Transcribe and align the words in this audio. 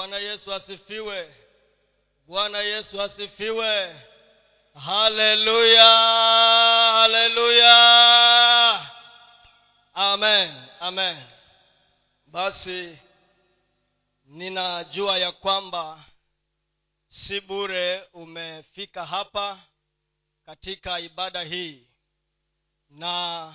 bwana 0.00 0.18
yesu 0.18 0.54
asifiwe. 0.54 1.34
Bwana 2.26 2.58
yesu 2.58 3.02
asifiwe. 3.02 4.00
Haleluya 4.74 5.88
haleluya. 6.92 7.76
Amen 9.94 10.68
amen. 10.80 11.16
Basi 12.26 12.98
ninajua 14.24 15.18
ya 15.18 15.32
kwamba 15.32 16.04
si 17.08 17.40
bure 17.40 18.02
umefika 18.12 19.06
hapa 19.06 19.58
katika 20.46 21.00
ibada 21.00 21.42
hii. 21.42 21.86
Na 22.90 23.54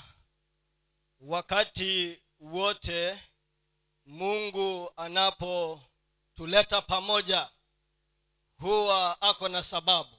wakati 1.20 2.22
wote 2.40 3.20
mungu 4.06 4.94
anapotuleta 6.36 6.82
pamoja 6.82 7.50
huwa 8.60 9.22
ako 9.22 9.50
na 9.50 9.64
sababu. 9.64 10.18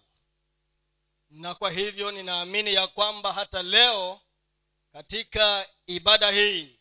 Na 1.31 1.55
kwa 1.55 1.71
hivyo 1.71 2.11
ninaamini 2.11 2.75
ya 2.75 2.87
kwamba 2.87 3.33
hata 3.33 3.63
leo 3.63 4.21
katika 4.93 5.69
ibada 5.87 6.31
hii 6.31 6.79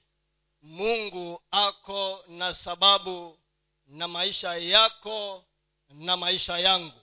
mungu 0.62 1.42
ako 1.52 2.24
na 2.28 2.54
sababu 2.54 3.40
na 3.88 4.08
maisha 4.08 4.56
yako 4.56 5.46
na 5.90 6.18
maisha 6.18 6.58
yangu. 6.58 7.02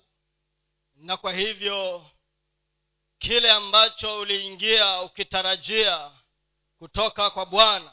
Na 0.95 1.17
kwa 1.17 1.33
hivyo 1.33 2.07
kile 3.19 3.51
ambacho 3.51 4.19
uliingia 4.19 5.03
ukitarajia 5.03 6.11
kutoka 6.79 7.31
kwa 7.31 7.47
bwana 7.47 7.93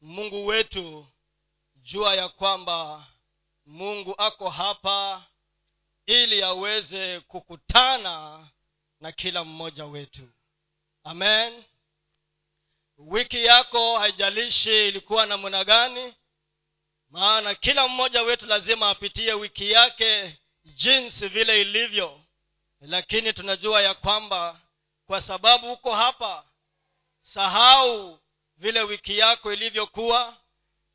mungu 0.00 0.46
wetu 0.46 1.06
jua 1.76 2.14
ya 2.14 2.28
kwamba 2.28 3.06
mungu 3.66 4.14
ako 4.18 4.48
hapa 4.50 5.22
ili 6.06 6.42
aweze 6.42 7.20
kukutana 7.20 8.46
na 9.00 9.12
kila 9.12 9.44
mmoja 9.44 9.84
wetu. 9.84 10.28
Amen. 11.04 11.64
Wiki 12.98 13.44
yako 13.44 13.98
haijalishi 13.98 14.88
ilikuwa 14.88 15.26
namna 15.26 15.64
gani 15.64 16.14
maana 17.10 17.54
kila 17.54 17.88
mmoja 17.88 18.22
wetu 18.22 18.46
lazima 18.46 18.90
apitie 18.90 19.32
wiki 19.32 19.70
yake 19.70 20.38
jinsi 20.64 21.28
vile 21.28 21.60
ilivyo. 21.60 22.20
Lakini 22.80 23.32
tunajua 23.32 23.82
ya 23.82 23.94
kwamba 23.94 24.60
kwa 25.06 25.20
sababu 25.20 25.72
uko 25.72 25.94
hapa 25.94 26.44
sahau 27.20 28.18
vile 28.56 28.82
wiki 28.82 29.18
yako 29.18 29.52
ilivyokuwa 29.52 30.36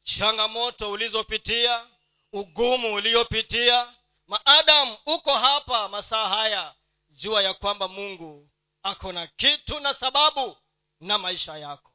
changamoto 0.03 0.91
ulizopitia 0.91 1.87
ugumu 2.33 2.93
uliopitia. 2.93 3.93
Maadamu 4.27 4.97
uko 5.05 5.37
hapa 5.37 5.87
masaa 5.89 6.27
haya 6.29 6.75
jua 7.09 7.43
ya 7.43 7.53
kwamba 7.53 7.87
mungu 7.87 8.49
ako 8.83 9.11
na 9.11 9.27
kitu 9.27 9.79
na 9.79 9.93
sababu 9.93 10.57
na 10.99 11.17
maisha 11.17 11.57
yako. 11.57 11.91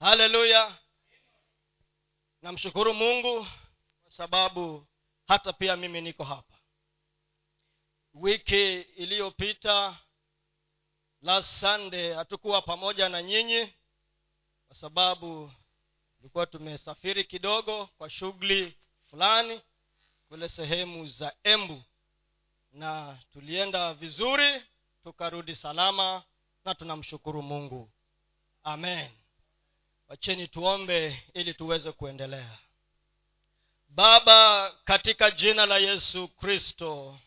Haleluya. 0.00 0.76
Namshukuru 2.42 2.94
mungu 2.94 3.46
kwa 4.02 4.12
sababu 4.12 4.86
hata 5.28 5.52
pia 5.52 5.76
mimi 5.76 6.00
niko 6.00 6.24
hapa. 6.24 6.54
Wiki 8.14 8.80
iliyopita 8.80 9.96
last 11.22 11.60
sunday 11.60 12.12
hatukuwa 12.14 12.62
pamoja 12.62 13.08
na 13.08 13.22
nyinyi 13.22 13.72
kwa 14.66 14.76
sababu 14.76 15.52
tulikuwa 16.16 16.46
tumesafiri 16.46 17.24
kidogo 17.24 17.86
kwa 17.86 18.10
shughuli 18.10 18.78
fulani 19.10 19.60
kule 20.28 20.48
sehemu 20.48 21.06
za 21.06 21.32
embu. 21.44 21.82
Na 22.72 23.18
tulienda 23.32 23.94
vizuri 23.94 24.62
tukarudi 25.04 25.54
salama 25.54 26.22
na 26.64 26.74
tunamshukuru 26.74 27.42
mungu. 27.42 27.90
Amen. 28.64 29.10
Wacheni 30.08 30.48
tuombe 30.48 31.22
ili 31.34 31.54
tuweze 31.54 31.92
kuendelea. 31.92 32.58
Baba 33.88 34.70
katika 34.84 35.30
jina 35.30 35.66
la 35.66 35.78
yesu 35.78 36.28
kristo 36.28 37.18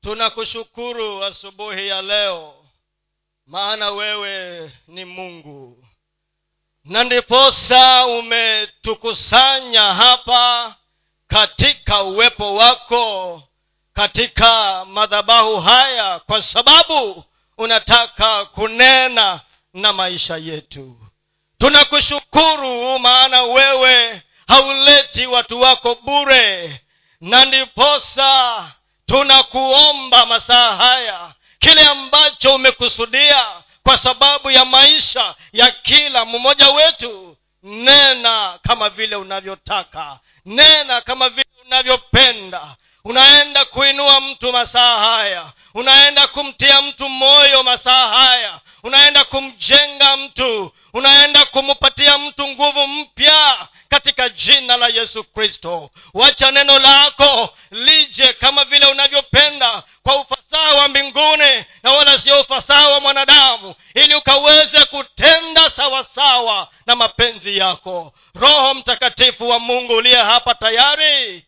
tunakushukuru 0.00 1.24
asubuhi 1.24 1.88
ya 1.88 2.02
leo 2.02 2.66
maana 3.46 3.90
wewe 3.90 4.72
ni 4.88 5.04
mungu. 5.04 5.86
Na 6.84 7.04
ndiposa 7.04 8.06
umetukusanya 8.06 9.94
hapa 9.94 10.76
katika 11.28 12.02
uwepo 12.02 12.54
wako 12.54 13.42
katika 13.94 14.84
madhabahu 14.84 15.60
haya 15.60 16.18
kwa 16.18 16.42
sababu 16.42 17.24
unataka 17.58 18.44
kunena 18.44 19.40
na 19.74 19.92
maisha 19.92 20.36
yetu. 20.36 20.96
Tunakushukuru 21.58 22.98
maana 22.98 23.42
wewe 23.42 24.22
hauleti 24.48 25.26
watu 25.26 25.60
wako 25.60 25.94
bure 25.94 26.80
na 27.20 27.44
ndiposa 27.44 28.64
tunakuomba 29.06 30.26
masaa 30.26 30.76
haya 30.76 31.34
kile 31.58 31.86
ambacho 31.86 32.54
umekusudia 32.54 33.46
kwa 33.82 33.96
sababu 33.96 34.50
ya 34.50 34.64
maisha 34.64 35.34
ya 35.52 35.70
kila 35.70 36.24
mmoja 36.24 36.70
wetu 36.70 37.36
nena 37.62 38.58
kama 38.62 38.88
vile 38.90 39.16
unavyotaka 39.16 40.18
nena 40.46 41.00
kama 41.00 41.28
vile 41.28 41.46
unavyopenda 41.66 42.76
unaenda 43.10 43.64
kuinua 43.64 44.20
mtu 44.20 44.52
masaa 44.52 44.98
haya. 44.98 45.44
Unaenda 45.74 46.26
kumtia 46.26 46.82
mtu 46.82 47.08
moyo 47.08 47.62
masaa 47.62 48.08
haya. 48.08 48.58
Unaenda 48.82 49.24
kumjenga 49.24 50.16
mtu. 50.16 50.72
Unaenda 50.92 51.44
kumpatia 51.44 52.18
mtu 52.18 52.48
nguvu 52.48 52.86
mpya 52.86 53.68
katika 53.88 54.28
jina 54.28 54.76
la 54.76 54.88
yesu 54.88 55.24
kristo. 55.24 55.90
Wacha 56.14 56.50
neno 56.50 56.78
lako 56.78 57.54
lije 57.70 58.32
kama 58.32 58.64
vile 58.64 58.86
unavyopenda 58.86 59.82
kwa 60.02 60.16
ufasaha 60.16 60.74
wa 60.74 60.88
mbinguni 60.88 61.64
na 61.82 61.90
wala 61.92 62.18
sio 62.18 62.40
ufasaha 62.40 62.88
wa 62.88 63.00
mwanadamu 63.00 63.74
ili 63.94 64.14
ukaweze 64.14 64.84
kutenda 64.84 65.70
sawasawa 65.70 66.68
na 66.86 66.96
mapenzi 66.96 67.58
yako. 67.58 68.12
Roho 68.34 68.74
mtakatifu 68.74 69.48
wa 69.48 69.58
mungu 69.58 69.92
uliye 69.96 70.16
hapa 70.22 70.54
tayari 70.54 71.44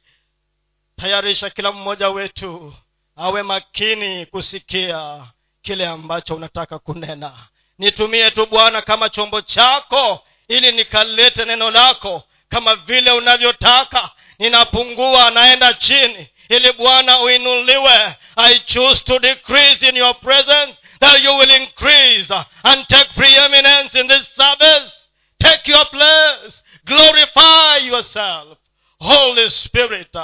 tayarisha 1.02 1.50
kila 1.50 1.72
mmoja 1.72 2.08
wetu 2.08 2.74
awe 3.16 3.42
makini 3.42 4.26
kusikia 4.26 5.24
kile 5.62 5.86
ambacho 5.86 6.34
unataka 6.34 6.78
kunena. 6.78 7.32
Nitumie 7.78 8.30
tu 8.30 8.46
bwana 8.46 8.82
kama 8.82 9.08
chombo 9.08 9.40
chako 9.40 10.24
ili 10.48 10.72
nikalete 10.72 11.44
neno 11.44 11.70
lako 11.70 12.22
kama 12.48 12.74
vile 12.76 13.10
unavyotaka. 13.10 14.10
Ninapungua 14.38 15.30
naenda 15.30 15.74
chini 15.74 16.28
ili 16.48 16.72
bwana 16.72 17.20
uinuliwe. 17.20 18.16
I 18.36 18.58
choose 18.58 19.04
to 19.04 19.18
decrease 19.18 19.88
in 19.88 19.96
your 19.96 20.20
presence 20.20 20.74
that 21.00 21.24
you 21.24 21.36
will 21.38 21.50
increase 21.50 22.34
and 22.62 22.86
take 22.86 23.10
preeminence 23.14 24.00
in 24.00 24.08
this 24.08 24.34
service. 24.36 24.92
Take 25.38 25.72
your 25.72 25.90
place. 25.90 26.62
Glorify 26.84 27.86
yourself. 27.86 28.58
Holy 29.00 29.50
spirit 29.50 30.16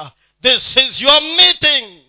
this 0.44 0.76
is 0.76 1.00
your 1.00 1.20
meeting. 1.20 2.00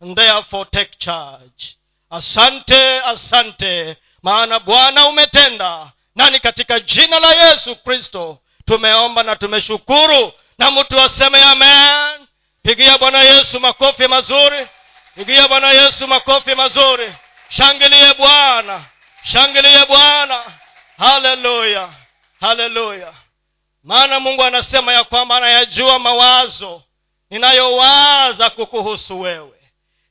And 0.00 0.16
therefore 0.16 0.64
take 0.72 0.98
charge. 0.98 1.76
Asante 2.10 3.00
asante. 3.04 3.96
Maana 4.22 4.58
bwana 4.60 5.06
umetenda. 5.06 5.92
Nani 6.14 6.40
katika 6.40 6.80
jina 6.80 7.18
la 7.20 7.32
yesu 7.34 7.76
kristo? 7.76 8.38
Tumeomba 8.64 9.22
na 9.22 9.36
tumeshukuru. 9.36 10.32
Na 10.58 10.70
mtu 10.70 11.00
aseme 11.00 11.42
amen. 11.42 12.26
Pigia 12.62 12.98
bwana 12.98 13.22
yesu 13.22 13.60
makofi 13.60 14.08
mazuri. 14.08 14.66
Pigia 15.14 15.48
bwana 15.48 15.70
yesu 15.72 16.08
makofi 16.08 16.54
mazuri. 16.54 17.12
Shangilie 17.48 18.14
bwana. 18.14 18.84
Shangilie 19.24 19.86
bwana. 19.86 20.42
Haleluya 20.98 21.88
haleluya 22.40 23.12
maana 23.84 24.20
mungu 24.20 24.44
anasema 24.44 24.92
ya 24.92 25.04
kwamba 25.04 25.36
anayajua 25.36 25.98
mawazo 25.98 26.82
ninayowaza 27.32 28.50
kukuhusu 28.50 29.20
wewe. 29.20 29.58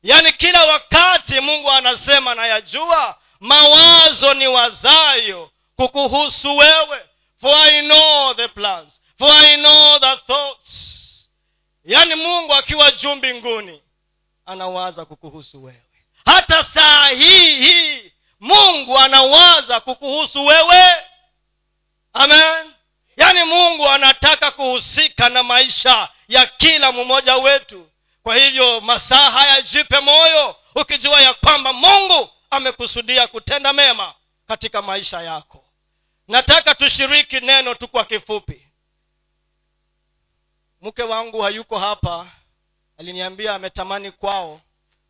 Yaani 0.04 0.34
kila 0.34 0.66
wakati 0.66 1.40
mungu 1.40 1.72
anasema 1.72 2.36
nayajua 2.36 3.18
mawazo 3.40 4.34
ni 4.34 4.48
wazayo 4.48 5.52
kukuhusu 5.76 6.58
wewe. 6.58 7.06
For 7.42 7.56
i 7.68 7.82
know 7.82 8.34
the 8.34 8.48
plans 8.48 9.02
for 9.18 9.32
i 9.32 9.58
know 9.58 10.00
the 10.00 10.18
thoughts. 10.18 11.30
Yaani 11.86 12.16
mungu 12.16 12.54
akiwa 12.54 12.92
juu 12.92 13.16
mbinguni 13.16 13.82
anawaza 14.46 15.06
kukuhusu 15.06 15.64
wewe. 15.64 15.84
Hata 16.26 16.64
saa 16.64 17.08
hii 17.08 17.56
hii 17.66 18.12
mungu 18.40 19.00
anawaza 19.00 19.80
kukuhusu 19.80 20.46
wewe. 20.46 20.84
Amen. 22.14 22.74
Yaani 23.18 23.44
mungu 23.44 23.88
anataka 23.90 24.52
kuhusika 24.52 25.30
na 25.30 25.44
maisha 25.44 26.10
ya 26.32 26.46
kila 26.46 26.92
mmoja 26.92 27.36
wetu. 27.38 27.90
Kwa 28.24 28.36
hivyo 28.36 28.82
masaa 28.82 29.32
haya 29.32 29.62
jipe 29.62 30.00
moyo 30.00 30.56
ukijua 30.76 31.22
ya 31.22 31.34
kwamba 31.34 31.74
mungu 31.74 32.30
amekusudia 32.50 33.28
kutenda 33.28 33.74
mema 33.74 34.14
katika 34.48 34.82
maisha 34.82 35.22
yako. 35.22 35.66
Nataka 36.28 36.76
tushiriki 36.76 37.40
neno 37.40 37.74
tu 37.76 37.88
kwa 37.88 38.06
kifupi. 38.06 38.68
Mke 40.82 41.04
wangu 41.04 41.42
hayuko 41.42 41.80
hapa 41.80 42.28
aliniambia 42.98 43.56
ametamani 43.56 44.12
kwao. 44.12 44.62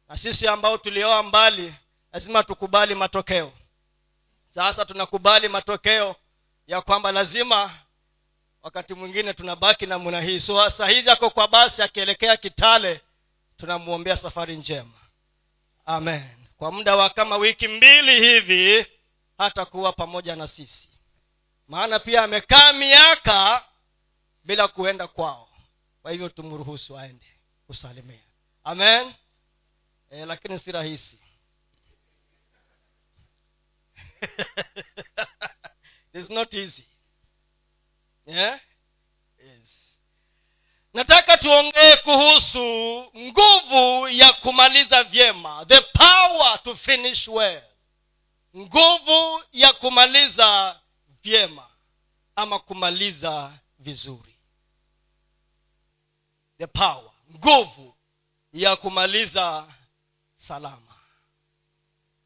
Na 0.07 0.17
sisi 0.17 0.47
ambao 0.47 0.77
tulioa 0.77 1.23
mbali 1.23 1.73
lazima 2.11 2.43
tukubali 2.43 2.95
matokeo. 2.95 3.53
Sasa 4.49 4.85
tunakubali 4.85 5.47
matokeo 5.47 6.15
ya 6.67 6.81
kwamba 6.81 7.11
lazima 7.11 7.73
wakati 8.63 8.93
mwingine 8.93 9.33
tunabaki 9.33 9.85
namna 9.85 10.21
hii. 10.21 10.39
So 10.39 10.69
saa 10.69 10.87
hizi 10.87 11.09
ako 11.09 11.29
kwa 11.29 11.47
basi 11.47 11.81
akielekea 11.81 12.37
kitale 12.37 13.01
tunamwombea 13.57 14.15
safari 14.15 14.57
njema. 14.57 14.99
Amen. 15.85 16.29
Kwa 16.57 16.71
muda 16.71 16.95
wa 16.95 17.09
kama 17.09 17.37
wiki 17.37 17.67
mbili 17.67 18.19
hivi 18.19 18.85
hata 19.37 19.65
kuwa 19.65 19.93
pamoja 19.93 20.35
na 20.35 20.47
sisi. 20.47 20.89
Maana 21.67 21.99
pia 21.99 22.23
amekaa 22.23 22.73
miaka 22.73 23.65
bila 24.43 24.67
kuenda 24.67 25.07
kwao. 25.07 25.49
Kwa 26.01 26.11
hivyo 26.11 26.29
tumruhusu 26.29 26.97
aende 26.97 27.25
kusalimia. 27.67 28.19
Amen. 28.63 29.13
E, 30.09 30.25
lakini 30.25 30.59
si 30.59 30.71
rahisi. 30.71 31.17
It's 36.13 36.29
not 36.29 36.53
easy 36.53 36.90
yeah? 38.31 38.59
yes. 39.45 39.97
nataka 40.93 41.37
tuongee 41.37 41.95
kuhusu 41.95 42.63
nguvu 43.17 44.07
ya 44.09 44.33
kumaliza 44.33 45.03
vyema. 45.03 45.65
The 45.65 45.81
power 45.81 46.63
to 46.63 46.75
finish 46.75 47.27
well. 47.27 47.61
Nguvu 48.57 49.43
ya 49.51 49.73
kumaliza 49.73 50.79
vyema 51.23 51.67
ama 52.35 52.59
kumaliza 52.59 53.53
vizuri. 53.79 54.35
The 56.57 56.67
power. 56.67 57.11
Nguvu 57.35 57.95
ya 58.53 58.75
kumaliza 58.75 59.67
salama. 60.35 60.95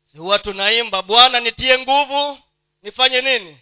Si 0.06 0.18
huwa 0.18 0.40
tunaimba 0.40 1.02
bwana 1.02 1.40
nitie 1.40 1.80
nguvu 1.80 2.40
nifanye 2.82 3.22
nini? 3.22 3.58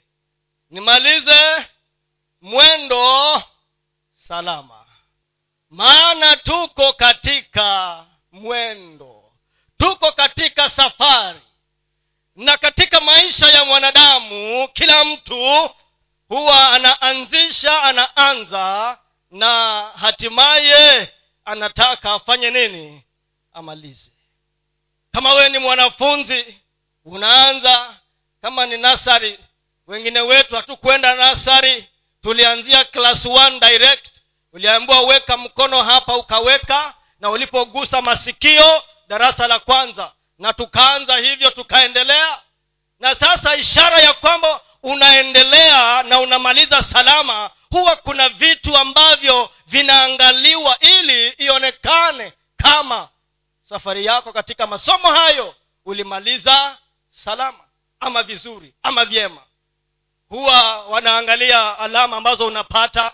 Nimalize 0.70 1.66
mwendo 2.44 3.44
salama. 4.28 4.86
Maana 5.70 6.36
tuko 6.36 6.94
katika 6.94 8.06
mwendo. 8.32 9.24
Tuko 9.78 10.12
katika 10.12 10.70
safari. 10.70 11.40
Na 12.36 12.58
katika 12.58 13.00
maisha 13.02 13.48
ya 13.50 13.66
mwanadamu 13.66 14.68
kila 14.74 15.04
mtu 15.04 15.70
huwa 16.28 16.72
anaanzisha 16.72 17.84
anaanza 17.84 18.98
na 19.32 19.82
hatimaye 20.02 21.14
anataka 21.46 22.14
afanye 22.14 22.52
nini? 22.52 23.04
Amalize. 23.54 24.12
Kama 25.12 25.34
wewe 25.34 25.50
ni 25.50 25.58
mwanafunzi 25.58 26.60
unaanza. 27.06 27.94
Kama 28.42 28.66
ni 28.66 28.78
nasari 28.78 29.40
wengine 29.88 30.20
wetu 30.22 30.56
hatukwenda 30.56 31.16
nasari 31.16 31.90
tulianzia 32.24 32.86
class 32.86 33.26
one 33.26 33.60
direct 33.60 34.08
uliambiwa 34.54 35.02
weka 35.02 35.38
mkono 35.38 35.84
hapa 35.84 36.18
ukaweka 36.18 36.94
na 37.20 37.30
ulipogusa 37.30 38.02
masikio 38.02 38.84
darasa 39.08 39.48
la 39.48 39.60
kwanza. 39.60 40.12
Na 40.40 40.54
tukaanza 40.54 41.18
hivyo 41.18 41.52
tukaendelea. 41.52 42.40
Na 43.00 43.16
sasa 43.16 43.56
ishara 43.56 43.98
ya 43.98 44.14
kwamba 44.14 44.62
unaendelea 44.84 46.04
na 46.04 46.20
unamaliza 46.20 46.82
salama 46.84 47.50
huwa 47.70 47.96
kuna 47.96 48.30
vitu 48.30 48.78
ambavyo 48.78 49.50
vinaangaliwa 49.68 50.80
ili 50.80 51.28
ionekane 51.28 52.34
kama 52.58 53.10
safari 53.64 54.06
yako 54.06 54.34
katika 54.34 54.68
masomo 54.68 55.12
hayo 55.12 55.56
ulimaliza 55.86 56.78
salama 57.10 57.64
ama 58.00 58.24
vizuri 58.24 58.74
ama 58.84 59.06
vyema 59.06 59.42
huwa 60.34 60.86
wanaangalia 60.86 61.80
alama 61.80 62.18
ambazo 62.18 62.48
unapata 62.48 63.12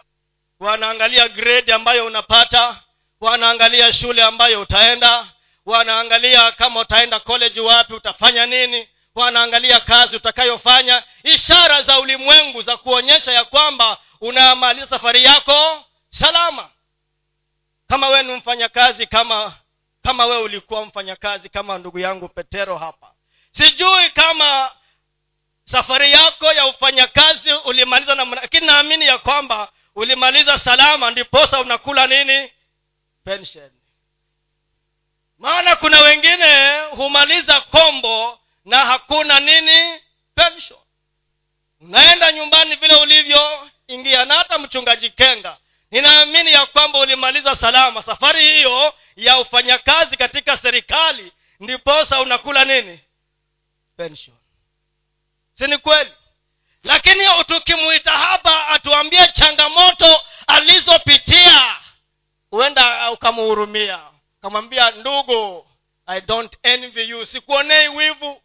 wanaangalia 0.59 1.27
grade 1.27 1.73
ambayo 1.73 2.05
unapata 2.05 2.79
wanaangalia 3.21 3.93
shule 3.93 4.23
ambayo 4.23 4.61
utaenda 4.61 5.25
wanaangalia 5.65 6.51
kama 6.51 6.79
utaenda 6.79 7.19
college 7.19 7.59
wapi 7.59 7.93
utafanya 7.93 8.45
nini 8.45 8.87
wanaangalia 9.15 9.79
kazi 9.79 10.15
utakayofanya. 10.15 11.03
Ishara 11.23 11.81
za 11.81 11.99
ulimwengu 11.99 12.61
za 12.61 12.77
kuonyesha 12.77 13.31
ya 13.31 13.45
kwamba 13.45 13.97
unamaliza 14.21 14.87
safari 14.87 15.23
yako 15.23 15.83
salama. 16.09 16.69
Kama 17.87 18.07
wee 18.07 18.23
ni 18.23 18.33
mfanyakazi 18.33 19.07
kama 19.07 19.53
kama 20.03 20.25
wewe 20.25 20.41
ulikuwa 20.43 20.85
mfanyakazi 20.85 21.49
kama 21.49 21.77
ndugu 21.77 21.99
yangu 21.99 22.29
petero 22.29 22.77
hapa. 22.77 23.11
Sijui 23.51 24.09
kama 24.09 24.71
safari 25.71 26.11
yako 26.11 26.53
ya 26.53 26.65
ufanyakazi 26.65 27.51
ulimaliza 27.53 28.15
na 28.15 28.25
lakini 28.25 28.67
naamini 28.67 29.05
ya 29.05 29.17
kwamba 29.17 29.71
ulimaliza 29.95 30.59
salama 30.59 31.11
ndiposa 31.11 31.59
unakula 31.61 32.07
nini? 32.07 32.51
Pension. 33.23 33.71
Maana 35.37 35.75
kuna 35.75 35.99
wengine 36.01 36.79
humaliza 36.89 37.61
kombo 37.61 38.39
na 38.65 38.77
hakuna 38.77 39.39
nini? 39.39 40.01
Pension. 40.35 40.79
Unaenda 41.81 42.31
nyumbani 42.31 42.75
vile 42.75 42.95
ulivyo 42.95 43.69
ingia 43.87 44.25
na 44.25 44.35
hata 44.35 44.57
mchungaji 44.57 45.09
kenga. 45.09 45.57
Ninaamini 45.91 46.51
ya 46.51 46.65
kwamba 46.65 46.99
ulimaliza 46.99 47.55
salama. 47.55 48.03
Safari 48.03 48.43
hiyo 48.43 48.93
ya 49.15 49.39
ufanyakazi 49.39 50.17
katika 50.17 50.57
serikali 50.57 51.31
ndiposa 51.59 52.21
unakula 52.21 52.65
nini? 52.65 52.99
Pension 53.97 54.38
si 55.59 55.67
ni 55.67 55.77
kweli? 55.77 56.11
Lakini 56.83 57.23
tukimuita 57.47 58.11
hapa 58.11 58.67
atuambie 58.67 59.27
changamoto 59.27 60.21
alizopitia. 60.47 61.75
Huenda 62.51 63.11
ukamuhurumia. 63.11 63.99
Ukamwambia 64.37 64.91
ndugu 64.91 65.67
i 66.05 66.21
don't 66.21 66.53
envy 66.63 67.09
you. 67.09 67.25
Sikuonei 67.25 67.87
wivu. 67.87 68.41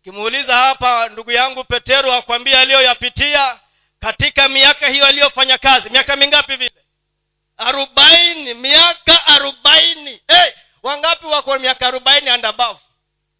Ukimuuliza 0.00 0.56
hapa 0.56 1.08
ndugu 1.08 1.30
yangu 1.30 1.64
petero 1.64 2.12
akwambia 2.14 2.60
aliyoyapitia 2.60 3.60
katika 4.00 4.48
miaka 4.48 4.88
hiyo 4.88 5.06
aliyofanya 5.06 5.58
kazi. 5.58 5.90
Miaka 5.90 6.16
mingapi 6.16 6.56
vile? 6.56 6.84
Arobaini 7.56 8.54
miaka 8.54 9.26
arobaini. 9.26 10.22
Hey, 10.28 10.52
wangapi 10.82 11.26
wako 11.26 11.58
miaka 11.58 11.86
arobaini 11.86 12.30
and 12.30 12.46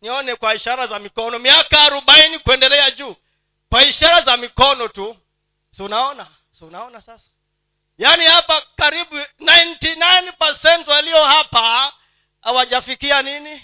nione 0.04 0.37
kwa 0.37 0.54
ishara 0.54 0.87
za 0.87 0.99
mikono. 0.99 1.38
Miaka 1.38 1.80
arobaini 1.82 2.38
kuendelea 2.38 2.90
juu. 2.90 3.16
Kwa 3.68 3.82
ishara 3.82 4.20
za 4.20 4.37
mikono 4.37 4.88
tu. 4.88 5.16
Si 5.76 5.82
unaona? 5.82 6.26
Si 6.58 6.64
unaona 6.64 7.00
sasa? 7.00 7.30
Yaani 7.99 8.25
hapa 8.25 8.62
karibu 8.76 9.16
99 9.40 10.90
walio 10.90 11.25
hapa 11.25 11.92
hawajafikia 12.42 13.23
nini? 13.23 13.62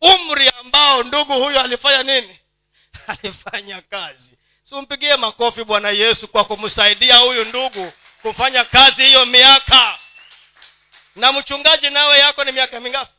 Umri 0.00 0.48
ambao 0.60 1.02
ndugu 1.02 1.32
huyu 1.32 1.60
alifanya 1.60 2.02
nini? 2.02 2.40
Alifanya 3.06 3.80
kazi. 3.80 4.38
Simpigie 4.62 5.16
makofi 5.16 5.64
bwana 5.64 5.90
yesu 5.90 6.28
kwa 6.28 6.44
kumsaidia 6.44 7.16
huyu 7.16 7.44
ndugu 7.44 7.92
kufanya 8.22 8.64
kazi 8.64 9.06
hiyo 9.06 9.26
miaka. 9.26 9.98
Na 11.14 11.32
mchungaji 11.32 11.90
nawe 11.90 12.18
yako 12.18 12.44
ni 12.44 12.52
miaka 12.52 12.80
mingapi 12.80 13.15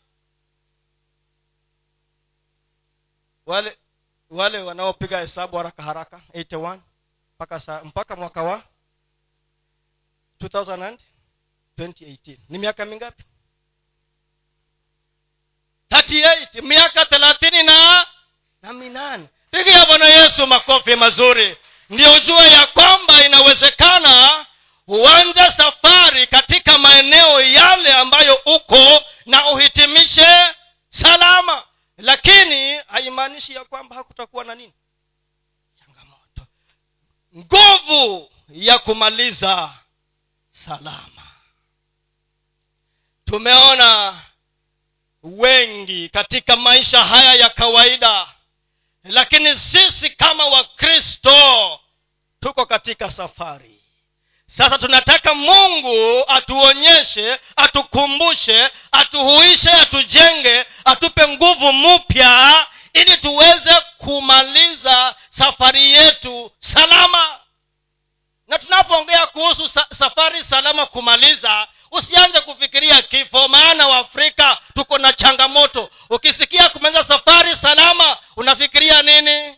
wale 3.48 3.78
wale 4.30 4.60
wanaopiga 4.60 5.20
hesabu 5.20 5.58
haraka 5.58 5.84
haraka 5.84 6.22
81 6.34 6.80
mpaka 7.36 7.60
saa 7.60 7.82
mpaka 7.84 8.16
mwaka 8.16 8.44
wa 8.44 8.64
2018 10.42 12.38
ni 12.50 12.58
miaka 12.58 12.86
mingapi? 12.86 13.24
38 15.92 16.62
miaka 16.62 17.06
thelathini 17.06 17.64
na 17.64 18.08
na 18.62 18.74
minane. 18.74 19.28
Pigia 19.52 19.86
bwana 19.86 20.06
yesu 20.06 20.48
makofi 20.48 20.96
mazuri. 20.96 21.58
Ndio 21.90 22.20
jua 22.20 22.48
ya 22.48 22.66
kwamba 22.68 23.26
inawezekana 23.26 24.46
huanze 24.86 25.52
safari 25.52 26.28
katika 26.28 26.78
maeneo 26.78 27.42
yale 27.42 27.94
ambayo 27.94 28.36
uko 28.46 29.04
na 29.26 29.50
uhitimishe 29.52 30.56
salama 30.90 31.64
lakini 31.98 32.78
haimaanishi 32.78 33.54
ya 33.54 33.66
kwamba 33.66 33.96
hakutakuwa 33.96 34.44
na 34.44 34.56
nini? 34.56 34.74
Changamoto. 35.80 36.48
Nguvu 37.38 38.32
ya 38.50 38.80
kumaliza 38.80 39.74
salama. 40.52 41.28
Tumeona 43.26 44.22
wengi 45.24 46.10
katika 46.10 46.56
maisha 46.56 47.04
haya 47.04 47.34
ya 47.34 47.50
kawaida 47.50 48.28
lakini 49.04 49.56
sisi 49.56 50.10
kama 50.10 50.46
wakristo 50.46 51.80
tuko 52.40 52.66
katika 52.66 53.12
safari 53.12 53.77
sasa 54.48 54.78
tunataka 54.78 55.34
mungu 55.36 56.24
atuonyeshe 56.28 57.40
atukumbushe 57.56 58.70
atuhuishe 58.92 59.70
atujenge 59.72 60.66
atupe 60.86 61.28
nguvu 61.28 61.74
mpya 61.74 62.66
ili 62.94 63.18
tuweze 63.18 63.76
kumaliza 63.98 65.16
safari 65.30 65.92
yetu 65.92 66.52
salama. 66.60 67.40
Na 68.48 68.60
tunapoongea 68.60 69.26
kuhusu 69.28 69.70
sa- 69.70 69.88
safari 70.00 70.44
salama 70.44 70.86
kumaliza 70.86 71.68
usianze 71.92 72.42
kufikiria 72.42 73.02
kifo. 73.02 73.48
Maana 73.48 73.88
waafrika 73.88 74.58
tuko 74.76 74.98
na 74.98 75.14
changamoto. 75.14 75.90
Ukisikia 76.10 76.70
kumaliza 76.70 77.04
safari 77.04 77.56
salama 77.56 78.18
unafikiria 78.36 79.02
nini 79.02 79.56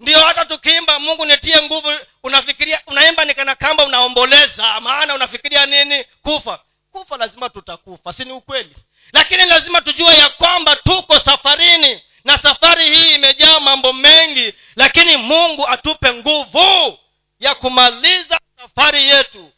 ndio 0.00 0.20
hata 0.20 0.44
tukiimba 0.44 0.98
mungu 1.00 1.24
nitie 1.24 1.62
nguvu 1.62 1.92
unafikiria 2.22 2.80
unaimba 2.86 3.24
nikana 3.24 3.54
kamba 3.54 3.84
unaomboleza. 3.84 4.80
Maana 4.80 5.14
unafikiria 5.14 5.66
nini? 5.66 6.04
Kufa. 6.22 6.60
Kufa 6.92 7.16
lazima 7.16 7.48
tutakufa 7.50 8.12
si 8.12 8.24
ni 8.24 8.32
ukweli? 8.32 8.76
Lakini 9.12 9.44
lazima 9.44 9.80
tujue 9.80 10.14
ya 10.14 10.28
kwamba 10.28 10.76
tuko 10.76 11.18
safarini 11.18 12.02
na 12.24 12.38
safari 12.38 12.96
hii 12.96 13.14
imejaa 13.14 13.60
mambo 13.60 13.92
mengi 13.92 14.54
lakini 14.76 15.16
mungu 15.16 15.68
atupe 15.68 16.12
nguvu 16.12 16.98
ya 17.40 17.54
kumaliza 17.54 18.40
safari 18.56 19.08
yetu 19.08 19.52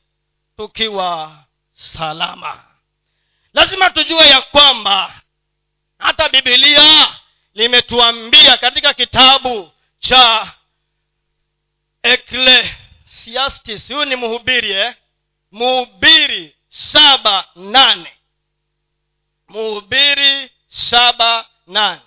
tukiwa 0.57 1.33
salama. 1.73 2.65
Lazima 3.55 3.91
tujue 3.91 4.27
ya 4.29 4.41
kwamba 4.41 5.15
hata 5.99 6.29
bibilia 6.29 7.09
limetuambia 7.55 8.57
katika 8.57 8.95
kitabu 8.95 9.73
cha 10.01 10.55
eklesiastis 12.03 13.89
huyu 13.89 14.05
ni 14.05 14.17
mhubiri 14.17 14.71
eh? 14.71 14.97
mhubiri 15.51 16.57
saba 16.69 17.49
nane. 17.57 18.13
Mhubiri 19.49 20.51
saba 20.67 21.47
nane. 21.67 22.03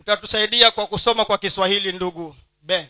Utatusaidia 0.00 0.70
kwa 0.70 0.86
kusoma 0.86 1.24
kwa 1.24 1.38
kiswahili 1.38 1.92
ndugu 1.92 2.36
ben. 2.62 2.88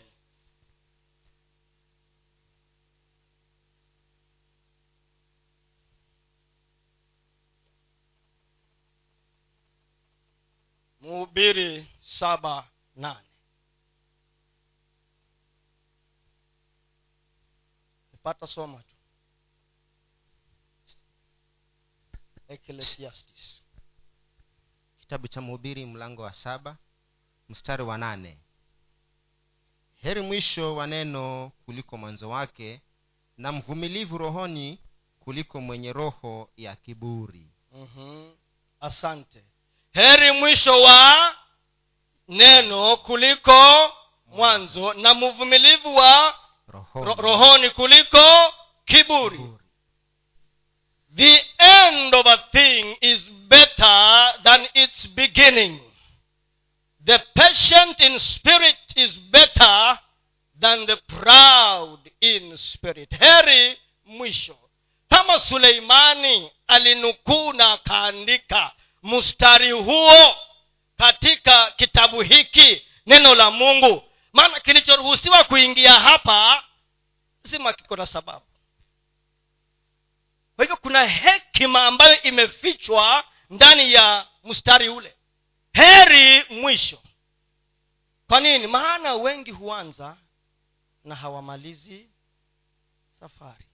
Mhubiri 11.01 11.87
saba 12.01 12.67
nane 12.95 13.27
pata 18.27 18.47
soma 18.47 18.77
tu. 18.83 18.95
Ecclesiastes. 22.47 23.63
Kitabu 24.99 25.27
cha 25.27 25.41
mhubiri 25.41 25.85
mlango 25.85 26.21
wa 26.21 26.33
saba 26.33 26.77
mstari 27.49 27.83
wa 27.83 27.97
nane. 27.97 28.37
Heri 30.01 30.21
mwisho 30.21 30.75
wa 30.75 30.87
neno 30.87 31.51
kuliko 31.65 31.97
mwanzo 31.97 32.29
wake 32.29 32.81
na 33.37 33.51
mvumilivu 33.51 34.17
rohoni 34.17 34.79
kuliko 35.19 35.61
mwenye 35.61 35.93
roho 35.93 36.49
ya 36.57 36.75
kiburi. 36.75 37.47
Mm-hmm. 37.71 38.35
asante. 38.79 39.43
Heri 39.93 40.31
mwisho 40.31 40.81
wa 40.81 41.35
neno 42.27 42.97
kuliko 42.97 43.91
mwanzo 44.25 44.93
na 44.93 45.13
mvumilivu 45.13 45.95
wa 45.95 46.46
rohoni, 46.67 47.05
ro- 47.05 47.15
rohoni 47.17 47.69
kuliko 47.69 48.53
kiburi. 48.85 49.37
Kiburi. 49.37 49.57
the 51.15 51.45
end 51.59 52.13
of 52.15 52.25
a 52.27 52.37
thing 52.51 52.95
is 53.01 53.27
better 53.47 54.33
than 54.43 54.67
its 54.75 55.07
beginning. 55.07 55.79
The 57.05 57.19
patient 57.35 57.99
in 58.01 58.19
spirit 58.19 58.75
is 58.95 59.15
better 59.17 59.99
than 60.59 60.85
the 60.85 60.97
proud 61.07 61.99
in 62.21 62.57
spirit. 62.57 63.11
Heri 63.19 63.77
mwisho. 64.05 64.57
Kama 65.09 65.39
suleimani 65.39 66.51
alinukuu 66.67 67.53
na 67.53 67.71
akaandika 67.73 68.71
mstari 69.03 69.71
huo 69.71 70.35
katika 70.97 71.71
kitabu 71.71 72.21
hiki 72.21 72.81
neno 73.05 73.35
la 73.35 73.51
mungu 73.51 74.03
maana 74.33 74.59
kilichoruhusiwa 74.59 75.43
kuingia 75.43 75.93
hapa 75.93 76.63
zima 77.43 77.73
kiko 77.73 77.95
na 77.95 78.05
sababu. 78.05 78.45
Kwa 80.55 80.65
hivyo 80.65 80.77
kuna 80.77 81.05
hekima 81.07 81.85
ambayo 81.85 82.21
imefichwa 82.21 83.23
ndani 83.49 83.93
ya 83.93 84.27
mstari 84.43 84.89
ule. 84.89 85.15
Heri 85.73 86.43
mwisho. 86.49 87.01
Kwa 88.27 88.39
nini? 88.39 88.67
Maana 88.67 89.13
wengi 89.13 89.51
huanza 89.51 90.17
na 91.03 91.15
hawamalizi 91.15 92.07
safari. 93.19 93.65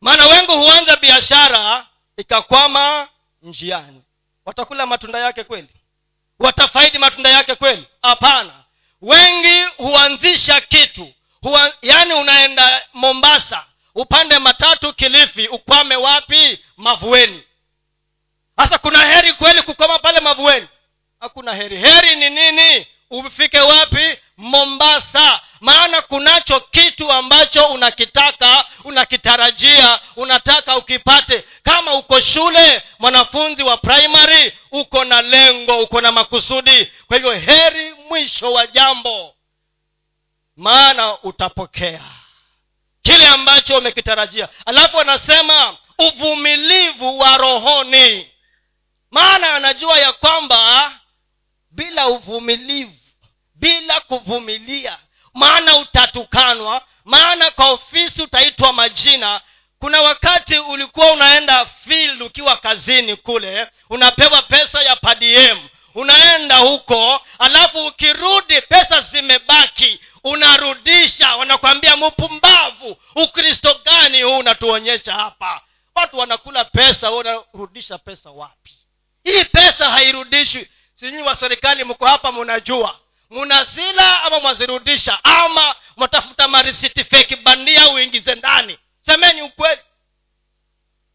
Maana 0.00 0.26
wengi 0.26 0.52
huanza 0.52 0.96
biashara 0.96 1.86
ikakwama 2.16 3.08
njiani. 3.42 4.02
Watakula 4.44 4.86
matunda 4.86 5.18
yake 5.18 5.44
kweli? 5.44 5.68
Watafaidi 6.38 6.98
matunda 6.98 7.30
yake 7.30 7.54
kweli? 7.54 7.88
Hapana 8.02 8.63
wengi 9.04 9.62
huanzisha 9.76 10.60
kitu. 10.60 11.12
Huwa, 11.42 11.72
yaani 11.82 12.12
unaenda 12.14 12.82
mombasa 12.92 13.64
upande 13.94 14.38
matatu 14.38 14.92
kilifi 14.94 15.48
ukwame 15.48 15.96
wapi? 15.96 16.58
Mavueni. 16.76 17.42
Sasa 18.56 18.78
kuna 18.78 18.98
heri 19.06 19.32
kweli 19.32 19.62
kukoma 19.62 19.98
pale 19.98 20.20
mavueni? 20.20 20.68
Hakuna 21.20 21.54
heri. 21.54 21.76
Heri 21.76 22.16
ni 22.16 22.30
nini 22.30 22.86
ufike 23.10 23.60
wapi? 23.60 24.18
Mombasa. 24.36 25.40
Maana 25.60 26.02
kunacho 26.02 26.60
kitu 26.60 27.12
ambacho 27.12 27.66
unakitaka 27.66 28.64
unakitarajia 28.84 30.00
unataka 30.16 30.76
ukipate. 30.76 31.44
Kama 31.62 31.94
uko 31.94 32.20
shule 32.20 32.82
mwanafunzi 32.98 33.62
wa 33.62 33.76
primary 33.76 34.52
uko 34.70 35.04
na 35.04 35.22
lengo 35.22 35.80
uko 35.82 36.00
na 36.00 36.12
makusudi. 36.12 36.92
Kwa 37.06 37.16
hivyo 37.16 37.32
heri 37.32 37.92
mwisho 38.08 38.52
wa 38.52 38.66
jambo. 38.66 39.34
Maana 40.56 41.18
utapokea 41.22 42.00
kile 43.02 43.26
ambacho 43.26 43.78
umekitarajia. 43.78 44.48
Alafu 44.66 45.00
anasema 45.00 45.76
uvumilivu 45.98 47.18
wa 47.18 47.36
rohoni. 47.36 48.30
Maana 49.10 49.54
anajua 49.54 49.98
ya 49.98 50.12
kwamba 50.12 50.92
bila 51.74 52.08
uvumilivu 52.08 52.92
bila 53.54 54.00
kuvumilia. 54.00 54.98
Maana 55.34 55.76
utatukanwa 55.76 56.82
maana 57.04 57.50
kwa 57.50 57.70
ofisi 57.70 58.22
utaitwa 58.22 58.72
majina. 58.72 59.40
Kuna 59.78 60.00
wakati 60.00 60.58
ulikuwa 60.58 61.12
unaenda 61.12 61.66
field 61.66 62.22
ukiwa 62.22 62.56
kazini 62.56 63.16
kule 63.16 63.66
unapewa 63.90 64.42
pesa 64.42 64.82
ya 64.82 64.96
padm 64.96 65.58
unaenda 65.94 66.56
huko 66.56 67.20
alafu 67.38 67.86
ukirudi 67.86 68.60
pesa 68.60 69.00
zimebaki 69.00 70.00
unarudisha 70.24 71.36
wanakwambia 71.36 71.96
mpumbavu 71.96 72.96
ukristo 73.14 73.80
gani 73.84 74.22
huu 74.22 74.38
unatuonyesha 74.38 75.12
hapa? 75.12 75.60
Watu 75.94 76.18
wanakula 76.18 76.64
pesa 76.64 77.10
unarudisha 77.12 77.98
pesa 77.98 78.30
wapi? 78.30 78.72
Hii 79.24 79.44
pesa 79.44 79.90
hairudishwi 79.90 80.68
sinyii 80.94 81.22
wa 81.22 81.36
serikali 81.36 81.84
mko 81.84 82.06
hapa 82.06 82.32
munajua. 82.32 83.00
Munazila 83.30 84.22
ama 84.22 84.40
mwazirudisha 84.40 85.24
ama 85.24 85.76
mwatafuta 85.96 86.48
marisiti 86.48 87.36
bandia 87.36 87.88
uingize 87.90 88.34
ndani. 88.34 88.78
Semeni 89.06 89.42
ukweli. 89.42 89.82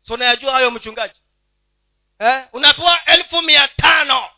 So 0.01 0.13
unayajua 0.13 0.53
hayo 0.53 0.71
mchungaji? 0.71 1.19
Eh? 2.19 2.43
unapewa 2.53 3.05
elfu 3.05 3.41
mia 3.41 3.67
tano. 3.67 4.29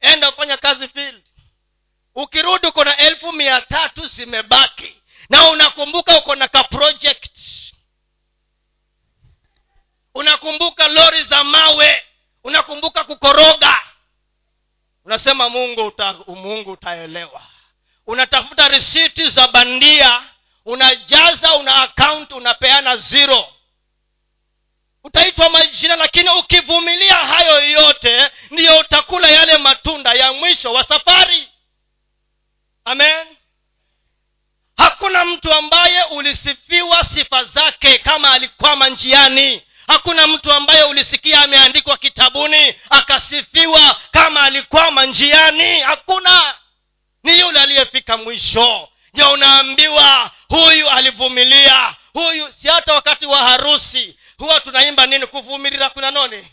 Enda 0.00 0.28
ufanya 0.28 0.56
kazi 0.56 0.88
field. 0.88 1.24
Ukirudi 2.14 2.66
uko 2.66 2.84
na 2.84 2.96
elfu 2.96 3.32
mia 3.32 3.60
tatu 3.60 4.06
zimebaki. 4.06 5.02
Na 5.28 5.50
unakumbuka 5.50 6.18
uko 6.18 6.34
na 6.34 6.48
ka 6.48 6.64
project. 6.64 7.38
Unakumbuka 10.14 10.88
lori 10.88 11.22
za 11.22 11.44
mawe. 11.44 12.04
Unakumbuka 12.44 13.04
kukoroga 13.04 13.80
unasema 15.06 15.48
mungu 15.48 15.86
uta, 15.86 16.12
mungu 16.26 16.70
utaelewa. 16.72 17.42
Unatafuta 18.06 18.68
risiti 18.68 19.28
za 19.28 19.48
bandia 19.48 20.22
unajaza 20.64 21.54
una 21.54 21.82
akaunti 21.82 22.34
unapeana 22.34 22.96
zero. 22.96 23.48
Utaitwa 25.04 25.50
majina 25.50 25.96
lakini 25.96 26.30
ukivumilia 26.30 27.14
hayo 27.14 27.70
yote 27.70 28.30
ndiyo 28.50 28.78
utakula 28.78 29.28
yale 29.28 29.58
matunda 29.58 30.12
ya 30.12 30.32
mwisho 30.32 30.72
wa 30.72 30.84
safari. 30.84 31.48
Amen. 32.84 33.26
Hakuna 34.76 35.24
mtu 35.24 35.52
ambaye 35.52 36.04
ulisifiwa 36.04 37.04
sifa 37.04 37.44
zake 37.44 37.98
kama 37.98 38.32
alikwama 38.32 38.88
njiani 38.88 39.62
hakuna 39.86 40.26
mtu 40.26 40.52
ambaye 40.52 40.82
ulisikia 40.82 41.40
ameandikwa 41.42 41.96
kitabuni 41.96 42.74
akasifiwa 42.90 44.00
kama 44.10 44.42
alikwama 44.42 45.06
njiani. 45.06 45.80
Hakuna. 45.80 46.54
Ni 47.22 47.40
yule 47.40 47.60
aliyefika 47.60 48.16
mwisho. 48.16 48.88
Ndio 49.14 49.32
unaambiwa 49.32 50.30
huyu 50.48 50.88
alivumilia? 50.90 51.94
Huyu 52.12 52.52
si 52.52 52.68
hata 52.68 52.94
wakati 52.94 53.26
wa 53.26 53.38
harusi. 53.38 54.16
Huwa 54.38 54.60
tunaimba 54.60 55.06
nini? 55.06 55.26
Kuvumilia 55.26 55.90
kuna 55.90 56.10
noni? 56.10 56.46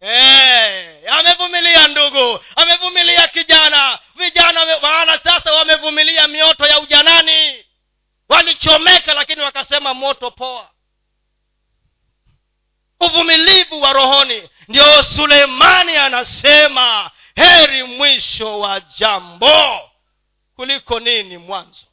Hey, 0.00 1.08
amevumilia 1.10 1.88
ndugu 1.88 2.40
amevumilia 2.56 3.28
kijana. 3.28 3.98
Vijana 4.14 4.66
maana 4.82 5.18
sasa 5.18 5.52
wamevumilia 5.52 6.28
mioto 6.28 6.66
ya 6.66 6.80
ujanani. 6.80 7.64
Walichomeka 8.28 9.14
lakini 9.14 9.40
wakasema 9.42 9.94
moto 9.94 10.30
poa 10.30 10.70
uvumilivu 13.06 13.80
wa 13.82 13.92
rohoni. 13.92 14.48
Ndio 14.68 15.02
suleimani 15.02 15.96
anasema 15.96 17.10
heri 17.36 17.82
mwisho 17.82 18.58
wa 18.58 18.80
jambo. 18.80 19.80
Kuliko 20.56 21.00
nini 21.00 21.38
mwanzo? 21.38 21.86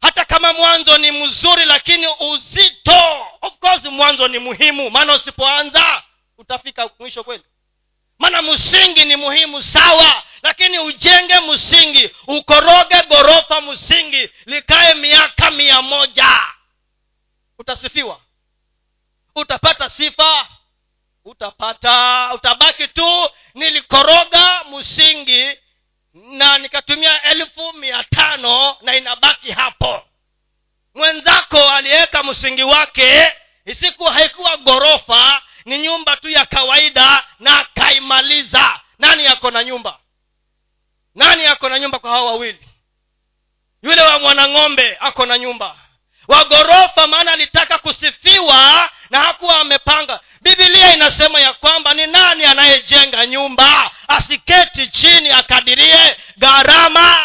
Hata 0.00 0.24
kama 0.24 0.52
mwanzo 0.52 0.98
ni 0.98 1.10
mzuri 1.10 1.64
lakini 1.64 2.06
uzito. 2.20 3.26
Of 3.42 3.58
course 3.58 3.84
mwanzo 3.84 4.28
ni 4.28 4.38
muhimu. 4.38 4.90
Maana 4.90 5.14
usipoanza 5.14 6.02
utafika 6.38 6.90
mwisho 6.98 7.24
kweli. 7.24 7.44
Maana 8.18 8.42
msingi 8.42 9.04
ni 9.04 9.16
muhimu 9.16 9.62
sawa 9.62 10.22
lakini 10.42 10.78
ujenge 10.78 11.40
msingi 11.40 12.10
ukoroge 12.26 13.02
ghorofa 13.08 13.60
msingi 13.60 14.30
likae 14.46 14.94
miaka 14.94 15.50
mia 15.50 15.82
moja. 15.82 16.40
Utasifiwa 17.58 18.20
utapata 19.34 19.90
sifa 19.90 20.48
utapata 21.24 22.30
utabaki 22.34 22.88
tu 22.88 23.30
nilikoroga 23.54 24.64
msingi 24.64 25.50
na 26.14 26.58
nikatumia 26.58 27.22
elfu 27.22 27.72
mia 27.72 28.04
tano 28.04 28.76
na 28.80 28.96
inabaki 28.96 29.52
hapo. 29.52 30.02
Mwenzako 30.94 31.68
aliweka 31.70 32.22
msingi 32.22 32.62
wake 32.62 33.32
isiku 33.66 34.04
haikuwa 34.04 34.56
ghorofa 34.56 35.42
ni 35.64 35.78
nyumba 35.78 36.16
tu 36.16 36.28
ya 36.28 36.46
kawaida 36.46 37.24
na 37.40 37.58
akaimaliza. 37.58 38.80
Nani 38.98 39.24
yako 39.24 39.50
na 39.50 39.64
nyumba? 39.64 39.98
Nani 41.14 41.46
ako 41.46 41.68
na 41.68 41.78
nyumba 41.78 41.98
kwa 41.98 42.10
hao 42.10 42.26
wawili? 42.26 42.68
Yule 43.82 44.02
wa 44.02 44.18
mwanang'ombe 44.18 44.96
ako 45.00 45.26
na 45.26 45.38
nyumba 45.38 45.76
wa 46.28 46.44
ghorofa 46.44 47.06
maana 47.06 47.32
alitaka 47.32 47.78
kusifiwa 47.78 48.90
na 49.10 49.20
hakuwa 49.20 49.60
amepanga. 49.60 50.20
Bibilia 50.40 50.94
inasema 50.94 51.40
ya 51.40 51.52
kwamba 51.52 51.94
ni 51.94 52.06
nani 52.06 52.44
anayejenga 52.44 53.26
nyumba? 53.26 53.90
Asiketi 54.08 54.86
chini 54.88 55.30
akadirie 55.30 56.16
gharama. 56.38 57.16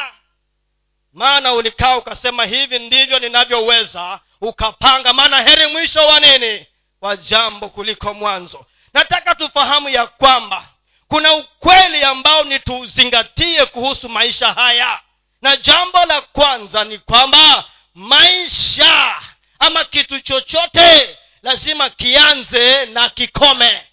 Maana 1.13 1.53
ulikaa 1.53 1.97
ukasema 1.97 2.45
hivi 2.45 2.79
ndivyo 2.79 3.19
ninavyoweza 3.19 4.19
ukapanga. 4.41 5.13
Maana 5.13 5.41
heri 5.41 5.67
mwisho 5.67 6.07
wa 6.07 6.19
nini? 6.19 6.65
Wa 7.01 7.17
jambo 7.17 7.69
kuliko 7.69 8.13
mwanzo. 8.13 8.65
Nataka 8.93 9.35
tufahamu 9.35 9.89
ya 9.89 10.07
kwamba 10.07 10.63
kuna 11.07 11.33
ukweli 11.33 12.03
ambao 12.03 12.43
ni 12.43 12.59
tuuzingatie 12.59 13.65
kuhusu 13.65 14.09
maisha 14.09 14.53
haya. 14.53 14.99
Na 15.41 15.55
jambo 15.57 16.05
la 16.05 16.21
kwanza 16.21 16.83
ni 16.83 16.97
kwamba 16.97 17.63
maisha 17.95 19.21
ama 19.59 19.83
kitu 19.85 20.19
chochote 20.19 21.17
lazima 21.41 21.89
kianze 21.89 22.85
na 22.85 23.09
kikome. 23.09 23.87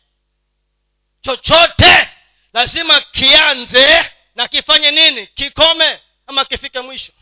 Chochote 1.20 2.08
lazima 2.52 3.00
kianze 3.00 4.10
na 4.34 4.48
kifanye 4.48 4.90
nini? 4.90 5.26
Kikome 5.26 6.00
ama 6.26 6.44
kifike 6.44 6.80
mwisho. 6.80 7.12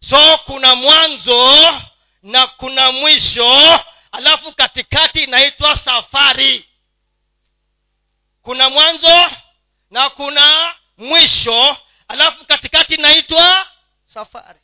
So 0.00 0.38
kuna 0.38 0.74
mwanzo 0.74 1.80
na 2.22 2.46
kuna 2.46 2.92
mwisho 2.92 3.80
alafu 4.12 4.52
katikati 4.52 5.24
inaitwa 5.24 5.76
safari. 5.76 6.68
Kuna 8.42 8.70
mwanzo 8.70 9.30
na 9.90 10.10
kuna 10.10 10.74
mwisho 10.96 11.76
alafu 12.08 12.44
katikati 12.46 12.94
inaitwa 12.94 13.66
safari 14.06 14.60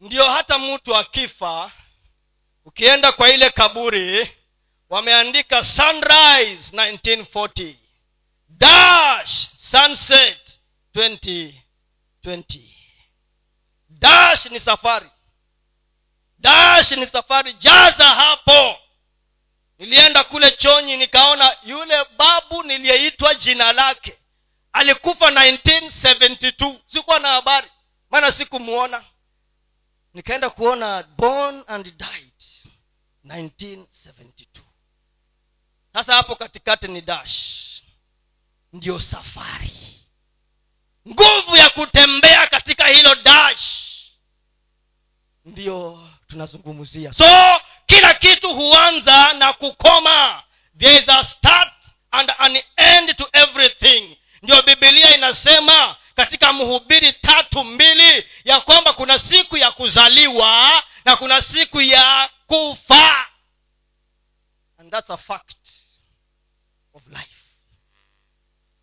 ndio 0.00 0.30
hata 0.30 0.58
mtu 0.58 0.96
akifa 0.96 1.72
ukienda 2.64 3.12
kwa 3.12 3.30
ile 3.30 3.50
kaburi 3.50 4.30
wameandika 4.90 5.64
sunrise 5.64 6.76
1940 6.76 7.74
dash 8.48 9.30
sunset 9.56 10.58
2020 10.94 11.52
dash 13.88 14.46
ni 14.46 14.60
safari. 14.60 15.10
Dash 16.38 16.90
ni 16.90 17.06
safari. 17.06 17.52
Jaza 17.52 18.04
hapo. 18.08 18.78
Nilienda 19.78 20.24
kule 20.24 20.50
chonyi 20.50 20.96
nikaona 20.96 21.56
yule 21.62 22.04
babu 22.16 22.62
niliyeitwa 22.62 23.34
jina 23.34 23.72
lake 23.72 24.18
alikufa 24.72 25.30
1972 25.30 26.78
sikuwa 26.86 27.18
na 27.18 27.28
habari 27.28 27.68
maana 28.10 28.32
sikumwona 28.32 29.04
nikaenda 30.16 30.50
kuona 30.50 31.02
born 31.02 31.64
and 31.66 31.84
died 31.96 32.32
1972 33.24 34.46
sasa 35.94 36.14
hapo 36.14 36.36
katikati 36.36 36.88
ni 36.88 37.00
dash. 37.00 37.36
Ndiyo 38.72 38.98
safari. 39.00 40.00
Nguvu 41.08 41.56
ya 41.56 41.70
kutembea 41.70 42.46
katika 42.46 42.86
hilo 42.86 43.14
dash. 43.14 43.64
Ndiyo 45.44 46.08
tunazungumzia. 46.28 47.12
So 47.12 47.60
kila 47.86 48.14
kitu 48.14 48.54
huanza 48.54 49.32
na 49.32 49.52
kukoma. 49.52 50.42
There 50.78 50.96
is 50.96 51.08
a 51.08 51.24
start 51.24 51.72
and 52.10 52.32
an 52.38 52.62
end 52.76 53.16
to 53.16 53.28
everything. 53.32 54.16
Ndio 54.42 54.62
bibilia 54.62 55.16
inasema 55.16 55.96
katika 56.16 56.52
mhubiri 56.52 57.12
tatu 57.12 57.64
mbili 57.64 58.26
ya 58.44 58.60
kwamba 58.60 58.92
kuna 58.92 59.18
siku 59.18 59.56
ya 59.56 59.70
kuzaliwa 59.70 60.82
na 61.04 61.16
kuna 61.16 61.42
siku 61.42 61.80
ya 61.80 62.30
kufa. 62.46 63.26
And 64.78 64.90
that's 64.90 65.10
a 65.10 65.16
fact 65.16 65.56
of 66.94 67.02
life. 67.06 67.36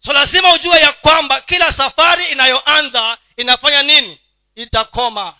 So 0.05 0.13
lazima 0.13 0.53
ujue 0.53 0.79
ya 0.79 0.91
kwamba 0.93 1.41
kila 1.41 1.71
safari 1.73 2.25
inayoanza 2.25 3.17
inafanya 3.37 3.83
nini? 3.83 4.19
Itakoma. 4.55 5.33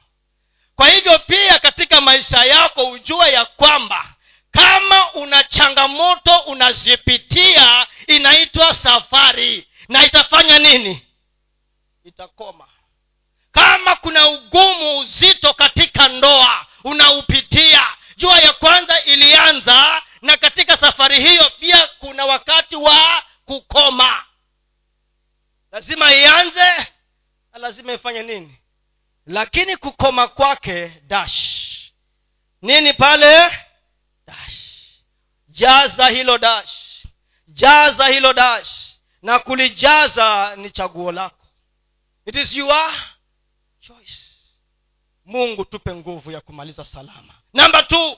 Kwa 0.76 0.90
hivyo 0.90 1.20
pia 1.20 1.60
katika 1.60 2.02
maisha 2.02 2.46
yako 2.46 2.90
ujue 2.90 3.32
ya 3.32 3.46
kwamba 3.46 4.14
kama 4.52 5.14
una 5.14 5.44
changamoto 5.44 6.38
unazipitia 6.38 7.88
inaitwa 8.08 8.74
safari. 8.76 9.68
Na 9.88 10.06
itafanya 10.06 10.60
nini 10.60 11.02
itakoma. 12.04 12.68
Kama 13.52 13.96
kuna 13.96 14.28
ugumu 14.30 14.98
uzito 15.00 15.54
katika 15.54 16.08
ndoa 16.08 16.66
unaupitia 16.84 17.82
jua 18.18 18.40
ya 18.40 18.54
kwanza 18.54 19.04
ilianza 19.04 20.02
na 20.22 20.38
katika 20.38 20.78
safari 20.78 21.22
hiyo 21.30 21.50
pia 21.60 21.88
kuna 22.00 22.26
wakati 22.26 22.76
wa 22.76 23.24
kukoma. 23.46 24.26
Lazima 25.72 26.14
ianze 26.14 26.88
na 27.54 27.60
lazima 27.60 27.94
ifanye 27.94 28.24
nini? 28.24 28.58
Lakini 29.26 29.78
kukoma 29.78 30.28
kwake 30.28 30.88
dash. 31.08 31.60
Nini 32.62 32.94
pale? 32.94 33.52
Dash. 34.28 34.60
Jaza 35.48 36.08
hilo 36.08 36.38
dash. 36.38 37.04
Jaza 37.48 38.08
hilo 38.08 38.34
dash. 38.34 38.70
Na 39.22 39.40
kulijaza 39.40 40.56
ni 40.56 40.70
chaguo 40.72 41.12
lako 41.12 41.43
it 42.26 42.36
is 42.36 42.56
your 42.56 42.92
choice. 43.80 44.34
Mungu 45.26 45.66
tupe 45.66 45.96
nguvu 45.96 46.32
ya 46.32 46.42
kumaliza 46.42 46.86
salama. 46.86 47.34
Namba 47.54 47.84
t 47.84 48.18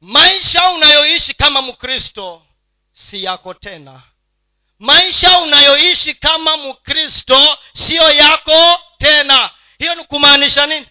maisha 0.00 0.70
unayoishi 0.70 1.34
kama 1.34 1.62
mkristo 1.62 2.42
si 2.90 3.24
yako 3.24 3.54
tena. 3.54 4.02
Maisha 4.78 5.38
unayoishi 5.38 6.14
kama 6.14 6.56
mkristo 6.56 7.58
siyo 7.72 8.10
yako 8.12 8.80
tena. 8.98 9.50
Hiyo 9.78 9.94
ni 9.94 10.04
kumaanisha 10.04 10.66
nini? 10.66 10.86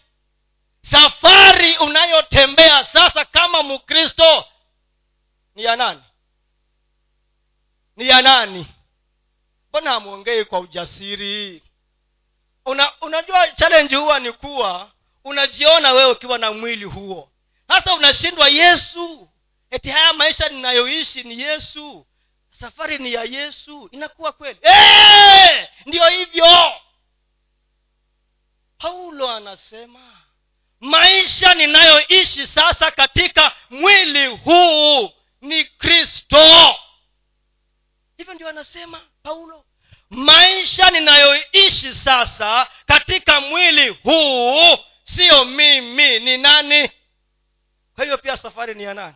Safari 0.82 1.78
unayotembea 1.78 2.84
sasa 2.86 3.26
kama 3.26 3.64
mkristo 3.64 4.46
ni 5.56 5.64
ya 5.64 5.76
nani? 5.76 6.02
Ni 7.96 8.08
ya 8.08 8.22
nani 8.22 8.68
mbona 9.76 9.92
hamwongei 9.92 10.46
kwa 10.46 10.60
ujasiri? 10.60 11.64
Una, 12.66 12.92
unajua 13.02 13.48
challenge 13.48 13.96
huwa 13.96 14.20
ni 14.20 14.32
kuwa 14.32 14.92
unajiona 15.24 15.92
wewe 15.92 16.12
ukiwa 16.12 16.38
na 16.38 16.52
mwili 16.52 16.86
huo. 16.86 17.30
Sasa 17.68 17.94
unashindwa 17.94 18.48
yesu. 18.50 19.30
Eti 19.72 19.90
haya 19.90 20.14
maisha 20.14 20.50
ninayoishi 20.50 21.24
ni 21.24 21.40
yesu. 21.42 22.06
Safari 22.52 22.98
ni 22.98 23.14
ya 23.14 23.24
yesu. 23.24 23.90
Inakuwa 23.92 24.32
kweli. 24.32 24.60
Eee! 24.64 25.68
ndiyo 25.86 26.06
hivyo. 26.10 26.72
Paulo 28.78 29.30
anasema 29.32 30.22
maisha 30.80 31.54
ninayoishi 31.54 32.48
sasa 32.48 32.92
katika 32.92 33.52
mwili 33.70 34.28
huu 34.28 35.12
ni 35.42 35.66
kristo 35.66 36.76
hivyo 38.18 38.34
ndio 38.34 38.50
anasema 38.50 39.02
paulo 39.24 39.66
maisha 40.10 40.92
ninayoishi 40.92 41.94
sasa 41.94 42.68
katika 42.86 43.42
mwili 43.42 43.90
huu 43.90 44.78
siyo 45.04 45.46
mimi 45.46 46.20
ni 46.20 46.38
nani? 46.38 46.92
Kwa 47.96 48.04
hiyo 48.04 48.18
pia 48.18 48.38
safari 48.38 48.76
ni 48.76 48.84
ya 48.84 48.94
nani? 48.94 49.16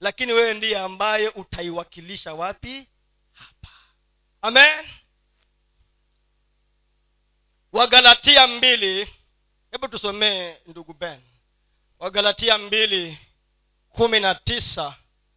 Lakini 0.00 0.32
wewe 0.32 0.54
ndiye 0.54 0.78
ambaye 0.78 1.28
utaiwakilisha 1.28 2.34
wapi? 2.34 2.88
Hapa. 3.32 3.68
Amen. 4.42 4.86
Wagalatia 7.72 8.46
mbili. 8.46 9.08
Hebu 9.70 9.88
tusomee 9.88 10.56
ndugu 10.66 10.92
ben. 10.94 11.20
Wagalatia 11.98 12.58
mbili 12.58 13.18
kumi 13.88 14.20
na 14.20 14.34
tisa 14.34 14.94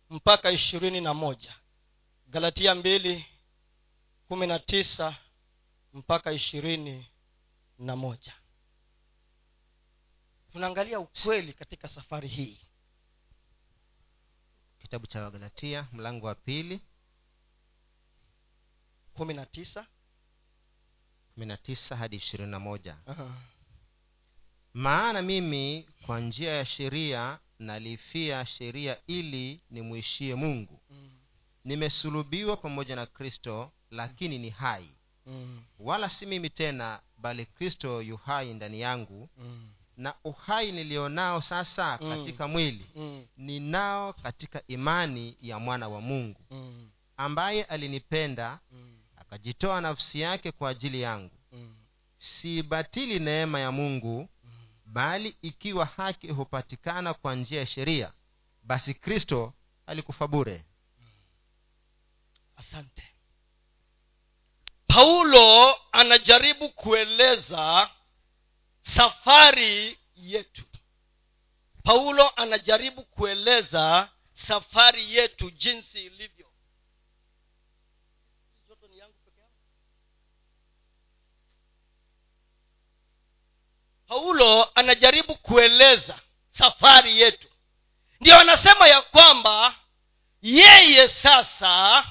mpaka 0.09 0.51
ishirini 0.51 1.01
na 1.01 1.13
moja 1.13 1.55
galatia 2.35 2.75
mbili 2.75 3.25
kumi 4.27 4.47
na 4.47 4.59
tisa 4.59 5.15
mpaka 5.93 6.31
ishirini 6.31 7.07
na 7.79 7.95
moja. 7.95 8.33
Tunaangalia 10.51 10.99
ukweli 10.99 11.53
katika 11.53 11.87
safari 11.87 12.27
hii. 12.27 12.59
Kitabu 14.79 15.07
cha 15.07 15.23
wagalatia 15.23 15.87
mlango 15.91 16.27
wa 16.27 16.35
pili. 16.35 16.81
Kumi 19.13 19.33
na 19.33 19.45
tisa. 19.45 19.87
Kumi 21.33 21.45
na 21.45 21.57
tisa 21.57 21.95
hadi 21.95 22.15
ishirini 22.15 22.51
na 22.51 22.59
moja. 22.59 22.97
Maana 24.73 25.21
mimi 25.21 25.89
kwa 26.05 26.19
njia 26.19 26.51
ya 26.53 26.65
sheria 26.65 27.39
nalifia 27.59 28.45
sheria 28.45 28.97
ili 29.07 29.61
nimwishie 29.69 30.35
mungu. 30.35 30.81
Mm, 30.89 31.24
nimesulubiwa 31.65 32.57
pamoja 32.57 32.95
na 32.95 33.05
kristo 33.05 33.71
lakini 33.91 34.37
ni 34.37 34.49
hai. 34.49 34.89
Mm, 35.25 35.63
wala 35.79 36.09
si 36.09 36.25
mimi 36.25 36.49
tena 36.49 36.99
bali 37.17 37.45
kristo 37.45 38.01
yu 38.01 38.17
hai 38.17 38.53
ndani 38.53 38.81
yangu. 38.81 39.29
Mm, 39.37 39.69
na 39.97 40.13
uhai 40.23 40.71
nilionao 40.71 41.41
sasa 41.41 41.99
Mm. 42.01 42.09
katika 42.09 42.47
mwili 42.47 42.85
mm, 42.95 43.25
ninao 43.37 44.13
katika 44.13 44.61
imani 44.67 45.37
ya 45.41 45.59
mwana 45.59 45.87
wa 45.89 46.01
mungu 46.01 46.41
mm, 46.51 46.89
ambaye 47.17 47.63
alinipenda 47.63 48.59
mm, 48.71 48.97
akajitoa 49.17 49.81
nafsi 49.81 50.19
yake 50.19 50.51
kwa 50.51 50.69
ajili 50.69 51.01
yangu. 51.01 51.35
Mm, 51.51 51.75
siibatili 52.17 53.19
neema 53.19 53.59
ya 53.59 53.71
mungu 53.71 54.29
mm. 54.43 54.51
bali 54.85 55.37
ikiwa 55.41 55.85
haki 55.85 56.27
hupatikana 56.27 57.13
kwa 57.13 57.35
njia 57.35 57.59
ya 57.59 57.65
sheria 57.65 58.13
basi 58.63 58.93
kristo 58.93 59.53
alikufa 59.85 60.27
bure 60.27 60.65
asante. 62.55 63.15
Paulo 64.87 65.75
anajaribu 65.91 66.69
kueleza 66.69 67.89
safari 68.81 69.99
yetu. 70.15 70.63
Paulo 71.83 72.29
anajaribu 72.29 73.03
kueleza 73.05 74.09
safari 74.33 75.15
yetu 75.15 75.51
jinsi 75.51 76.05
ilivyo. 76.05 76.51
Paulo 84.07 84.69
anajaribu 84.75 85.35
kueleza 85.35 86.19
safari 86.49 87.21
yetu. 87.21 87.47
Ndio 88.19 88.39
anasema 88.39 88.87
ya 88.87 89.01
kwamba 89.01 89.75
yeye 90.41 91.07
sasa 91.07 92.03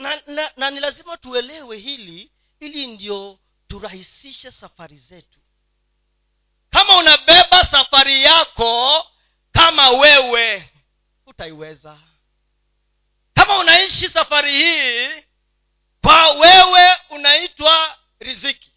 na, 0.00 0.22
na, 0.26 0.52
na 0.56 0.70
ni 0.70 0.80
lazima 0.80 1.16
tuelewe 1.16 1.76
hili 1.78 2.32
ili 2.60 2.86
ndio 2.86 3.38
turahisishe 3.68 4.50
safari 4.50 4.96
zetu. 4.98 5.38
Kama 6.70 6.96
unabeba 6.96 7.64
safari 7.64 8.22
yako 8.22 9.06
kama 9.52 9.90
wewe 9.90 10.70
utaiweza 11.26 11.98
kama 13.34 13.58
unaishi 13.58 14.08
safari 14.08 14.52
hii 14.52 15.24
kwa 16.02 16.30
wewe 16.32 16.96
unaitwa 17.10 17.98
riziki 18.20 18.72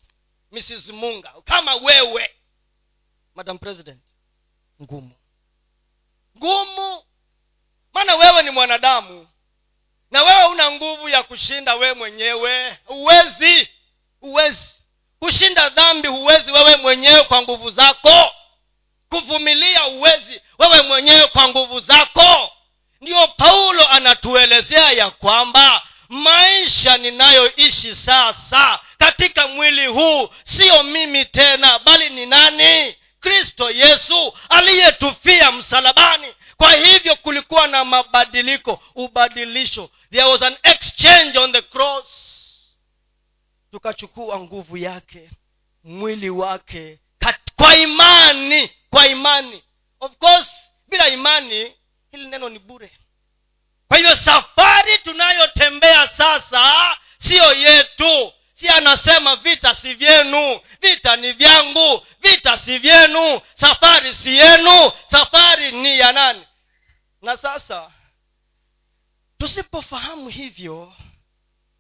mrs 0.52 0.90
munga. 0.90 1.34
Kama 1.44 1.76
wewe 1.76 2.30
madam 3.36 3.58
president 3.58 4.04
ngumu. 4.82 5.16
Ngumu 6.38 7.04
maana 7.94 8.16
wewe 8.16 8.44
ni 8.44 8.50
mwanadamu 8.50 9.28
na 10.14 10.24
wewe 10.24 10.44
una 10.46 10.72
nguvu 10.72 11.10
ya 11.10 11.24
kushinda 11.24 11.76
wewe 11.76 11.94
mwenyewe. 11.94 12.78
Huwezi. 12.86 13.68
Huwezi. 14.22 14.76
Kushinda 15.20 15.70
dhambi 15.70 16.08
huwezi 16.08 16.52
wewe 16.52 16.76
mwenyewe 16.76 17.24
kwa 17.24 17.42
nguvu 17.42 17.70
zako. 17.70 18.32
Kuvumilia 19.10 19.80
huwezi 19.80 20.42
wewe 20.60 20.82
mwenyewe 20.82 21.28
kwa 21.28 21.48
nguvu 21.48 21.80
zako. 21.80 22.52
Ndiyo 23.02 23.28
paulo 23.28 23.88
anatuelezea 23.88 24.92
ya 24.92 25.10
kwamba 25.12 25.82
maisha 26.10 26.98
ninayoishi 26.98 27.96
sasa 27.96 28.80
katika 28.98 29.48
mwili 29.48 29.86
huu 29.86 30.30
siyo 30.44 30.84
mimi 30.84 31.26
tena 31.26 31.80
bali 31.80 32.10
ni 32.10 32.26
nani? 32.26 32.96
Kristo 33.20 33.72
yesu 33.72 34.34
aliyetufia 34.50 35.52
msalabani. 35.52 36.28
Kwa 36.58 36.72
hivyo 36.74 37.16
kulikuwa 37.16 37.68
na 37.68 37.86
mabadiliko 37.86 38.80
ubadilisho 38.96 39.90
there 40.14 40.26
was 40.30 40.42
an 40.44 40.56
exchange 40.64 41.36
on 41.36 41.52
the 41.52 41.62
cross. 41.62 42.78
Tukachukua 43.72 44.40
nguvu 44.40 44.78
yake 44.78 45.30
mwili 45.84 46.30
wake 46.30 47.00
kwa 47.56 47.76
imani 47.76 48.72
kwa 48.90 49.08
imani. 49.08 49.64
Of 50.00 50.18
course 50.18 50.50
bila 50.88 51.08
imani 51.10 51.76
hili 52.12 52.28
neno 52.28 52.50
ni 52.50 52.60
bure. 52.60 52.92
Kwa 53.88 53.98
hivyo 53.98 54.16
safari 54.16 54.98
tunayotembea 55.04 56.08
sasa 56.08 56.98
siyo 57.18 57.54
yetu. 57.54 58.34
Si 58.54 58.70
anasema 58.70 59.36
vita 59.36 59.76
si 59.76 59.94
vyenu 59.94 60.60
vita 60.82 61.16
ni 61.16 61.32
vyangu 61.34 62.06
vita 62.22 62.58
si 62.58 62.78
vyenu 62.78 63.42
safari 63.56 64.14
si 64.14 64.38
yenu 64.38 64.92
safari 65.12 65.72
ni 65.72 66.00
ya 66.00 66.12
nani? 66.12 66.48
Na 67.22 67.38
sasa 67.38 67.92
tusipofahamu 69.48 70.30
hivyo 70.30 70.94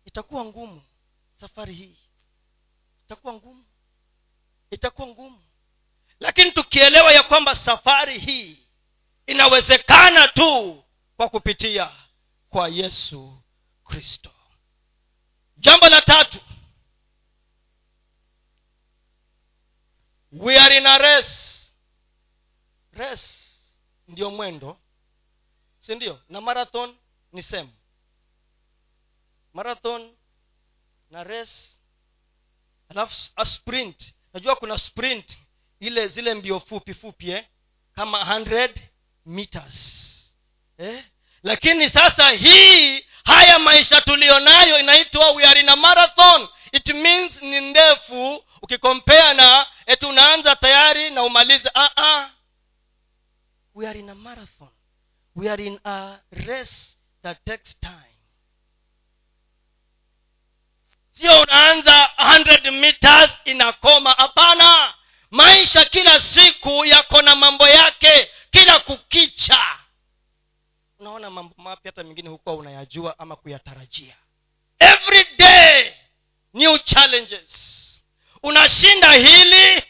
itakuwa 0.06 0.46
ngumu 0.46 0.82
safari 1.40 1.74
hii. 1.74 1.98
Itakuwa 3.06 3.34
ngumu. 3.34 3.66
Itakuwa 4.72 5.08
ngumu. 5.08 5.42
Lakini 6.20 6.52
tukielewa 6.52 7.12
ya 7.14 7.24
kwamba 7.24 7.56
safari 7.56 8.20
hii 8.20 8.68
inawezekana 9.28 10.28
tu 10.28 10.84
kwa 11.18 11.30
kupitia 11.30 11.92
kwa 12.50 12.68
yesu 12.70 13.42
kristo. 13.84 14.32
Jambo 15.58 15.90
la 15.90 16.02
tatu. 16.02 16.40
We 20.32 20.60
are 20.60 20.78
in 20.78 20.86
a 20.86 20.98
race. 20.98 21.72
Race 22.92 23.28
ndio 24.08 24.32
mwendo. 24.32 24.80
Si 25.80 25.96
ndio? 25.96 26.20
Na 26.30 26.42
marathon 26.42 26.98
ni 27.34 27.42
same 27.42 27.70
marathon 29.54 30.16
na 31.10 31.24
race 31.24 31.80
alafu 32.90 33.16
a 33.36 33.46
sprint. 33.46 34.14
Najua 34.34 34.56
kuna 34.56 34.78
sprint 34.78 35.38
ile 35.80 36.08
zile 36.08 36.34
mbio 36.34 36.60
fupi 36.60 36.94
fupi 36.94 37.32
eh? 37.32 37.46
kama 37.96 38.24
100 38.24 38.74
meters. 39.26 39.76
Eh? 40.78 41.04
lakini 41.44 41.90
sasa 41.90 42.30
hii 42.30 43.06
haya 43.24 43.60
maisha 43.60 44.02
tuliyonayo 44.02 44.80
inaitwa 44.80 45.32
we 45.32 45.46
are 45.46 45.60
in 45.60 45.70
a 45.70 45.76
marathon. 45.76 46.48
It 46.72 46.88
means 46.90 47.42
ni 47.42 47.60
ndefu. 47.62 48.44
Ukikompea 48.62 49.34
na 49.34 49.68
eti 49.86 50.06
unaanza 50.06 50.56
tayari 50.56 51.10
na 51.10 51.24
umalize. 51.24 51.70
Uh-uh. 51.76 52.26
we 53.76 53.88
are 53.88 54.00
in 54.00 54.10
a 54.10 54.16
marathon. 54.16 54.70
We 55.36 55.50
are 55.50 55.66
in 55.66 55.80
a 55.86 56.20
race 56.32 56.93
that 57.24 57.44
takes 57.46 57.76
time. 57.80 58.14
Sio 61.12 61.42
unaanza 61.42 62.10
100 62.18 62.72
meters 62.72 63.32
inakoma. 63.46 64.12
Hapana. 64.12 64.94
Maisha 65.32 65.86
kila 65.86 66.22
siku 66.22 66.86
yako 66.86 67.22
na 67.22 67.36
mambo 67.36 67.68
yake 67.68 68.30
kila 68.52 68.80
kukicha. 68.80 69.64
Unaona 71.00 71.30
mambo 71.30 71.56
mapya 71.58 71.92
hata 71.92 72.04
mengine 72.04 72.30
hukuwa 72.30 72.56
unayajua 72.56 73.20
ama 73.20 73.36
kuyatarajia. 73.36 74.16
Every 74.80 75.26
day 75.38 75.94
new 76.54 76.78
challenges. 76.78 77.80
Unashinda 78.44 79.12
hili 79.14 79.84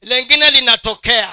lengine 0.00 0.50
linatokea. 0.50 1.32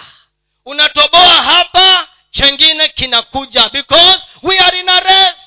Unatoboa 0.65 1.43
hapa 1.43 2.08
chengine 2.31 2.87
kinakuja 2.89 3.69
because 3.69 4.23
we 4.43 4.59
are 4.59 4.79
in 4.79 4.89
a 4.89 4.99
race. 4.99 5.37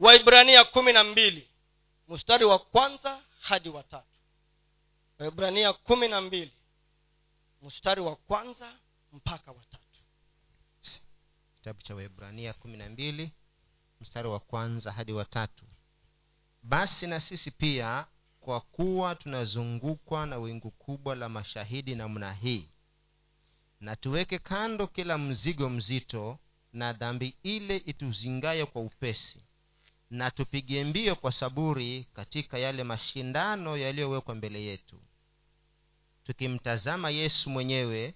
Waibrania 0.00 0.64
kumi 0.64 0.92
na 0.92 1.04
mbili. 1.04 1.48
Mstari 2.08 2.44
wa 2.44 2.58
kwanza 2.58 3.20
hadi 3.40 3.68
wa 3.68 3.82
tatu. 3.82 4.18
Waibrania 5.18 5.72
kumi 5.72 6.08
na 6.08 6.20
mbili. 6.20 6.52
Mstari 7.62 8.00
wa 8.00 8.16
kwanza 8.16 8.72
mpaka 9.12 9.52
wa 9.52 9.62
kitabu 11.66 11.82
cha 11.82 11.94
waibrania 11.94 12.52
kumi 12.52 12.76
na 12.76 12.88
mbili 12.88 13.32
mstari 14.00 14.28
wa 14.28 14.40
kwanza 14.40 14.92
hadi 14.92 15.12
wa 15.12 15.26
basi 16.62 17.06
na 17.06 17.20
sisi 17.20 17.50
pia 17.50 18.06
kwa 18.40 18.60
kuwa 18.60 19.14
tunazungukwa 19.14 20.26
na 20.26 20.38
wingu 20.38 20.70
kubwa 20.70 21.14
la 21.14 21.28
mashahidi 21.28 21.94
namna 21.94 22.32
hii 22.32 22.68
na 23.80 23.96
tuweke 23.96 24.38
kando 24.38 24.86
kila 24.86 25.18
mzigo 25.18 25.68
mzito 25.70 26.38
na 26.72 26.92
dhambi 26.92 27.36
ile 27.42 27.76
ituzingayo 27.76 28.66
kwa 28.66 28.82
upesi 28.82 29.40
na 30.10 30.30
tupige 30.30 30.84
mbio 30.84 31.16
kwa 31.16 31.32
saburi 31.32 32.06
katika 32.14 32.58
yale 32.58 32.84
mashindano 32.84 33.76
yaliyowekwa 33.76 34.34
mbele 34.34 34.62
yetu. 34.62 35.00
Tukimtazama 36.24 37.10
yesu 37.10 37.50
mwenyewe 37.50 38.14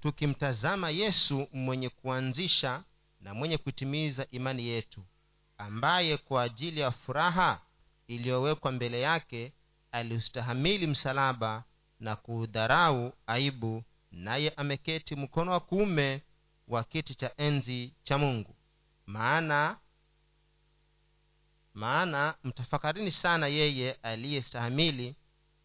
tukimtazama 0.00 0.90
yesu 0.90 1.48
mwenye 1.52 1.88
kuanzisha 1.88 2.84
na 3.20 3.34
mwenye 3.34 3.58
kutimiza 3.58 4.26
imani 4.30 4.66
yetu 4.66 5.04
ambaye 5.58 6.16
kwa 6.16 6.42
ajili 6.42 6.80
ya 6.80 6.90
furaha 6.90 7.60
iliyowekwa 8.08 8.72
mbele 8.72 9.00
yake 9.00 9.52
aliustahamili 9.92 10.86
msalaba 10.86 11.64
na 12.00 12.16
kuudharau 12.16 13.12
aibu 13.26 13.82
naye 14.14 14.50
ameketi 14.50 15.16
mkono 15.16 15.52
wa 15.52 15.60
kuume 15.60 16.22
wa 16.68 16.84
kiti 16.84 17.14
cha 17.14 17.32
enzi 17.36 17.94
cha 18.04 18.18
mungu. 18.18 18.56
Maana 19.06 19.78
maana 21.74 22.34
mtafakarini 22.44 23.12
sana 23.12 23.46
yeye 23.46 23.92
aliyestahamili 23.92 25.14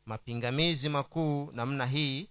mapingamizi 0.06 0.90
makuu 0.90 1.52
namna 1.54 1.86
hii 1.86 2.30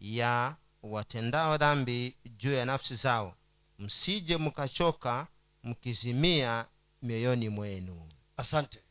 ya 0.00 0.56
watendao 0.82 1.56
dhambi 1.56 2.16
juu 2.36 2.52
ya 2.52 2.64
nafsi 2.64 2.94
zao. 2.96 3.34
Msije 3.78 4.36
mkachoka 4.36 5.26
mkizimia 5.62 6.66
mioyoni 7.02 7.48
mwenu. 7.48 8.08
Asante. 8.36 8.82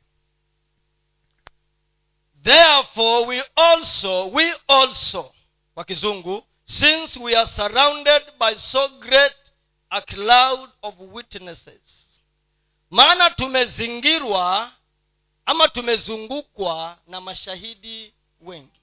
Therefore 2.44 3.26
we 3.28 3.44
also 3.56 4.30
we 4.32 4.54
also 4.68 5.34
kwa 5.74 5.84
kizungu 5.86 6.44
since 6.68 7.18
we 7.20 7.34
are 7.36 7.48
surrounded 7.48 8.22
by 8.40 8.54
so 8.56 8.90
great 9.00 9.34
a 9.92 10.02
cloud 10.02 10.70
of 10.84 11.00
witnesses. 11.00 12.04
Maana 12.92 13.30
tumezingirwa 13.30 14.72
ama 15.46 15.68
tumezungukwa 15.68 16.98
na 17.08 17.22
mashahidi 17.22 18.14
wengi. 18.42 18.82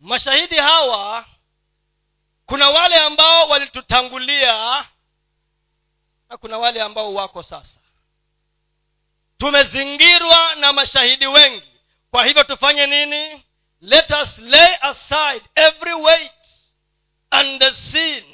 Mashahidi 0.00 0.56
hawa 0.56 1.24
kuna 2.46 2.70
wale 2.70 2.96
ambao 2.96 3.48
walitutangulia 3.48 4.86
na 6.28 6.36
kuna 6.36 6.58
wale 6.58 6.82
ambao 6.82 7.14
wako 7.14 7.42
sasa. 7.42 7.80
Tumezingirwa 9.38 10.54
na 10.54 10.72
mashahidi 10.72 11.26
wengi. 11.26 11.68
Kwa 12.10 12.24
hivyo 12.24 12.44
tufanye 12.44 12.86
nini? 12.86 13.44
Let 13.80 14.10
us 14.10 14.38
lay 14.38 14.76
aside 14.80 15.42
every 15.54 15.94
weight 15.94 16.32
and 17.34 17.60
the 17.60 17.70
sin 17.74 18.24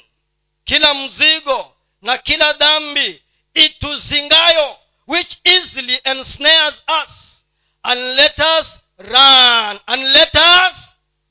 kila 0.63 0.93
mzigo 0.93 1.75
na 2.01 2.17
kila 2.17 2.53
dhambi 2.53 3.21
ituzingayo 3.53 4.77
which 5.07 5.37
easily 5.43 5.99
ensnares 6.03 6.75
us 7.03 7.43
and 7.83 7.99
let 8.15 8.39
us 8.39 8.79
run 8.97 9.79
and 9.87 10.03
let 10.03 10.35
us 10.35 10.75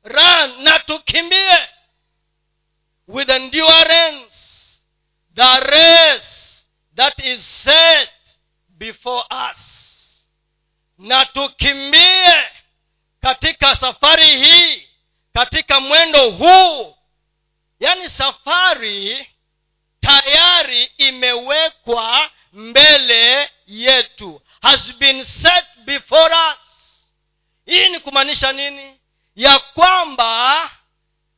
run 0.04 0.62
na 0.62 0.78
tukimbie 0.78 1.58
with 3.08 3.30
endurance 3.30 4.36
the 5.34 5.60
race 5.60 6.66
that 6.94 7.18
is 7.24 7.40
set 7.62 8.10
before 8.68 9.24
us. 9.30 9.56
Na 10.98 11.24
tukimbie 11.26 12.34
katika 13.20 13.76
safari 13.76 14.44
hii 14.44 14.88
katika 15.32 15.80
mwendo 15.80 16.30
huu 16.30 16.96
yaani 17.80 18.10
safari 18.10 19.30
tayari 20.00 20.84
imewekwa 20.84 22.30
mbele 22.52 23.50
yetu. 23.66 24.42
Has 24.62 24.92
been 24.94 25.24
set 25.24 25.66
before 25.84 26.34
us. 26.34 26.58
Hii 27.66 27.88
ni 27.88 28.00
kumaanisha 28.00 28.52
nini? 28.52 29.00
Ya 29.36 29.58
kwamba 29.58 30.70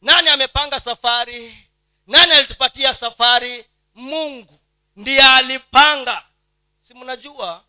nani 0.03 0.29
amepanga 0.29 0.81
safari? 0.81 1.69
Nani 2.07 2.33
alitupatia 2.33 2.95
safari? 2.95 3.65
Mungu 3.95 4.61
ndiye 4.97 5.23
alipanga. 5.23 6.25
Si 6.81 6.95
mnajua? 6.95 7.65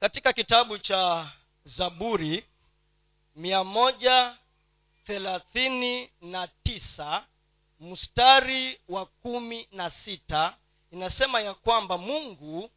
Katika 0.00 0.32
kitabu 0.32 0.78
cha 0.78 1.26
zaburi 1.64 2.44
mia 3.36 3.64
moja 3.64 4.34
thelathini 5.06 6.10
na 6.20 6.48
tisa 6.48 7.24
mstari 7.80 8.80
wa 8.88 9.06
kumi 9.06 9.68
na 9.72 9.90
sita 9.90 10.56
inasema 10.92 11.40
ya 11.40 11.54
kwamba 11.54 11.98
mungu 11.98 12.70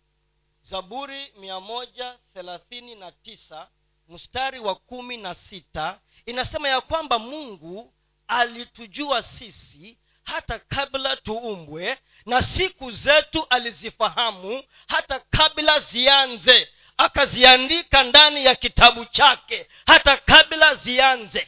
zaburi 0.61 1.33
mia 1.39 1.59
moja 1.59 2.17
thelathini 2.33 2.95
na 2.95 3.11
tisa 3.11 3.67
mstari 4.09 4.59
wa 4.59 4.75
kumi 4.75 5.17
na 5.17 5.35
sita 5.35 5.99
inasema 6.25 6.69
ya 6.69 6.81
kwamba 6.81 7.19
mungu 7.19 7.93
alitujua 8.27 9.23
sisi 9.23 9.97
hata 10.23 10.59
kabla 10.59 11.15
tuumbwe 11.17 11.97
na 12.25 12.41
siku 12.41 12.91
zetu 12.91 13.45
alizifahamu 13.49 14.63
hata 14.87 15.19
kabla 15.19 15.79
zianze. 15.79 16.67
Akaziandika 16.97 18.03
ndani 18.03 18.45
ya 18.45 18.55
kitabu 18.55 19.05
chake 19.05 19.67
hata 19.87 20.17
kabla 20.17 20.75
zianze 20.75 21.47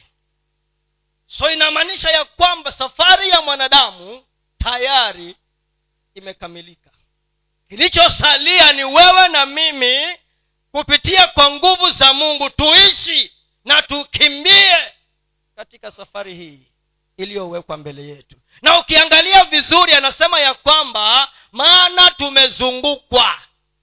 so 1.38 1.50
inamaanisha 1.50 2.10
ya 2.10 2.24
kwamba 2.24 2.72
safari 2.72 3.28
ya 3.28 3.40
mwanadamu 3.42 4.24
tayari 4.58 5.36
imekamilika. 6.14 6.90
Kilichosalia 7.68 8.72
ni 8.72 8.84
wewe 8.84 9.28
na 9.28 9.46
mimi 9.46 10.16
kupitia 10.72 11.26
kwa 11.26 11.50
nguvu 11.50 11.90
za 11.90 12.12
mungu 12.12 12.50
tuishi 12.50 13.32
na 13.64 13.82
tukimbie 13.82 14.76
katika 15.56 15.90
safari 15.90 16.34
hii 16.34 16.58
iliyowekwa 17.16 17.76
mbele 17.76 18.02
yetu. 18.08 18.36
Na 18.62 18.78
ukiangalia 18.78 19.44
vizuri 19.44 19.92
anasema 19.94 20.40
ya 20.40 20.54
kwamba 20.54 21.32
maana 21.52 22.10
tumezungukwa 22.10 23.38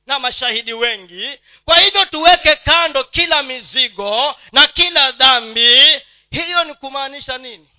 na 0.05 0.19
mashahidi 0.19 0.73
wengi. 0.73 1.39
Kwa 1.65 1.77
hivyo 1.79 2.05
tuweke 2.05 2.55
kando 2.55 3.03
kila 3.03 3.43
mizigo 3.43 4.35
na 4.51 4.67
kila 4.67 5.11
dhambi 5.11 6.01
hiyo 6.31 6.63
ni 6.63 6.73
kumaanisha 6.73 7.37
nini? 7.37 7.69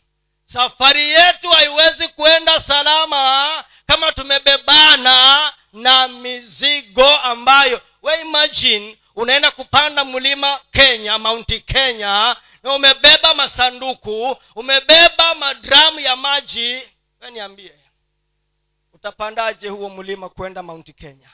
Safari 0.45 1.11
yetu 1.11 1.51
haiwezi 1.51 2.09
kwenda 2.09 2.61
salama 2.61 3.65
kama 3.87 4.13
tumebebana 4.13 5.53
na 5.73 6.09
mizigo 6.09 7.17
ambayo 7.17 7.81
we 8.03 8.21
imagine 8.21 8.99
unaenda 9.17 9.51
kupanda 9.51 10.05
mlima 10.05 10.61
kenya 10.73 11.19
maunti 11.19 11.61
kenya 11.61 12.37
na 12.63 12.73
umebeba 12.75 13.35
masanduku 13.35 14.37
umebeba 14.55 15.35
madramu 15.35 16.01
ya 16.01 16.17
maji. 16.17 16.83
Niambie 17.33 17.75
utapandaje 18.93 19.69
huo 19.69 19.91
mlima 19.91 20.29
kwenda 20.29 20.63
maunti 20.63 20.93
kenya? 20.93 21.29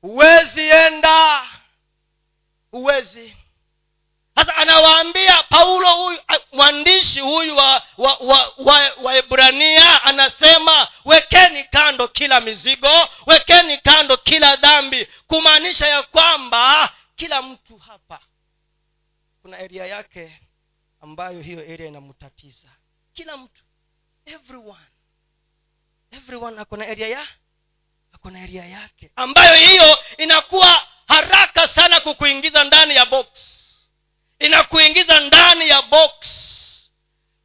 Huwezi 0.00 0.60
enda 0.68 1.42
huwezi 2.70 3.36
sasa 4.36 4.56
anawaambia 4.56 5.42
paulo 5.42 5.96
huyu 5.96 6.18
mwandishi 6.52 7.20
huyu 7.20 7.56
wa 7.56 7.82
wa 7.98 8.14
wa, 8.14 8.52
wa, 8.58 8.92
wa 9.02 10.02
anasema 10.04 10.88
wekeni 11.04 11.64
kando 11.64 12.08
kila 12.08 12.40
mizigo 12.40 13.08
wekeni 13.26 13.78
kando 13.78 14.16
kila 14.16 14.56
dhambi 14.56 15.08
kumaanisha 15.26 15.86
ya 15.86 16.02
kwamba 16.02 16.92
kila 17.16 17.42
mtu 17.42 17.78
hapa 17.78 18.20
kuna 19.42 19.58
eria 19.58 19.86
yake 19.86 20.40
ambayo 21.00 21.40
hiyo 21.40 21.64
eria 21.66 21.86
inamtatiza. 21.86 22.68
Kila 23.14 23.36
mtu 23.36 23.64
everyone 24.24 24.86
everyone 26.10 26.60
ako 26.60 26.76
area 26.76 27.08
ya 27.08 27.26
ako 28.12 28.28
area 28.28 28.66
yake 28.66 29.10
ambayo 29.16 29.66
hiyo 29.66 29.98
inakuwa 30.18 30.88
haraka 31.08 31.68
sana 31.68 32.00
kukuingiza 32.00 32.64
ndani 32.64 32.94
ya 32.96 33.06
box 33.06 33.55
inakuingiza 34.38 35.20
ndani 35.20 35.68
ya 35.68 35.82
box. 35.82 36.12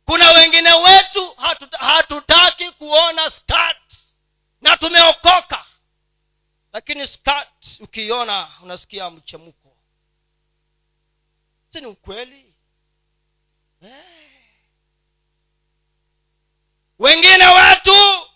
Kuna 0.06 0.32
wengine 0.32 0.74
wetu 0.74 1.34
hatuta- 1.38 1.78
hatutaki 1.78 2.72
kuona 2.72 3.30
skirt 3.30 3.94
na 4.62 4.78
tumeokoka. 4.78 5.66
Lakini 6.74 7.08
skirt 7.08 7.80
ukiiona 7.80 8.48
unasikia 8.64 9.10
mchemuko. 9.10 9.78
Si 11.74 11.82
ni 11.82 11.88
ukweli? 11.88 12.54
Eh. 13.84 13.94
wengine 17.00 17.48
wetu 17.48 18.28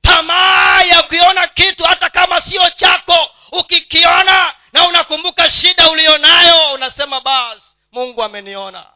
tamaa 0.00 0.82
ya 0.82 1.02
kuiona 1.02 1.48
kitu 1.48 1.84
hata 1.84 2.10
kama 2.10 2.40
sio 2.40 2.70
chako. 2.70 3.30
Ukikiona 3.52 4.54
na 4.72 4.88
unakumbuka 4.88 5.50
shida 5.50 5.90
ulionayo 5.90 6.72
unasema 6.72 7.20
basi 7.20 7.69
mungu 7.92 8.22
ameniona. 8.22 8.92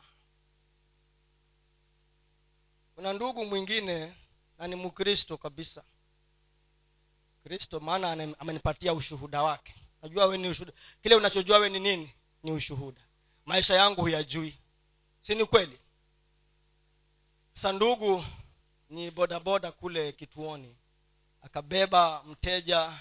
Kuna 2.94 3.12
ndugu 3.12 3.44
mwingine 3.44 4.14
na 4.58 4.66
ni 4.68 4.76
mkristo 4.76 5.36
kabisa. 5.36 5.84
Kristo 7.42 7.80
maana 7.80 8.34
amenipatia 8.38 8.92
ushuhuda 8.94 9.42
wake. 9.42 9.74
Najua 10.02 10.26
we 10.26 10.38
ni 10.38 10.48
ushuhuda. 10.48 10.72
Kile 11.02 11.14
unachojua 11.14 11.58
we 11.58 11.68
ni 11.70 11.80
nini? 11.80 12.14
Ni 12.42 12.52
ushuhuda. 12.52 13.00
Maisha 13.46 13.74
yangu 13.74 14.00
huyajui. 14.00 14.58
Si 15.20 15.34
ni 15.34 15.44
kweli? 15.44 15.78
Sa 17.54 17.72
ndugu 17.72 18.24
ni 18.90 19.10
bodaboda 19.10 19.72
kule 19.72 20.12
kituoni. 20.12 20.76
Akabeba 21.42 22.22
mteja 22.24 22.98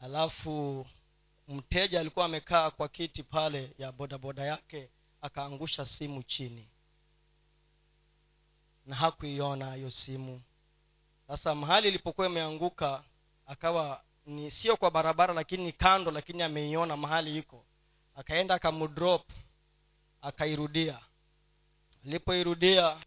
alafu 0.00 0.86
mteja 1.48 2.00
alikuwa 2.00 2.24
amekaa 2.24 2.70
kwa 2.70 2.88
kiti 2.88 3.22
pale 3.22 3.70
ya 3.78 3.92
bodaboda 3.92 4.44
yake 4.44 4.88
akaangusha 5.22 5.86
simu 5.86 6.22
chini. 6.22 6.68
Na 8.86 8.96
hakuiona 8.96 9.74
hiyo 9.74 9.90
simu. 9.90 10.42
Sasa 11.26 11.54
mahali 11.54 11.88
ilipokuwa 11.88 12.26
imeanguka 12.26 13.04
akawa 13.46 14.02
ni 14.26 14.50
sio 14.50 14.76
kwa 14.76 14.90
barabara 14.90 15.34
lakini 15.34 15.72
kando 15.72 16.10
lakini 16.10 16.42
ameiona 16.42 16.96
mahali 16.96 17.38
iko. 17.38 17.64
Akaenda 18.16 18.54
akamdrop 18.54 19.30
akairudia. 20.22 21.00
Alipoirudia 22.06 23.00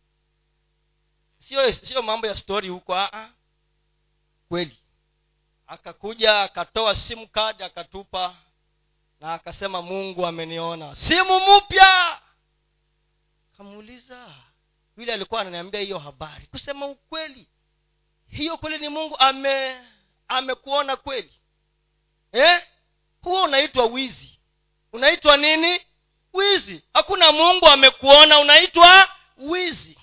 sio 1.40 1.74
sio 1.74 2.02
mambo 2.02 2.28
ya 2.28 2.36
story 2.36 2.70
huko 2.70 2.96
aa 2.96 3.30
kweli 4.50 4.78
akakuja 5.68 6.42
akatoa 6.42 6.96
simu 6.96 7.28
kadi 7.28 7.64
akatupa 7.64 8.36
na 9.20 9.34
akasema 9.34 9.82
mungu 9.82 10.26
ameniona. 10.26 10.96
Simu 10.96 11.40
mpya! 11.58 12.22
Kamuuliza 13.58 14.34
yule 14.98 15.14
alikuwa 15.14 15.42
ananiambia 15.42 15.82
hiyo 15.82 16.00
habari. 16.00 16.46
Kusema 16.48 16.86
ukweli 16.86 17.48
hiyo 18.28 18.58
kweli 18.58 18.78
ni 18.78 18.90
mungu 18.90 19.16
ame 19.20 19.82
amekuona 20.28 20.96
kweli? 20.96 21.34
Eh? 22.32 22.64
huo 23.22 23.44
unaitwa 23.44 23.86
wizi. 23.86 24.40
Unaitwa 24.94 25.38
nini? 25.38 25.82
Wizi. 26.34 26.84
Hakuna 26.94 27.32
mungu 27.32 27.68
amekuona 27.68 28.40
unaitwa 28.40 29.10
wizi. 29.38 30.00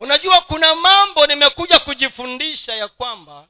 Unajua 0.00 0.40
kuna 0.40 0.74
mambo 0.74 1.26
nimekuja 1.26 1.78
kujifundisha 1.78 2.74
ya 2.74 2.88
kwamba 2.88 3.48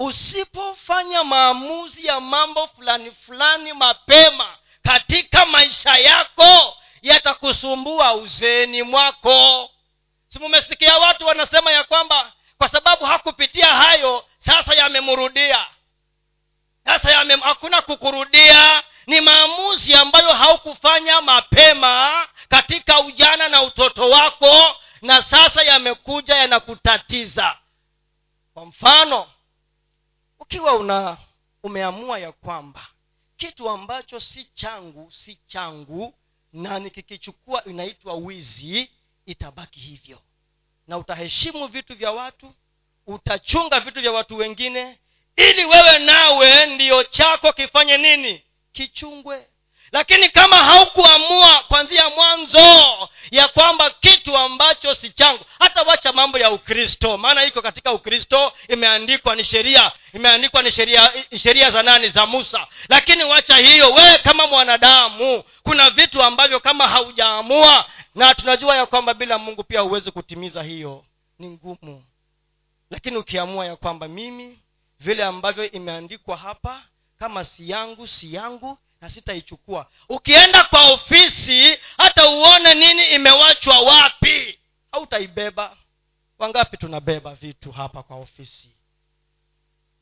usipofanya 0.00 1.24
maamuzi 1.24 2.06
ya 2.06 2.20
mambo 2.20 2.66
fulani 2.66 3.10
fulani 3.10 3.72
mapema 3.72 4.56
katika 4.82 5.46
maisha 5.46 5.94
yako 5.94 6.76
yatakusumbua 7.02 8.14
uzeeni 8.14 8.82
mwako. 8.82 9.70
Simumesikia 10.28 10.98
watu 10.98 11.26
wanasema 11.26 11.72
ya 11.72 11.84
kwamba 11.84 12.32
kwa 12.58 12.68
sababu 12.68 13.04
hakupitia 13.04 13.66
hayo 13.74 14.24
sasa 14.38 14.74
yamemrudia 14.74 15.66
sasa 16.84 17.10
yame, 17.12 17.36
hakuna 17.36 17.82
kukurudia. 17.82 18.82
Ni 19.06 19.20
maamuzi 19.20 19.94
ambayo 19.94 20.32
haukufanya 20.34 21.20
mapema 21.20 22.10
katika 22.48 23.00
ujana 23.00 23.48
na 23.48 23.62
utoto 23.62 24.10
wako 24.10 24.76
na 25.02 25.22
sasa 25.22 25.62
yamekuja 25.62 26.34
yanakutatiza. 26.36 27.56
Kwa 28.54 28.66
mfano 28.66 29.26
ukiwa 30.40 30.74
una 30.74 31.16
umeamua 31.62 32.18
ya 32.18 32.32
kwamba 32.32 32.86
kitu 33.36 33.68
ambacho 33.70 34.20
si 34.20 34.44
changu 34.54 35.12
si 35.12 35.38
changu 35.46 36.14
na 36.52 36.78
nikikichukua 36.78 37.64
inaitwa 37.64 38.14
wizi 38.14 38.90
itabaki 39.26 39.80
hivyo. 39.80 40.18
Na 40.86 40.98
utaheshimu 40.98 41.66
vitu 41.66 41.94
vya 41.94 42.10
watu 42.12 42.54
utachunga 43.06 43.80
vitu 43.80 44.00
vya 44.00 44.12
watu 44.12 44.36
wengine 44.36 44.98
ili 45.36 45.64
wewe 45.64 45.98
nawe 45.98 46.66
ndiyo 46.66 47.04
chako 47.04 47.52
kifanye 47.52 47.96
nini? 47.96 48.42
Kichungwe 48.72 49.46
lakini 49.92 50.28
kama 50.28 50.56
haukuamua 50.56 51.62
kwanzia 51.68 52.10
mwanzo 52.10 53.08
ya 53.30 53.48
kwamba 53.48 53.90
kitu 53.90 54.36
ambacho 54.36 54.94
si 54.94 55.10
changu 55.10 55.44
hata 55.58 55.82
wacha 55.82 56.12
mambo 56.12 56.38
ya 56.38 56.50
ukristo. 56.50 57.18
Maana 57.18 57.44
iko 57.44 57.62
katika 57.62 57.92
ukristo 57.92 58.52
imeandikwa 58.68 59.36
ni 59.36 59.44
sheria 59.44 59.92
imeandikwa 60.14 60.62
ni 60.62 60.72
sheria 60.72 61.12
sheria 61.36 61.70
za 61.70 61.82
nani? 61.82 62.08
Za 62.08 62.26
musa. 62.26 62.66
Lakini 62.88 63.24
wacha 63.24 63.56
hiyo 63.56 63.90
wewe 63.92 64.18
kama 64.18 64.46
mwanadamu 64.46 65.44
kuna 65.62 65.90
vitu 65.90 66.22
ambavyo 66.22 66.60
kama 66.60 66.88
haujaamua 66.88 67.84
na 68.14 68.34
tunajua 68.34 68.76
ya 68.76 68.86
kwamba 68.86 69.14
bila 69.14 69.38
mungu 69.38 69.64
pia 69.64 69.80
huwezi 69.80 70.10
kutimiza 70.10 70.62
hiyo. 70.62 71.04
Ni 71.38 71.50
ngumu. 71.50 72.04
Lakini 72.90 73.16
ukiamua 73.16 73.66
ya 73.66 73.76
kwamba 73.76 74.08
mimi 74.08 74.58
vile 75.00 75.24
ambavyo 75.24 75.70
imeandikwa 75.70 76.36
hapa 76.36 76.82
kama 77.18 77.44
si 77.44 77.70
yangu 77.70 78.06
si 78.06 78.34
yangu 78.34 78.78
na 79.00 79.10
sitaichukua. 79.10 79.86
Ukienda 80.08 80.64
kwa 80.64 80.90
ofisi 80.90 81.78
hata 81.98 82.28
uone 82.28 82.74
nini 82.74 83.14
imewachwa 83.14 83.78
wapi. 83.80 84.58
Hautaibeba. 84.92 85.76
Wangapi 86.38 86.76
tunabeba 86.76 87.34
vitu 87.34 87.72
hapa 87.72 88.02
kwa 88.02 88.16
ofisi? 88.16 88.68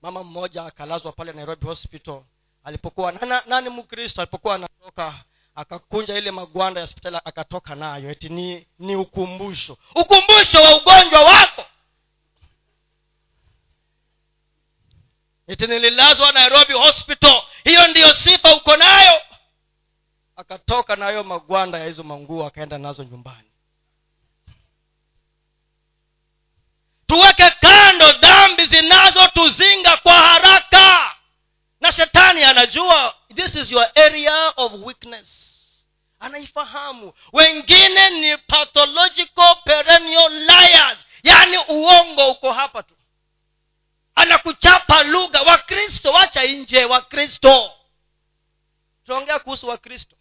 Mama 0.03 0.25
mmoja 0.25 0.65
akalazwa 0.65 1.13
pale 1.13 1.33
nairobi 1.33 1.67
hospital. 1.67 2.23
Alipokuwa 2.65 3.13
nana, 3.13 3.43
nani 3.47 3.69
mkristo 3.69 4.21
alipokuwa 4.21 4.55
anatoka 4.55 5.15
akakunja 5.55 6.19
ile 6.19 6.31
magwanda 6.31 6.81
ya 6.81 6.87
hospitali 6.87 7.17
akatoka 7.25 7.75
nayo. 7.75 8.11
Eti 8.11 8.29
ni 8.29 8.67
ni 8.79 8.97
ukumbusho. 8.97 9.79
Ukumbusho 9.95 10.63
wa 10.63 10.77
ugonjwa 10.77 11.21
wako 11.21 11.65
eti 15.49 15.67
nililazwa 15.67 16.33
nairobi 16.33 16.73
hospital. 16.73 17.43
Hiyo 17.65 17.87
ndiyo 17.89 18.15
sifa 18.15 18.55
uko 18.57 18.77
nayo. 18.77 19.21
Akatoka 20.37 20.97
nayo 20.97 21.25
magwanda 21.25 21.79
ya 21.79 21.87
hizo 21.87 22.03
manguo 22.03 22.47
akaenda 22.47 22.79
nazo 22.79 23.05
nyumbani. 23.05 23.49
Tuweke 27.07 27.51
kando 27.51 28.13
dhambi 28.13 28.67
zinazotuzinga 28.67 29.97
kwa 29.97 30.13
haraka. 30.15 31.15
Na 31.81 31.93
shetani 31.93 32.45
anajua 32.45 33.15
this 33.35 33.55
is 33.57 33.71
your 33.73 33.91
area 33.95 34.53
of 34.57 34.73
weakness. 34.85 35.29
Anaifahamu. 36.21 37.13
Wengine 37.33 38.11
ni 38.11 38.37
pathological 38.37 39.57
perennial 39.65 40.33
liars. 40.33 40.99
Yaani 41.23 41.59
uongo 41.69 42.31
uko 42.31 42.53
hapa 42.53 42.83
tu 42.83 42.95
anakuchapa 44.19 45.03
lugha. 45.03 45.43
Wakristo 45.43 46.13
wacha 46.13 46.45
nje 46.45 46.85
wakristo. 46.85 47.73
Tunaongea 49.05 49.39
kuhusu 49.39 49.69
wakristo. 49.69 50.17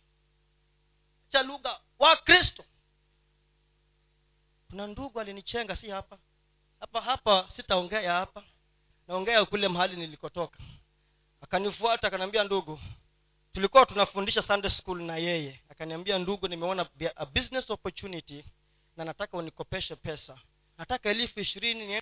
Cha 1.29 1.43
lugha. 1.43 1.79
Wakristo. 1.99 2.65
Kuna 4.69 4.87
ndugu 4.87 5.19
alinichenga 5.19 5.75
si 5.75 5.89
hapa. 5.89 6.17
Hapa 6.79 7.01
hapa 7.01 7.49
sitaongea 7.55 8.13
hapa. 8.13 8.43
Naongea 9.07 9.45
kule 9.45 9.67
mahali 9.67 9.95
nilikotoka. 9.95 10.59
Akanifuata 11.41 12.07
akaniambia 12.07 12.43
ndugu 12.43 12.79
tulikuwa 13.53 13.85
tunafundisha 13.85 14.41
sunday 14.41 14.69
school 14.71 15.01
na 15.01 15.17
yeye. 15.17 15.59
Akaniambia 15.69 16.19
ndugu 16.19 16.47
nimeona 16.47 16.89
a 17.15 17.25
business 17.25 17.69
opportunity 17.69 18.45
na 18.97 19.05
nataka 19.05 19.37
unikopeshe 19.37 19.95
pesa. 19.95 20.39
Nataka 20.77 21.09
elfu 21.09 21.39
ishirini 21.39 22.01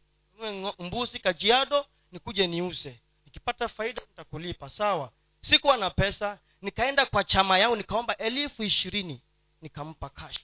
mbuzi 0.79 1.19
kajiado 1.19 1.85
nikuje 2.11 2.47
niuze. 2.47 2.99
Nikipata 3.25 3.67
faida 3.67 4.01
nitakulipa 4.09 4.69
sawa. 4.69 5.11
Sikuwa 5.41 5.77
na 5.77 5.89
pesa 5.89 6.37
nikaenda 6.61 7.05
kwa 7.05 7.23
chama 7.23 7.57
yao 7.57 7.75
nikaomba 7.75 8.17
elfu 8.17 8.63
ishirini 8.63 9.21
nikampa 9.61 10.09
cash. 10.09 10.39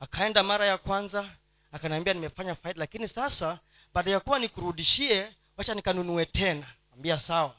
Akaenda 0.00 0.42
mara 0.42 0.66
ya 0.66 0.78
kwanza 0.78 1.30
akaniambia 1.72 2.14
nimefanya 2.14 2.54
faida 2.54 2.78
lakini 2.80 3.08
sasa 3.08 3.58
baada 3.94 4.10
ya 4.10 4.20
kuwa 4.20 4.38
nikurudishie 4.38 5.28
wacha 5.56 5.74
nikanunue 5.74 6.26
tena. 6.26 6.66
Ambia 6.94 7.18
sawa. 7.18 7.54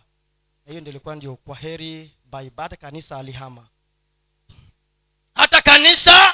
Hiyo 0.67 0.81
ndio 0.81 0.91
ilikuwa 0.91 1.15
ndio 1.15 1.35
kwa 1.35 1.55
heri 1.55 2.11
baibata 2.25 2.75
kanisa 2.75 3.17
alihama. 3.17 3.67
Hata 5.35 5.61
kanisa 5.61 6.24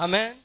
amen. 0.00 0.42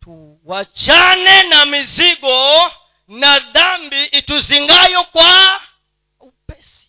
Tuwachane 0.00 1.42
na 1.42 1.64
mizigo 1.64 2.72
na 3.08 3.38
dhambi 3.38 4.04
ituzingayo 4.04 5.04
kwa 5.04 5.60
upesi. 6.20 6.88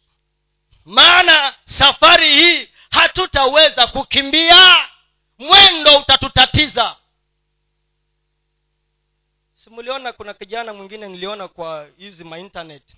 Maana 0.86 1.56
safari 1.66 2.40
hii 2.40 2.70
hatutaweza 2.92 3.88
kukimbia. 3.88 4.90
Mwendo 5.38 5.98
utatutatiza. 5.98 6.96
Simuliona 9.56 10.14
kuna 10.14 10.34
kijana 10.34 10.74
mwingine 10.74 11.08
niliona 11.08 11.48
kwa 11.48 11.88
hizi 11.98 12.24
mainternet 12.24 12.96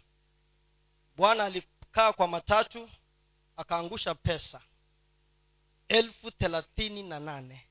bwana 1.16 1.44
alikaa 1.44 2.14
kwa 2.14 2.28
matatu 2.28 2.90
akaangusha 3.58 4.16
pesa. 4.16 4.62
Elfu 5.88 6.32
thelathini 6.32 7.04
na 7.04 7.20
nane 7.20 7.67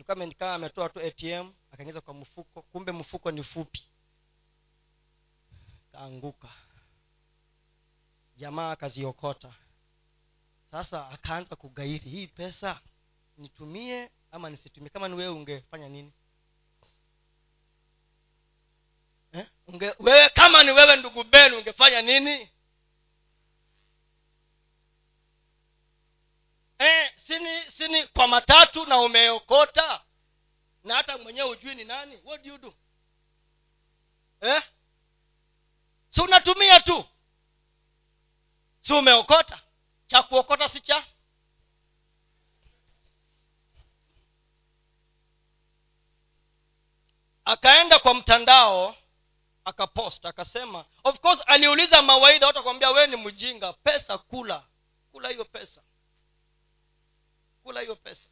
ilikuwa 0.00 0.16
amekaa 0.16 0.54
ametoa 0.54 0.88
tu 0.88 1.00
atm 1.00 1.52
akaingiza 1.72 2.00
kwa 2.00 2.14
mfuko 2.14 2.62
kumbe 2.62 2.92
mfuko 2.92 3.30
ni 3.30 3.42
fupi. 3.42 3.88
Kaanguka. 5.92 6.48
Jamaa 8.36 8.70
akaziokota. 8.70 9.54
Sasa 10.70 11.08
akaanza 11.08 11.56
kugairi 11.56 12.10
hii 12.10 12.26
pesa 12.26 12.80
nitumie 13.38 14.10
ama 14.32 14.50
nisitumie? 14.50 14.90
Kama 14.90 15.08
ni 15.08 15.14
wewe 15.14 15.32
ungefanya 15.34 15.88
nini? 15.88 16.12
Eh? 19.32 19.46
Unge, 19.66 19.94
wewe 19.98 20.28
kama 20.28 20.62
ni 20.62 20.70
wewe 20.70 20.96
ndugu 20.96 21.24
benu 21.24 21.58
ungefanya 21.58 22.02
nini 22.02 22.50
eh, 26.80 27.12
sini 27.26 27.70
sini 27.70 28.06
kwa 28.06 28.26
matatu 28.28 28.86
na 28.86 28.98
umeokota? 28.98 30.00
Na 30.84 30.96
hata 30.96 31.18
mwenyewe 31.18 31.48
hujui 31.48 31.74
ni 31.74 31.84
nani? 31.84 32.20
What 32.24 32.42
do 32.42 32.48
you 32.50 32.58
do? 32.58 32.74
Eh? 34.40 34.62
si 36.10 36.20
unatumia 36.20 36.80
tu. 36.80 37.04
Si 38.80 38.92
umeokota? 38.92 39.60
Cha 40.06 40.22
kuokota 40.22 40.68
si 40.68 40.80
cha? 40.80 41.04
Akaenda 47.44 47.98
kwa 47.98 48.14
mtandao 48.14 48.94
akapost 49.64 50.26
akasema 50.26 50.84
of 51.04 51.20
course 51.20 51.42
aliuliza 51.46 52.02
mawaidha 52.02 52.46
watu 52.46 52.58
akwambia 52.58 52.90
wewe 52.90 53.06
ni 53.06 53.16
mjinga 53.16 53.72
pesa 53.72 54.18
kula. 54.18 54.62
Kula 55.12 55.28
hiyo 55.28 55.44
pesa 55.44 55.82
kula 57.70 57.80
hiyo 57.80 57.96
pesa. 57.96 58.28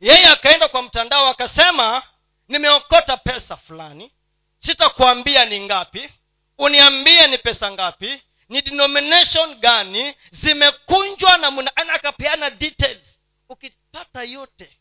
Yeye 0.00 0.26
akaenda 0.26 0.68
kwa 0.68 0.82
mtandao 0.82 1.28
akasema 1.28 2.02
nimeokota 2.48 3.16
pesa 3.16 3.56
fulani 3.56 4.12
sitakuambia 4.58 5.44
ni 5.44 5.60
ngapi 5.60 6.10
uniambie 6.58 7.26
ni 7.26 7.38
pesa 7.38 7.70
ngapi 7.72 8.22
ni 8.48 8.62
denomination 8.62 9.54
gani 9.54 10.14
zimekunjwa 10.30 11.36
na 11.38 11.50
muna 11.50 11.76
akapeana 11.76 12.50
details. 12.50 13.18
Ukipata 13.48 14.22
yote 14.22 14.78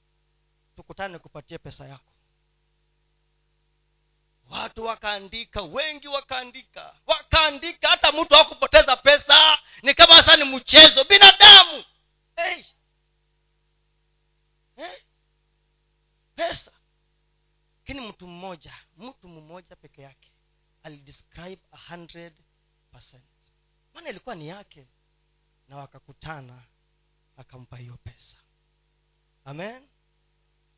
tukutane 0.75 1.19
kupatia 1.19 1.59
pesa 1.59 1.85
yako. 1.87 2.11
Watu 4.49 4.85
wakaandika 4.85 5.61
wengi 5.61 6.07
wakaandika 6.07 6.93
wakaandika 7.05 7.89
hata 7.89 8.11
mtu 8.11 8.35
hakupoteza 8.35 8.95
pesa. 8.95 9.59
Ni 9.81 9.93
kama 9.93 10.15
sasa 10.15 10.35
ni 10.37 10.43
mchezo. 10.43 11.03
Binadamu! 11.03 11.83
Hey. 12.35 12.63
Hey. 14.77 14.99
pesa. 16.35 16.71
Lakini 17.79 18.07
mtu 18.07 18.27
mmoja 18.27 18.73
mtu 18.97 19.27
mmoja 19.27 19.75
peke 19.75 20.01
yake 20.01 20.31
alidescribe 20.83 21.61
maana 23.93 24.09
ilikuwa 24.09 24.35
ni 24.35 24.47
yake 24.47 24.87
na 25.67 25.77
wakakutana 25.77 26.63
akampa 27.37 27.77
hiyo 27.77 27.97
pesa. 28.03 28.35
Amen? 29.45 29.87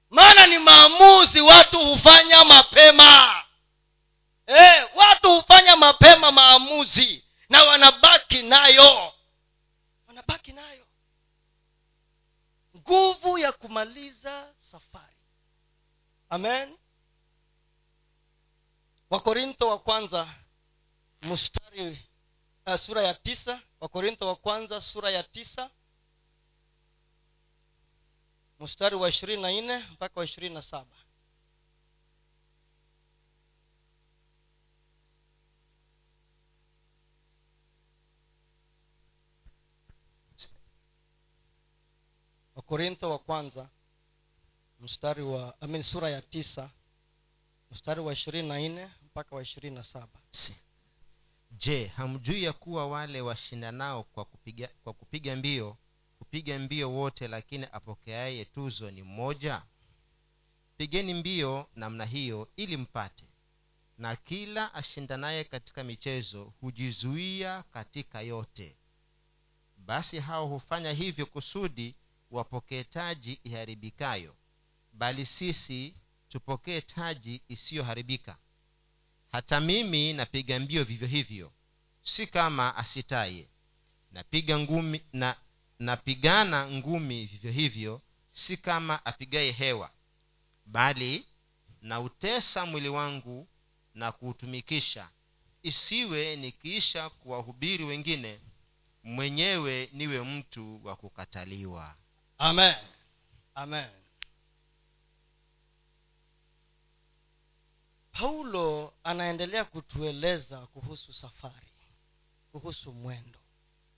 Maana 0.10 0.48
ni 0.48 0.60
maamuzi 0.60 1.42
watu 1.42 1.86
hufanya 1.86 2.46
mapema. 2.46 3.44
Eh, 4.48 4.90
watu 4.96 5.36
hufanya 5.36 5.76
mapema 5.76 6.32
maamuzi 6.32 7.24
na 7.50 7.64
wanabaki 7.64 8.42
nayo. 8.44 9.14
Wanabaki 10.08 10.52
nayo 10.52 10.86
nguvu 12.90 13.38
ya 13.38 13.52
kumaliza 13.52 14.54
safari. 14.58 15.16
Amen. 16.30 16.78
Wakorintho 19.10 19.68
wa 19.68 19.80
kwanza 19.80 20.36
mstari 21.22 22.00
uh, 22.66 22.76
sura 22.76 23.02
ya 23.02 23.14
tisa. 23.14 23.62
Wakorintho 23.80 24.28
wa 24.28 24.36
kwanza 24.36 24.82
sura 24.82 25.10
ya 25.10 25.24
tisa. 25.24 25.70
Mstari 28.60 28.96
wa 28.96 29.10
ishirini 29.10 29.42
na 29.42 29.52
nne 29.52 29.78
mpaka 29.78 30.20
wa 30.20 30.26
ishirini 30.26 30.56
na 30.56 30.62
saba 30.62 30.96
wakorintho 42.70 43.10
wa 43.10 43.20
kwanza 43.20 43.70
mstari 44.80 45.22
wa 45.24 45.62
amin 45.62 45.84
sura 45.84 46.10
ya 46.10 46.22
tisa 46.22 46.70
mstari 47.72 48.02
wa 48.02 48.14
ishirini 48.14 48.48
na 48.48 48.60
nne 48.60 48.90
mpaka 49.06 49.36
wa 49.36 49.42
ishirini 49.42 49.76
na 49.76 49.84
saba. 49.84 50.20
Si. 50.32 50.56
je 51.52 51.88
hamjui 51.88 52.44
ya 52.44 52.54
kuwa 52.54 52.88
wale 52.88 53.22
washindanao 53.22 54.04
kwa 54.04 54.26
kupiga, 54.26 54.68
kwa 54.84 54.94
kupiga 54.94 55.36
mbio 55.36 55.78
kupiga 56.20 56.60
mbio 56.60 56.92
wote 56.94 57.28
lakini 57.28 57.68
apokeaye 57.72 58.46
tuzo 58.46 58.92
ni 58.92 59.04
mmoja? 59.04 59.62
Pigeni 60.78 61.14
mbio 61.14 61.68
namna 61.76 62.06
hiyo 62.06 62.50
ili 62.56 62.78
mpate. 62.78 63.26
Na 63.98 64.16
kila 64.16 64.74
ashindanaye 64.74 65.44
katika 65.44 65.84
michezo 65.84 66.54
hujizuia 66.62 67.64
katika 67.64 68.22
yote. 68.22 68.76
Basi 69.78 70.20
hao 70.20 70.48
hufanya 70.48 70.92
hivyo 70.94 71.26
kusudi 71.26 71.96
wapokee 72.32 72.84
taji 72.84 73.40
iharibikayo 73.44 74.36
bali 74.94 75.26
sisi 75.26 75.96
tupokee 76.30 76.82
taji 76.82 77.42
isiyoharibika. 77.48 78.38
Hata 79.32 79.60
mimi 79.62 80.14
napiga 80.14 80.60
mbio 80.60 80.84
vivyo 80.84 81.08
hivyo 81.08 81.54
si 82.02 82.28
kama 82.28 82.76
asitaye. 82.76 83.50
Napiga 84.12 84.60
ngumi 84.60 85.02
na 85.14 85.36
napigana 85.80 86.68
ngumi 86.72 87.26
vivyo 87.26 87.52
hivyo 87.52 88.02
si 88.32 88.58
kama 88.58 89.06
apigaye 89.06 89.52
hewa 89.52 89.92
bali 90.66 91.26
nautesa 91.82 92.66
mwili 92.66 92.90
wangu 92.90 93.48
na 93.94 94.12
kuutumikisha. 94.12 95.10
Isiwe 95.64 96.36
nikiisha 96.36 97.10
kuwahubiri 97.10 97.84
wengine 97.84 98.40
mwenyewe 99.04 99.90
niwe 99.94 100.22
mtu 100.24 100.86
wa 100.86 100.96
kukataliwa 100.96 101.96
amen. 102.40 102.76
Amen. 103.56 103.90
Paulo 108.12 108.94
anaendelea 109.04 109.66
kutueleza 109.66 110.68
kuhusu 110.68 111.14
safari 111.14 111.68
kuhusu 112.52 112.94
mwendo. 112.94 113.40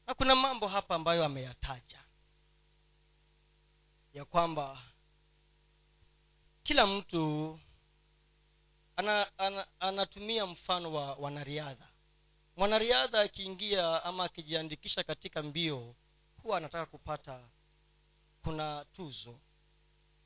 Na 0.07 0.13
kuna 0.13 0.35
mambo 0.35 0.67
hapa 0.67 0.95
ambayo 0.95 1.25
ameyataja. 1.25 1.99
Ya 4.13 4.25
kwamba 4.25 4.81
kila 6.63 6.87
mtu 6.87 7.59
ana, 8.95 9.37
ana, 9.39 9.67
anatumia 9.79 10.45
mfano 10.45 10.93
wa 10.93 11.13
wanariadha. 11.15 11.87
Mwanariadha 12.57 13.21
akiingia 13.21 14.03
ama 14.03 14.23
akijiandikisha 14.23 15.03
katika 15.03 15.43
mbio 15.43 15.95
huwa 16.43 16.57
anataka 16.57 16.85
kupata 16.85 17.39
kuna 18.43 18.85
tuzo 18.85 19.39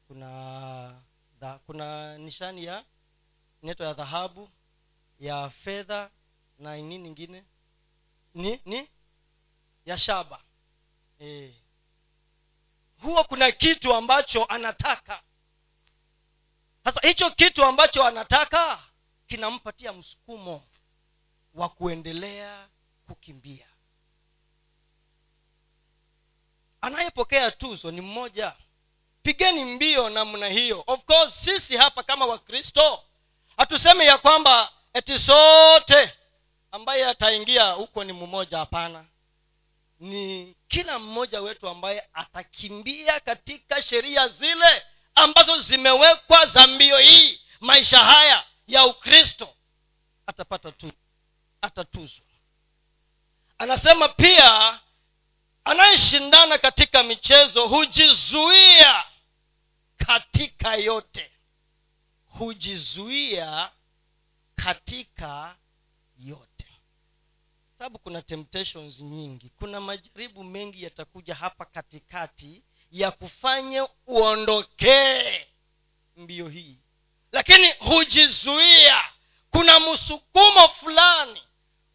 kuna 0.08 1.02
da, 1.40 1.60
kuna 1.60 2.18
nishani 2.18 2.64
ya 2.66 2.86
neto 3.62 3.84
ya 3.84 3.94
dhahabu 3.94 4.50
ya 5.20 5.50
fedha 5.50 6.12
na 6.60 6.76
nini 6.76 6.98
nyingine? 6.98 7.44
Ni 8.34 8.62
ni 8.66 8.90
ya 9.86 9.98
shaba. 9.98 10.42
E. 11.20 11.56
huwa 13.02 13.24
kuna 13.24 13.52
kitu 13.52 13.94
ambacho 13.94 14.46
anataka. 14.46 15.24
Sasa 16.84 17.08
hicho 17.08 17.32
kitu 17.32 17.66
ambacho 17.66 18.04
anataka 18.04 18.84
kinampatia 19.28 19.94
msukumo 19.94 20.64
wa 21.54 21.70
kuendelea 21.70 22.70
kukimbia 23.08 23.68
anayepokea 26.86 27.52
tuzo 27.52 27.92
ni 27.92 28.02
mmoja. 28.02 28.54
Pigeni 29.24 29.66
mbio 29.66 30.10
namna 30.10 30.48
hiyo. 30.48 30.84
Of 30.88 31.04
course 31.06 31.34
sisi 31.36 31.78
hapa 31.78 32.04
kama 32.04 32.26
wakristo 32.26 33.04
hatuseme 33.58 34.06
ya 34.06 34.18
kwamba 34.18 34.72
eti 34.94 35.20
sote 35.20 36.14
ambaye 36.72 37.06
ataingia 37.06 37.72
huko 37.72 38.04
ni 38.04 38.14
mmoja 38.14 38.58
hapana. 38.58 39.06
Ni 40.00 40.56
kila 40.68 41.00
mmoja 41.00 41.42
wetu 41.42 41.68
ambaye 41.70 42.04
atakimbia 42.14 43.20
katika 43.20 43.82
sheria 43.82 44.28
zile 44.28 44.84
ambazo 45.16 45.58
zimewekwa 45.60 46.46
za 46.46 46.68
mbio 46.68 46.98
hii 46.98 47.40
maisha 47.60 48.00
haya 48.04 48.44
ya 48.68 48.86
ukristo. 48.86 49.50
Atapata 50.28 50.72
tuzo 50.72 50.94
atatuzwa. 51.62 52.26
Anasema 53.58 54.08
pia 54.10 54.80
anayeshindana 55.66 56.58
katika 56.58 57.04
michezo 57.04 57.68
hujizuia 57.68 59.04
katika 59.98 60.76
yote. 60.76 61.32
Hujizuia 62.26 63.72
katika 64.56 65.56
yote. 66.20 66.66
Sababu 67.78 68.00
kuna 68.00 68.22
temptations 68.22 69.00
nyingi. 69.02 69.52
Kuna 69.60 69.82
majaribu 69.82 70.44
mengi 70.44 70.84
yatakuja 70.84 71.36
hapa 71.36 71.66
katikati 71.66 72.64
ya 72.92 73.12
kufanya 73.12 73.88
uondokee 74.08 75.48
mbio 76.18 76.48
hii. 76.50 76.78
Lakini 77.32 77.72
hujizuia. 77.72 79.02
Kuna 79.52 79.80
msukumo 79.80 80.68
fulani. 80.68 81.42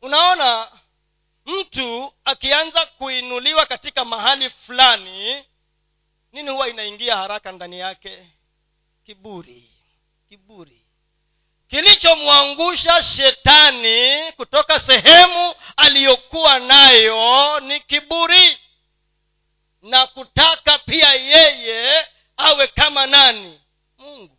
Unaona 0.03 0.69
mtu 1.51 2.13
akianza 2.25 2.87
kuinuliwa 2.87 3.67
katika 3.67 4.05
mahali 4.05 4.51
fulani 4.51 5.45
nini 6.33 6.51
huwa 6.51 6.69
inaingia 6.69 7.17
haraka 7.17 7.53
ndani 7.53 7.79
yake? 7.79 8.27
Kiburi. 9.07 9.71
Kiburi. 10.29 10.81
Kilichomwangusha 11.69 13.03
shetani 13.03 14.33
kutoka 14.33 14.81
sehemu 14.81 15.55
aliyokuwa 15.77 16.59
nayo 16.59 17.61
ni 17.61 17.81
kiburi. 17.81 18.59
Na 19.83 20.07
kutaka 20.07 20.79
pia 20.79 21.15
yeye 21.15 22.07
awe 22.37 22.67
kama 22.67 23.07
nani? 23.07 23.61
Mungu. 23.99 24.39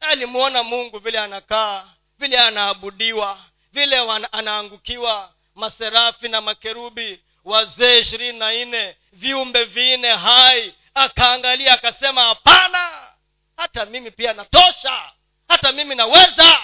Alimwona 0.00 0.62
mungu 0.62 0.98
vile 0.98 1.18
anakaa 1.18 1.88
vile 2.18 2.38
anaabudiwa 2.38 3.38
vile 3.72 3.98
anaangukiwa 4.32 5.33
maserafi 5.54 6.28
na 6.28 6.40
makerubi 6.40 7.20
wazee 7.44 7.98
ishirini 7.98 8.38
na 8.38 8.52
nne 8.52 8.96
viumbe 9.12 9.64
vinne 9.64 10.08
hai 10.14 10.74
akaangalia 10.94 11.72
akasema 11.72 12.22
hapana 12.24 13.08
hata 13.56 13.84
mimi 13.86 14.10
pia 14.10 14.32
natosha 14.32 15.12
hata 15.48 15.72
mimi 15.72 15.94
naweza. 15.94 16.58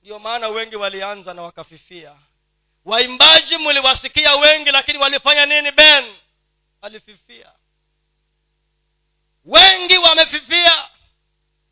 Ndiyo 0.00 0.18
maana 0.18 0.48
wengi 0.48 0.76
walianza 0.76 1.34
na 1.34 1.42
wakafifia. 1.42 2.16
Waimbaji 2.84 3.56
mliwasikia 3.58 4.36
wengi 4.36 4.70
lakini 4.70 4.98
walifanya 4.98 5.46
nini 5.46 5.70
ben? 5.72 6.14
Walififia. 6.82 7.52
Wengi 9.44 9.98
wamefifia. 9.98 10.88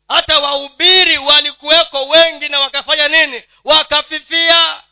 Hata 0.07 0.39
wahubiri 0.39 1.17
walikuweko 1.17 2.07
wengi 2.07 2.49
na 2.49 2.59
wakafanya 2.59 3.07
nini? 3.07 3.43
Wakafifia 3.63 4.83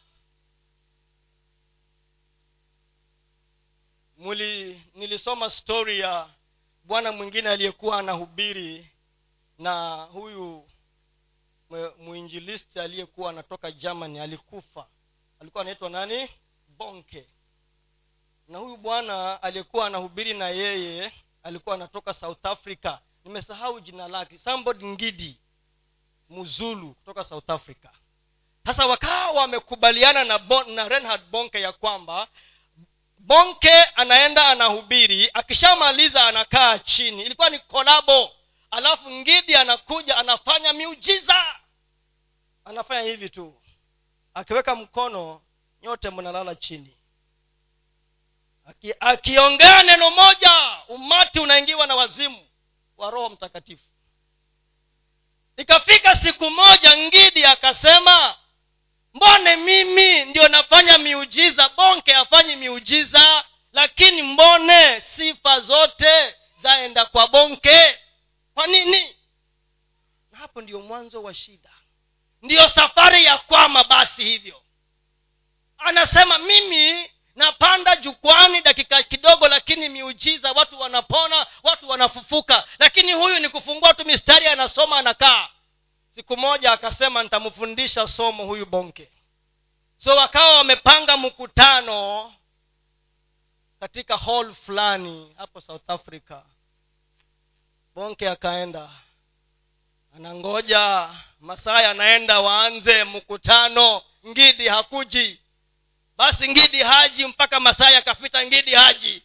Muli, 4.23 4.81
nilisoma 4.95 5.49
stori 5.49 5.99
ya 5.99 6.29
bwana 6.83 7.11
mwingine 7.11 7.49
aliyekuwa 7.49 7.99
anahubiri 7.99 8.87
na 9.59 10.03
huyu 10.03 10.69
mwinjilisti 11.99 12.79
aliyekuwa 12.79 13.29
anatoka 13.29 13.71
germany 13.71 14.19
alikufa. 14.21 14.87
Alikuwa 15.41 15.61
anaitwa 15.61 15.89
nani? 15.89 16.29
Bonke. 16.67 17.25
Na 18.47 18.57
huyu 18.57 18.77
bwana 18.77 19.43
aliyekuwa 19.43 19.87
anahubiri 19.87 20.33
na 20.33 20.49
yeye 20.49 21.11
alikuwa 21.43 21.75
anatoka 21.75 22.13
south 22.13 22.45
africa. 22.45 22.97
Nimesahau 23.25 23.79
jina 23.79 24.07
lake. 24.07 24.37
Sambod 24.37 24.83
ngidi 24.85 25.37
muzulu 26.29 26.93
kutoka 26.93 27.23
south 27.23 27.49
africa. 27.49 27.89
Sasa 28.65 28.85
wakawa 28.85 29.31
wamekubaliana 29.31 30.23
na, 30.23 30.39
bon, 30.39 30.71
na 30.71 30.89
renhard 30.89 31.29
bonke 31.29 31.61
ya 31.61 31.71
kwamba 31.71 32.27
bonke 33.23 33.71
anaenda 33.83 34.47
anahubiri 34.47 35.29
akishamaliza 35.33 36.27
anakaa 36.27 36.79
chini. 36.79 37.23
Ilikuwa 37.23 37.49
ni 37.49 37.59
kolabo. 37.59 38.31
Alafu 38.71 39.11
ngidi 39.11 39.55
anakuja 39.55 40.17
anafanya 40.17 40.73
miujiza. 40.73 41.45
Anafanya 42.65 43.01
hivi 43.01 43.29
tu. 43.29 43.61
Akiweka 44.33 44.75
mkono 44.75 45.41
nyote 45.81 46.09
mnalala 46.09 46.55
chini. 46.55 46.97
Aki, 48.65 48.93
akiongea 48.99 49.83
neno 49.83 50.09
moja 50.11 50.77
umati 50.87 51.39
unaingiwa 51.39 51.87
na 51.87 51.95
wazimu 51.95 52.47
wa 52.97 53.11
roho 53.11 53.29
mtakatifu. 53.29 53.83
Ikafika 55.57 56.15
siku 56.15 56.49
moja 56.49 56.97
ngidi 56.97 57.45
akasema 57.45 58.35
mbone 59.13 59.55
mimi 59.55 60.25
ndio 60.25 60.47
nafanya 60.47 60.97
miujiza 60.97 61.69
bonke 61.69 62.15
afanyi 62.15 62.55
miujiza 62.55 63.43
lakini 63.73 64.21
mbone 64.23 65.01
sifa 65.01 65.59
zote 65.59 66.35
zaenda 66.61 67.05
kwa 67.05 67.27
bonke. 67.27 67.99
Kwa 68.53 68.67
nini? 68.67 69.15
Na 70.31 70.37
hapo 70.37 70.61
ndio 70.61 70.79
mwanzo 70.79 71.23
wa 71.23 71.33
shida. 71.33 71.69
Ndiyo 72.41 72.69
safari 72.69 73.25
ya 73.25 73.37
kwama 73.37 73.83
basi 73.83 74.23
hivyo. 74.23 74.61
Anasema 75.77 76.37
mimi 76.37 77.09
napanda 77.35 77.95
jukwani 77.95 78.61
dakika 78.61 79.03
kidogo 79.03 79.47
lakini 79.47 79.89
miujiza 79.89 80.51
watu 80.51 80.79
wanapona 80.79 81.47
watu 81.63 81.89
wanafufuka. 81.89 82.63
Lakini 82.79 83.13
huyu 83.13 83.39
ni 83.39 83.49
kufungua 83.49 83.93
tu 83.93 84.05
mistari 84.05 84.47
anasoma 84.47 84.97
anakaa 84.97 85.49
siku 86.15 86.37
moja 86.37 86.71
akasema 86.71 87.23
nitamfundisha 87.23 88.07
somo 88.07 88.45
huyu 88.45 88.65
bonke. 88.65 89.09
So 89.97 90.15
wakawa 90.15 90.57
wamepanga 90.57 91.17
mkutano 91.17 92.33
katika 93.79 94.17
hall 94.17 94.55
fulani 94.55 95.33
hapo 95.37 95.61
south 95.61 95.89
africa. 95.89 96.41
Bonke 97.95 98.29
akaenda 98.29 98.89
anangoja 100.15 101.09
masaa 101.39 101.89
anaenda 101.89 102.39
waanze 102.39 103.03
mkutano. 103.03 104.01
Ngidi 104.27 104.67
hakuji. 104.67 105.39
Basi 106.17 106.47
ngidi 106.49 106.83
haji 106.83 107.25
mpaka 107.25 107.59
masaa 107.59 107.97
akapita 107.97 108.45
ngidi 108.45 108.73
haji. 108.75 109.23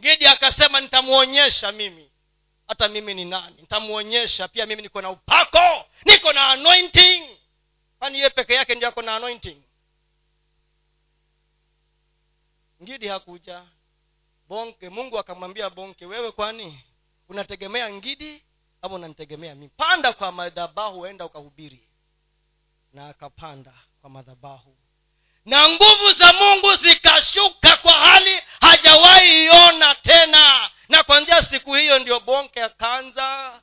Ngidi 0.00 0.26
akasema 0.26 0.80
nitamwonyesha 0.80 1.72
mimi 1.72 2.10
hata 2.68 2.88
mimi 2.88 3.14
ni 3.14 3.24
nani? 3.24 3.56
Nitamwonyesha 3.60 4.48
pia 4.48 4.66
mimi 4.66 4.82
niko 4.82 5.02
na 5.02 5.10
upako. 5.10 5.86
Niko 6.04 6.32
na 6.32 6.48
anointing. 6.48 7.36
Kwani 7.98 8.18
yeye 8.18 8.30
peke 8.30 8.54
yake 8.54 8.74
ndio 8.74 8.88
ako 8.88 9.02
na 9.02 9.16
anointing? 9.16 9.62
Ngidi 12.82 13.08
hakuja. 13.08 13.62
Bonke 14.48 14.88
mungu 14.88 15.18
akamwambia 15.18 15.70
bonke 15.70 16.06
wewe 16.06 16.32
kwani 16.32 16.80
unategemea 17.28 17.90
ngidi 17.92 18.42
ama 18.82 18.94
unanitegemea 18.94 19.54
mimi? 19.54 19.68
Panda 19.76 20.12
kwa 20.12 20.32
madhabahu 20.32 21.06
enda 21.06 21.24
ukahubiri. 21.24 21.88
Na 22.92 23.08
akapanda 23.08 23.72
kwa 24.00 24.10
madhabahu. 24.10 24.76
Na 25.44 25.68
nguvu 25.68 26.12
za 26.12 26.32
mungu 26.32 26.74
zikashuka 26.74 27.76
kwa 27.76 27.92
hali 27.92 28.42
hajawahi 28.60 29.44
iona 29.44 29.94
tena 29.94 30.70
na 30.88 31.02
kwanzia 31.02 31.42
siku 31.42 31.74
hiyo 31.74 31.98
ndio 31.98 32.20
bonke 32.20 32.62
akaanza 32.62 33.60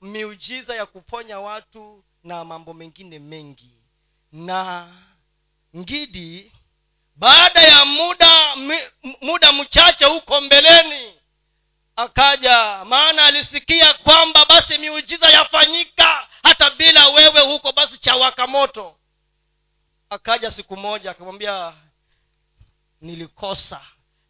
miujiza 0.00 0.74
ya 0.74 0.86
kuponya 0.86 1.40
watu 1.40 2.04
na 2.24 2.44
mambo 2.44 2.74
mengine 2.74 3.18
mengi. 3.18 3.70
Na 4.32 4.88
ngidi 5.76 6.52
baada 7.16 7.60
ya 7.62 7.84
muda 7.84 8.56
muda 9.20 9.52
mchache 9.52 10.04
huko 10.04 10.40
mbeleni 10.40 11.14
akaja 11.96 12.84
maana 12.84 13.24
alisikia 13.24 13.94
kwamba 13.94 14.44
basi 14.44 14.78
miujiza 14.78 15.28
yafanyika 15.30 16.28
hata 16.42 16.70
bila 16.70 17.08
wewe 17.08 17.40
huko 17.40 17.72
basi 17.72 17.98
chawaka 17.98 18.46
moto. 18.46 18.96
Akaja 20.10 20.50
siku 20.50 20.76
moja 20.76 21.10
akamwambia 21.10 21.72
nilikosa 23.00 23.80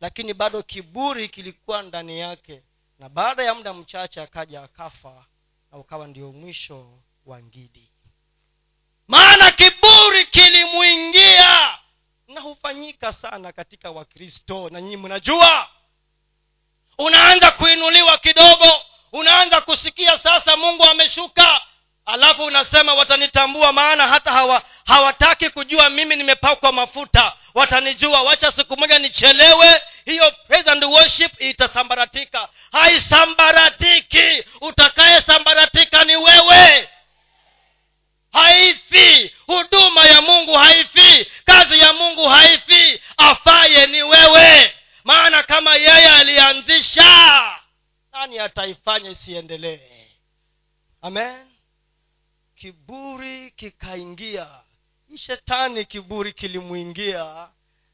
lakini 0.01 0.35
bado 0.35 0.63
kiburi 0.63 1.29
kilikuwa 1.29 1.83
ndani 1.83 2.21
yake. 2.21 2.63
Na 2.99 3.09
baada 3.09 3.43
ya 3.45 3.55
muda 3.55 3.75
mchache 3.75 4.21
akaja 4.23 4.63
akafa 4.63 5.25
na 5.73 5.79
ukawa 5.79 6.07
ndio 6.07 6.33
mwisho 6.33 6.99
wa 7.27 7.43
ngidi. 7.43 7.91
Maana 9.09 9.51
kiburi 9.51 10.27
kilimwingia 10.27 11.79
na 12.29 12.41
hufanyika 12.41 13.13
sana 13.13 13.53
katika 13.53 13.91
wakristo. 13.91 14.69
Na 14.71 14.81
nyinyi 14.81 14.97
mnajua 14.97 15.69
unaanza 16.99 17.51
kuinuliwa 17.51 18.19
kidogo 18.19 18.73
unaanza 19.13 19.61
kusikia 19.61 20.19
sasa 20.19 20.57
mungu 20.57 20.85
ameshuka. 20.85 21.63
Alafu 22.07 22.45
unasema 22.45 22.95
watanitambua 22.95 23.73
maana 23.73 24.09
hata 24.09 24.33
hawa 24.33 24.63
hawataki 24.87 25.51
kujua 25.51 25.91
mimi 25.91 26.17
nimepakwa 26.17 26.73
mafuta 26.73 27.33
watanijua 27.57 28.23
wacha 28.23 28.53
siku 28.53 28.77
moja 28.77 28.99
nichelewe. 28.99 29.83
Hiyo 30.05 30.31
praise 30.47 30.71
and 30.71 30.85
worship 30.85 31.33
itasambaratika. 31.41 32.49
Haisambaratiki. 32.73 34.45
Utakayesambaratika 34.61 36.05
ni 36.05 36.17
wewe. 36.17 36.89
Haifi. 38.33 39.33
Huduma 39.47 40.05
ya 40.05 40.21
mungu 40.21 40.55
haifi. 40.57 41.27
Kazi 41.45 41.79
ya 41.79 41.93
mungu 41.93 42.29
haifi. 42.29 43.01
Afaye 43.17 43.87
ni 43.87 44.03
wewe. 44.03 44.75
Maana 45.05 45.43
kama 45.43 45.75
yeye 45.77 46.09
alianzisha 46.09 47.57
nani 48.13 48.39
ataifanya 48.39 49.11
isiendelee? 49.11 50.07
Amen. 51.03 51.47
Kiburi 52.55 53.51
kikaingia 53.51 54.47
shetani 55.19 55.85
kiburi 55.85 56.33
kilimwingia 56.33 57.49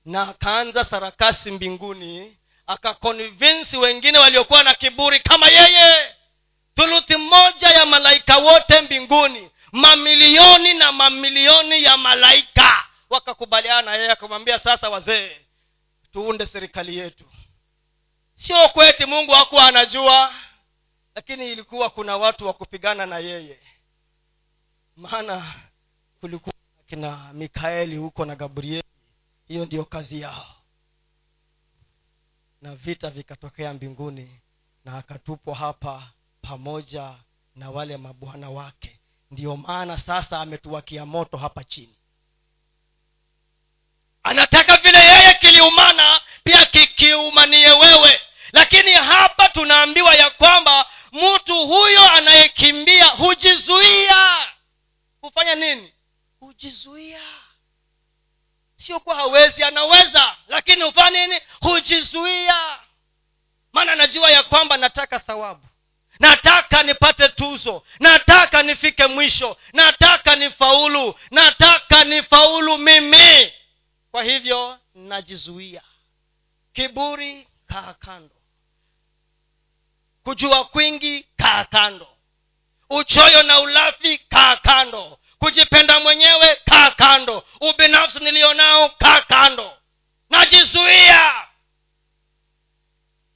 na 0.05 0.23
akaanza 0.29 0.85
sarakasi 0.85 1.51
mbinguni 1.51 2.37
akakonvinsi 2.67 3.77
wengine 3.77 4.19
waliokuwa 4.19 4.63
na 4.63 4.75
kiburi 4.75 5.21
kama 5.21 5.49
yeye. 5.49 6.15
Thuluthi 6.75 7.17
moja 7.17 7.69
ya 7.69 7.87
malaika 7.87 8.37
wote 8.39 8.81
mbinguni 8.81 9.51
mamilioni 9.73 10.75
na 10.75 10.93
mamilioni 10.93 11.83
ya 11.85 11.97
malaika 11.97 12.87
wakakubaliana. 13.11 13.95
Yeye 13.95 14.11
akamwambia 14.11 14.59
sasa 14.59 14.91
wazee 14.91 15.37
tuunde 16.13 16.47
serikali 16.47 16.99
yetu. 16.99 17.25
Sio 18.35 18.69
kweti 18.69 19.07
mungu 19.07 19.33
hakuwa 19.33 19.67
anajua 19.67 20.35
lakini 21.15 21.53
ilikuwa 21.53 21.91
kuna 21.91 22.17
watu 22.17 22.47
wa 22.47 22.53
kupigana 22.53 23.07
na 23.07 23.19
yeye. 23.19 23.59
Maana 24.97 25.43
kulikuwa 26.21 26.55
kina 26.93 27.31
mikaeli 27.33 27.97
huko 27.97 28.25
na 28.25 28.37
gabrieli. 28.37 28.83
Hiyo 29.49 29.65
ndiyo 29.65 29.85
kazi 29.85 30.21
yao. 30.21 30.47
Na 32.63 32.75
vita 32.75 33.11
vikatokea 33.11 33.73
mbinguni 33.73 34.41
na 34.85 34.99
akatupwa 34.99 35.55
hapa 35.55 36.03
pamoja 36.43 37.15
na 37.57 37.71
wale 37.71 37.97
mabwana 37.97 38.51
wake. 38.51 38.99
Ndiyo 39.31 39.57
maana 39.57 39.99
sasa 39.99 40.41
ametuwakia 40.41 41.07
moto 41.07 41.37
hapa 41.37 41.65
chini. 41.65 41.97
Anataka 44.23 44.77
vile 44.77 44.99
yeye 44.99 45.35
kiliumana 45.35 46.21
pia 46.45 46.65
kikiumanie 46.65 47.71
wewe. 47.71 48.21
Lakini 48.53 48.93
hapa 48.93 49.49
tunaambiwa 49.49 50.15
ya 50.15 50.31
kwamba 50.31 50.87
mtu 51.13 51.67
huyo 51.67 52.11
anayekimbia 52.11 53.07
hujizuia. 53.07 54.27
Hufanya 55.21 55.55
nini 55.55 55.93
hujizuia. 56.43 57.23
Sio 58.77 59.01
kuwa 59.01 59.17
hawezi 59.17 59.65
anaweza 59.65 60.37
lakini 60.49 60.83
hufanya 60.83 61.27
nini? 61.27 61.41
Hujizuia. 61.61 62.79
Maana 63.73 63.95
najua 63.95 64.31
ya 64.31 64.43
kwamba 64.43 64.77
nataka 64.77 65.21
thawabu. 65.21 65.67
Nataka 66.19 66.83
nipate 66.83 67.29
tuzo. 67.29 67.83
Nataka 68.01 68.63
nifike 68.63 69.07
mwisho. 69.07 69.57
Nataka 69.73 70.37
nifaulu. 70.37 71.15
Nataka 71.31 72.05
nifaulu 72.05 72.79
mimi. 72.79 73.53
Kwa 74.11 74.23
hivyo 74.25 74.79
najizuia. 74.95 75.83
Kiburi 76.73 77.49
kaa 77.67 77.95
kando. 77.95 78.35
Kujua 80.25 80.65
kwingi 80.65 81.27
kaa 81.37 81.65
kando. 81.65 82.09
Uchoyo 82.91 83.43
na 83.43 83.61
ulafi 83.61 84.19
kaa 84.19 84.57
kando 84.57 85.19
kujipenda 85.43 86.01
mwenyewe 86.01 86.57
kaa 86.65 86.91
kando. 86.91 87.45
Ubinafsi 87.61 88.19
nilionao 88.19 88.89
kaa 88.89 89.21
kando. 89.21 89.79
Najizuia. 90.31 91.47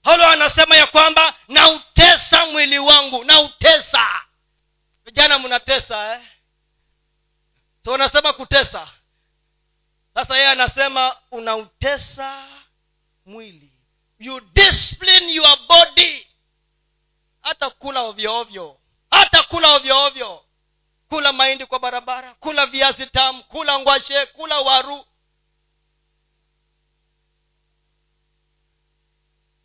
Paulo 0.02 0.26
anasema 0.26 0.76
ya 0.76 0.86
kwamba 0.86 1.34
nautesa 1.48 2.46
mwili 2.46 2.78
wangu 2.78 3.24
nautesa. 3.24 4.06
Vijana 5.04 5.38
mnatesa 5.38 6.14
eh? 6.14 6.20
so 7.84 7.90
wanasema 7.90 8.32
kutesa. 8.32 8.88
Sasa 10.14 10.36
yeye 10.36 10.48
anasema 10.48 11.16
unautesa 11.30 12.48
mwili. 13.26 13.72
You 14.18 14.40
discipline 14.40 15.32
your 15.32 15.58
body. 15.68 16.26
Hata 17.42 17.70
kula 17.70 18.00
ovyo 18.00 18.34
ovyo. 18.36 18.78
Hata 19.10 19.42
kula 19.42 19.74
ovyoovyo 19.74 20.06
ovyo 20.06 20.45
kula 21.08 21.32
mahindi 21.32 21.66
kwa 21.66 21.78
barabara 21.78 22.34
kula 22.34 22.66
viazi 22.66 23.06
tamu 23.06 23.44
kula 23.44 23.78
ngwashe 23.78 24.26
kula 24.26 24.60
waru. 24.60 25.04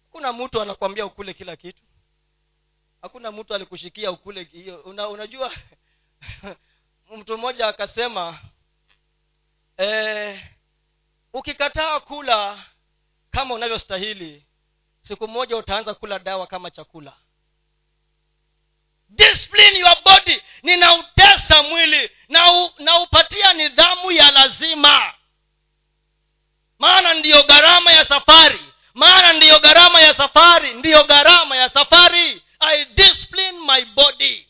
Hakuna 0.06 0.34
mtu 0.34 0.62
anakwambia 0.62 1.06
ukule 1.06 1.34
kila 1.34 1.56
kitu. 1.56 1.84
Hakuna 3.02 3.32
mtu 3.32 3.54
alikushikia 3.54 4.12
ukule 4.12 4.44
hiyo. 4.44 4.82
Una, 4.82 5.10
unajua 5.10 5.52
mtu 7.18 7.38
mmoja 7.38 7.68
akasema 7.68 8.40
eh, 9.78 10.44
ukikataa 11.34 12.00
kula 12.00 12.66
kama 13.32 13.56
unavyostahili 13.56 14.46
siku 15.02 15.28
moja 15.28 15.58
utaanza 15.58 15.94
kula 15.94 16.20
dawa 16.20 16.48
kama 16.48 16.72
chakula 16.72 17.14
discipline 19.16 19.80
your 19.80 19.96
body. 20.06 20.42
Ninautesa 20.64 21.64
mwili. 21.64 22.10
Na, 22.30 22.54
u, 22.54 22.72
na 22.80 23.54
nidhamu 23.54 24.12
ya 24.12 24.32
lazima. 24.32 25.14
Maana 26.80 27.14
ndiyo 27.14 27.44
gharama 27.44 27.92
ya 27.94 28.06
safari. 28.06 28.60
Maana 28.94 29.34
ndiyo 29.34 29.60
gharama 29.60 30.02
ya 30.02 30.14
safari. 30.14 30.74
Ndiyo 30.74 31.04
gharama 31.04 31.56
ya 31.56 31.70
safari. 31.70 32.42
I 32.60 32.86
discipline 32.86 33.52
my 33.68 33.86
body. 33.86 34.48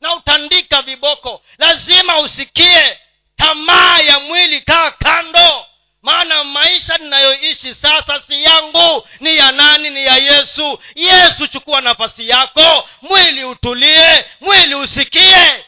Na 0.00 0.14
utandika 0.14 0.82
viboko. 0.82 1.42
Lazima 1.58 2.18
usikie 2.18 2.98
tamaa 3.36 3.98
ya 3.98 4.20
mwili 4.20 4.60
kaa 4.60 4.90
kando 4.90 5.66
maana 6.02 6.44
maisha 6.44 6.98
ninayoishi 6.98 7.74
sasa 7.74 8.20
si 8.20 8.42
yangu 8.42 9.08
ni 9.20 9.36
ya 9.36 9.52
nani? 9.52 9.90
Ni 9.90 10.04
ya 10.04 10.16
yesu. 10.16 10.78
Yesu 10.94 11.46
chukua 11.46 11.80
nafasi 11.80 12.28
yako 12.28 12.88
mwili 13.02 13.44
utulie 13.44 14.26
mwili 14.40 14.74
usikie. 14.74 15.64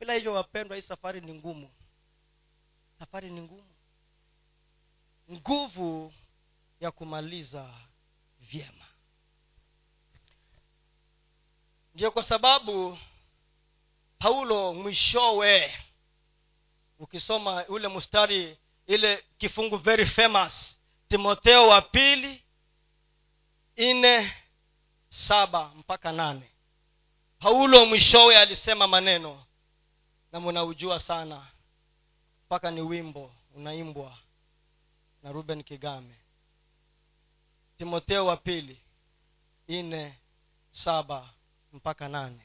Bila 0.00 0.14
hivyo 0.14 0.32
wapendwa 0.34 0.76
hii 0.76 0.82
safari 0.82 1.20
ni 1.20 1.34
ngumu. 1.34 1.70
Safari 2.98 3.30
ni 3.30 3.40
ngumu. 3.40 3.74
Nguvu 5.32 6.12
ya 6.80 6.90
kumaliza 6.90 7.70
vyema. 8.40 8.84
Ndio 11.94 12.10
kwa 12.10 12.22
sababu 12.22 12.98
paulo 14.18 14.74
mwishowe 14.74 15.74
ukisoma 17.00 17.64
ule 17.68 17.88
mstari 17.88 18.58
ile 18.86 19.24
kifungu 19.38 19.76
very 19.76 20.04
famous 20.06 20.76
timotheo 21.08 21.68
wa 21.68 21.82
pili 21.82 22.42
nne 23.76 24.32
saba 25.08 25.72
mpaka 25.74 26.12
nane. 26.12 26.50
Paulo 27.38 27.86
mwishowe 27.86 28.36
alisema 28.38 28.86
maneno 28.86 29.44
na 30.32 30.40
munaujua 30.40 31.00
sana 31.00 31.46
mpaka 32.46 32.70
ni 32.70 32.80
wimbo 32.80 33.32
unaimbwa 33.54 34.18
na 35.22 35.32
ruben 35.32 35.62
kigame. 35.62 36.14
Timotheo 37.78 38.26
wa 38.26 38.36
pili 38.36 38.80
nne 39.68 40.14
saba 40.70 41.28
mpaka 41.72 42.08
nane 42.08 42.40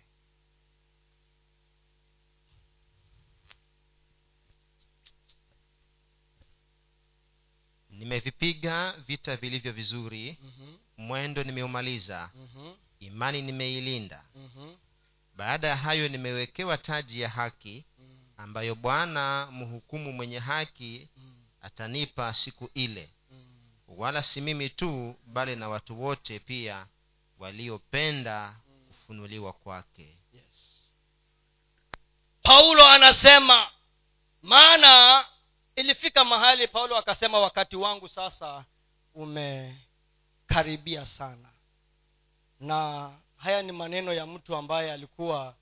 nimevipiga 7.98 8.91
vita 9.08 9.36
vilivyo 9.36 9.72
vizuri 9.72 10.38
Mhm. 10.43 10.76
mwendo 10.98 11.43
nimeumaliza 11.43 12.30
Mhm. 12.36 12.74
imani 13.00 13.41
nimeilinda 13.41 14.24
Mhm. 14.36 14.76
baada 15.36 15.68
ya 15.68 15.76
hayo 15.76 16.08
nimewekewa 16.08 16.78
taji 16.78 17.22
ya 17.22 17.30
haki 17.30 17.86
Mhm. 18.00 18.16
ambayo 18.38 18.76
bwana 18.76 19.48
mhukumu 19.52 20.14
mwenye 20.14 20.39
haki 20.39 21.10
Mhm. 21.18 21.34
atanipa 21.62 22.34
siku 22.34 22.70
ile 22.74 23.10
Mhm. 23.32 24.00
wala 24.00 24.24
si 24.24 24.41
mimi 24.41 24.70
tu 24.70 25.16
bali 25.26 25.56
na 25.56 25.70
watu 25.70 26.02
wote 26.02 26.39
pia 26.39 26.88
waliopenda 27.39 28.56
kufunuliwa 28.88 29.54
kwake 29.54 30.16
yes 30.34 30.89
paulo 32.43 32.86
anasema 32.88 33.70
maana 34.41 35.26
ilifika 35.76 36.24
mahali 36.24 36.68
paulo 36.68 36.98
akasema 36.98 37.40
wakati 37.40 37.76
wangu 37.76 38.10
sasa 38.10 38.66
umekaribia 39.14 41.06
sana. 41.06 41.50
Na 42.60 43.12
haya 43.38 43.62
ni 43.62 43.72
maneno 43.72 44.14
ya 44.14 44.26
mtu 44.26 44.56
ambaye 44.56 44.92
alikuwa 44.94 45.56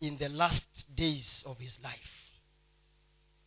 in 0.00 0.18
the 0.18 0.28
last 0.28 0.88
days 0.88 1.46
of 1.46 1.58
his 1.58 1.78
life. 1.78 2.10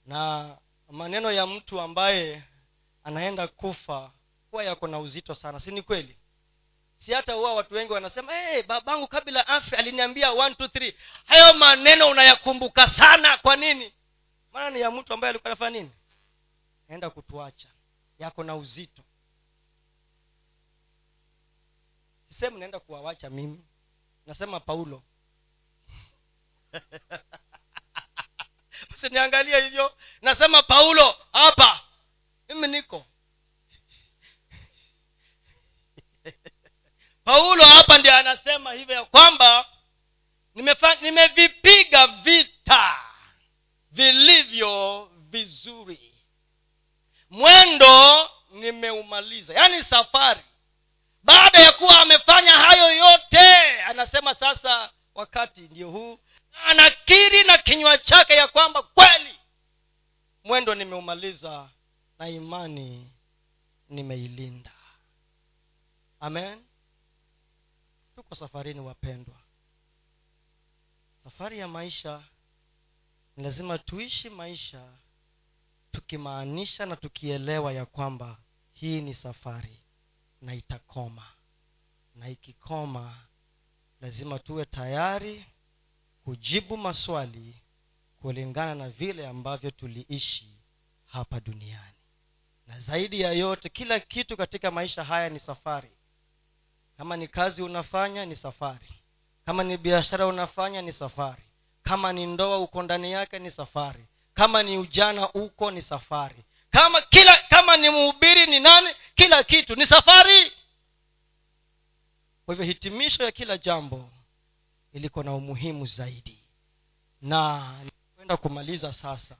Na 0.06 0.50
maneno 0.90 1.32
ya 1.32 1.48
mtu 1.48 1.82
ambaye 1.82 2.44
anaenda 3.04 3.48
kufa 3.48 4.12
huwa 4.52 4.64
yako 4.64 4.88
na 4.88 5.00
uzito 5.00 5.36
sana. 5.36 5.60
Si 5.60 5.72
ni 5.72 5.82
kweli? 5.82 6.18
Si 6.98 7.14
hata 7.14 7.34
huwa 7.34 7.54
watu 7.54 7.74
wengi 7.74 7.94
wanasema 7.94 8.34
hey, 8.34 8.64
babangu 8.64 9.08
kabla 9.08 9.48
afya 9.48 9.80
aliniambia 9.80 10.32
one, 10.32 10.56
two, 10.56 10.68
three. 10.68 10.96
hayo 11.26 11.54
maneno 11.54 12.08
unayakumbuka 12.10 12.88
sana. 12.90 13.38
Kwa 13.38 13.56
nini? 13.56 13.94
Maana 14.54 14.70
ni 14.70 14.80
ya 14.82 14.92
mtu 14.92 15.14
ambaye 15.14 15.30
alikuwa 15.30 15.52
anafanya 15.52 15.78
nini 15.80 15.92
naenda 16.92 17.10
kutuacha. 17.10 17.68
Yako 18.20 18.44
na 18.44 18.56
uzito. 18.56 19.04
Sisehemu 22.28 22.58
naenda 22.58 22.80
kuwawacha 22.80 23.30
mimi. 23.30 23.66
Nasema 24.26 24.60
paulo. 24.60 25.04
Usiniangalie 28.96 29.62
hivyo. 29.62 29.98
Nasema 30.22 30.64
paulo 30.64 31.16
hapa. 31.34 31.82
Mimi 32.50 32.68
niko. 32.68 33.06
Paulo 37.24 37.66
hapa 37.66 37.98
ndio 37.98 38.16
anasema 38.16 38.74
hivyo 38.74 38.96
ya 38.96 39.06
kwamba 39.06 39.66
nimefa- 40.56 41.02
nimevipiga 41.02 42.08
vita 42.08 43.00
vilivyo 43.92 45.06
vizuri 45.16 46.11
mwendo 47.32 48.30
nimeumaliza. 48.52 49.54
Yaani 49.54 49.84
safari. 49.84 50.42
Baada 51.24 51.60
ya 51.60 51.72
kuwa 51.72 52.00
amefanya 52.00 52.52
hayo 52.52 52.96
yote 52.96 53.82
anasema 53.84 54.34
sasa 54.36 54.92
wakati 55.16 55.62
ndio 55.62 55.90
huu. 55.92 56.20
Anakiri 56.68 57.44
na 57.44 57.58
kinywa 57.58 57.98
chake 57.98 58.34
ya 58.34 58.48
kwamba 58.48 58.82
kweli 58.84 59.40
mwendo 60.44 60.76
nimeumaliza 60.76 61.70
na 62.20 62.30
imani 62.30 63.12
nimeilinda. 63.90 64.72
Amen. 66.20 66.66
Tuko 68.16 68.36
safarini 68.36 68.80
wapendwa. 68.80 69.36
Safari 71.24 71.60
ya 71.60 71.68
maisha 71.68 72.24
ni 73.38 73.44
lazima 73.44 73.78
tuishi 73.78 74.30
maisha 74.30 74.88
tukimaanisha 75.92 76.86
na 76.86 76.96
tukielewa 76.96 77.74
ya 77.74 77.86
kwamba 77.86 78.38
hii 78.74 79.02
ni 79.02 79.14
safari 79.14 79.80
na 80.42 80.56
itakoma. 80.56 81.28
Na 82.16 82.30
ikikoma 82.30 83.18
lazima 84.02 84.39
tuwe 84.39 84.66
tayari 84.66 85.46
kujibu 86.24 86.78
maswali 86.78 87.56
kulingana 88.22 88.76
na 88.76 88.89
vile 88.89 89.28
ambavyo 89.28 89.72
tuliishi 89.72 90.58
hapa 91.06 91.39
duniani. 91.39 91.96
Na 92.68 92.80
zaidi 92.80 93.22
ya 93.22 93.32
yote 93.32 93.70
kila 93.70 94.00
kitu 94.00 94.38
katika 94.38 94.72
maisha 94.72 95.04
haya 95.04 95.30
ni 95.30 95.39
safari. 95.39 95.92
Kama 96.98 97.18
ni 97.18 97.28
kazi 97.28 97.62
unafanya 97.64 98.26
ni 98.26 98.36
safari. 98.36 98.89
Kama 99.46 99.64
ni 99.64 99.78
biashara 99.78 100.28
unafanya 100.28 100.82
ni 100.82 100.92
safari. 100.94 101.44
Kama 101.84 102.14
ni 102.14 102.26
ndoa 102.28 102.60
uko 102.60 102.84
ndani 102.84 103.12
yake 103.12 103.39
ni 103.39 103.52
safari 103.52 104.06
kama 104.34 104.64
ni 104.64 104.78
ujana 104.78 105.34
uko 105.34 105.72
ni 105.72 105.82
safari. 105.82 106.44
Kama 106.70 107.02
kila 107.02 107.38
kama 107.50 107.78
ni 107.78 107.90
mhubiri 107.90 108.46
ni 108.48 108.60
nani? 108.60 108.90
Kila 109.16 109.44
kitu 109.44 109.76
ni 109.76 109.86
safari. 109.86 110.52
Kwa 112.46 112.56
hivyo 112.56 112.66
hitimisho 112.66 113.24
ya 113.24 113.32
kila 113.32 113.58
jambo 113.58 114.10
iliko 114.94 115.24
na 115.24 115.34
umuhimu 115.36 115.86
zaidi. 115.86 116.38
Na 117.22 117.74
kwenda 118.16 118.38
kumaliza 118.38 118.94
sasa 118.94 119.36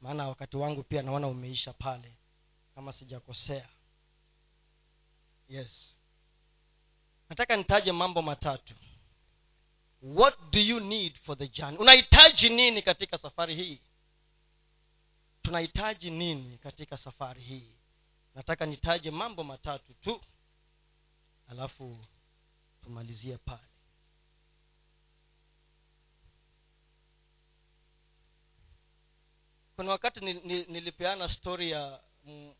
maana 0.00 0.28
wakati 0.28 0.56
wangu 0.56 0.82
pia 0.82 1.02
naona 1.02 1.26
umeisha 1.28 1.72
pale 1.72 2.12
kama 2.74 2.92
sijakosea. 2.92 3.68
Yes. 5.48 5.96
Nataka 7.30 7.56
nitaje 7.56 7.92
mambo 7.92 8.22
matatu. 8.22 8.74
What 10.02 10.34
do 10.52 10.60
you 10.60 10.80
need 10.80 11.18
for 11.18 11.38
the 11.38 11.48
journey? 11.48 11.78
Unahitaji 11.78 12.48
nini 12.48 12.82
katika 12.82 13.18
safari 13.18 13.54
hii 13.54 13.78
tunahitaji 15.46 16.10
nini 16.10 16.58
katika 16.58 16.96
safari 16.96 17.42
hii? 17.42 17.72
Nataka 18.34 18.66
nitaje 18.66 19.10
mambo 19.10 19.44
matatu 19.44 19.94
tu 19.94 20.20
alafu 21.48 22.04
tumalizie 22.82 23.36
pale. 23.38 23.68
Kuna 29.76 29.90
wakati 29.90 30.20
ni, 30.20 30.34
ni, 30.34 30.64
nilipeana 30.64 31.28
stori 31.28 31.70
ya 31.70 32.00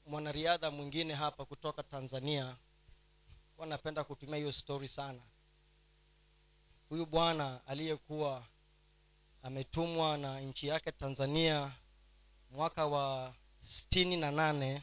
mwanariadha 0.06 0.70
mwingine 0.70 1.14
hapa 1.14 1.44
kutoka 1.44 1.82
tanzania. 1.82 2.56
Kuwa 3.56 3.66
napenda 3.66 4.04
kutumia 4.04 4.36
hiyo 4.36 4.52
stori 4.52 4.88
sana. 4.88 5.22
Huyu 6.88 7.06
bwana 7.06 7.66
aliyekuwa 7.66 8.46
ametumwa 9.42 10.18
na 10.18 10.40
nchi 10.40 10.66
yake 10.66 10.92
tanzania 10.92 11.72
mwaka 12.56 12.86
wa 12.86 13.34
sitini 13.60 14.16
na 14.16 14.30
nane 14.30 14.82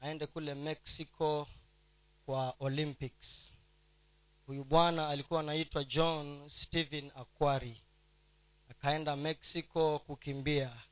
aende 0.00 0.26
kule 0.26 0.54
mexico 0.54 1.48
kwa 2.26 2.54
olympics. 2.60 3.54
Huyu 4.46 4.64
bwana 4.64 5.08
alikuwa 5.08 5.40
anaitwa 5.40 5.84
john 5.84 6.48
stephen 6.48 7.10
akwari. 7.16 7.82
Akaenda 8.70 9.16
mexico 9.16 9.98
kukimbia. 9.98 10.82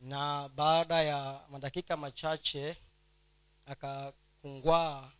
Na 0.00 0.48
baada 0.48 1.02
ya 1.02 1.40
madakika 1.50 1.96
machache 1.96 2.76
akakungwaa 3.66 5.12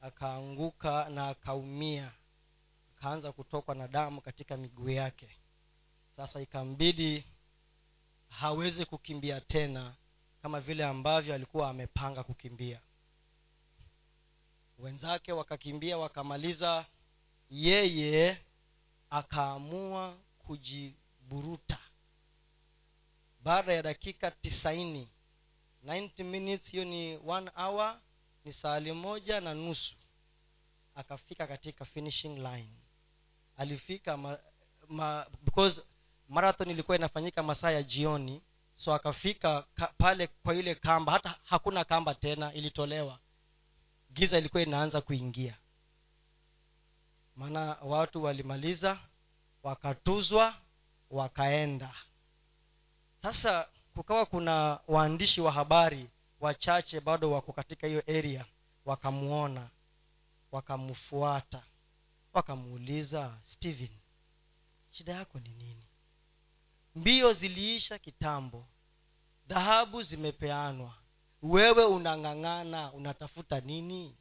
akaanguka 0.00 1.08
na 1.08 1.28
akaumia. 1.28 2.12
Akaanza 2.96 3.32
kutokwa 3.32 3.74
na 3.74 3.88
damu 3.88 4.20
katika 4.20 4.56
miguu 4.56 4.88
yake. 4.88 5.28
Sasa 6.16 6.40
ikambidi 6.40 7.24
hawezi 8.40 8.84
kukimbia 8.86 9.40
tena 9.40 9.94
kama 10.42 10.60
vile 10.60 10.84
ambavyo 10.84 11.34
alikuwa 11.34 11.70
amepanga 11.70 12.24
kukimbia. 12.24 12.80
Wenzake 14.78 15.32
wakakimbia 15.32 15.98
wakamaliza 15.98 16.86
yeye 17.50 18.38
akaamua 19.10 20.18
kujiburuta. 20.38 21.78
Baada 23.42 23.72
ya 23.72 23.82
dakika 23.82 24.30
tisaini 24.30 25.08
90 25.84 26.24
minutes 26.24 26.70
hiyo 26.70 26.84
ni 26.84 27.16
one 27.26 27.50
hour 27.56 28.00
ni 28.44 28.52
saali 28.52 28.92
moja 28.92 29.40
na 29.40 29.54
nusu 29.54 29.96
akafika 30.94 31.46
katika 31.46 31.84
finishing 31.84 32.36
line. 32.36 32.70
Alifika 33.56 34.16
ma, 34.16 34.38
ma, 34.88 35.26
because 35.44 35.82
marathon 36.28 36.70
ilikuwa 36.70 36.96
inafanyika 36.96 37.42
masaa 37.42 37.70
ya 37.70 37.82
jioni 37.82 38.42
so 38.76 38.94
akafika 38.94 39.62
ka, 39.74 39.86
pale 39.98 40.26
kwa 40.26 40.54
ile 40.54 40.74
kamba 40.74 41.12
hata 41.12 41.34
hakuna 41.44 41.84
kamba 41.84 42.14
tena 42.14 42.52
ilitolewa. 42.52 43.18
Giza 44.12 44.38
ilikuwa 44.38 44.62
inaanza 44.62 45.00
kuingia. 45.00 45.56
Maana 47.36 47.60
watu 47.82 48.22
walimaliza 48.24 48.98
wakatuzwa 49.62 50.54
wakaenda. 51.10 51.94
Sasa 53.22 53.68
kukawa 53.94 54.26
kuna 54.26 54.80
waandishi 54.88 55.40
wa 55.40 55.52
habari 55.52 56.10
wachache 56.40 57.00
bado 57.00 57.30
wako 57.32 57.52
katika 57.52 57.86
hiyo 57.86 58.02
area 58.08 58.44
wakamwona 58.84 59.68
wakamfuata 60.52 61.62
wakamuuliza 62.32 63.38
stephen 63.44 63.88
shida 64.90 65.12
yako 65.12 65.40
ni 65.40 65.48
nini 65.48 65.86
mbio 66.96 67.32
ziliisha 67.32 67.98
kitambo. 67.98 68.66
Dhahabu 69.48 70.02
zimepeanwa. 70.02 70.94
Wewe 71.42 71.84
unang'ang'ana 71.84 72.92
unatafuta 72.92 73.60
nini? 73.60 74.16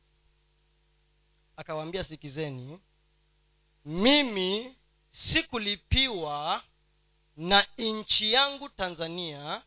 Akawaambia 1.57 2.03
sikizeni 2.03 2.79
mimi 3.85 4.75
sikulipiwa 5.09 6.63
na 7.37 7.67
nchi 7.77 8.33
yangu 8.33 8.69
tanzania 8.69 9.63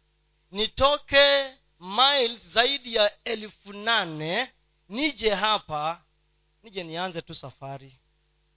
nitoke 0.50 1.54
miles 1.80 2.46
zaidi 2.52 2.94
ya 2.94 3.24
elfu 3.24 3.72
nane 3.72 4.52
nije 4.88 5.34
hapa 5.34 6.02
nije 6.62 6.84
nianze 6.84 7.22
tu 7.22 7.34
safari 7.34 7.98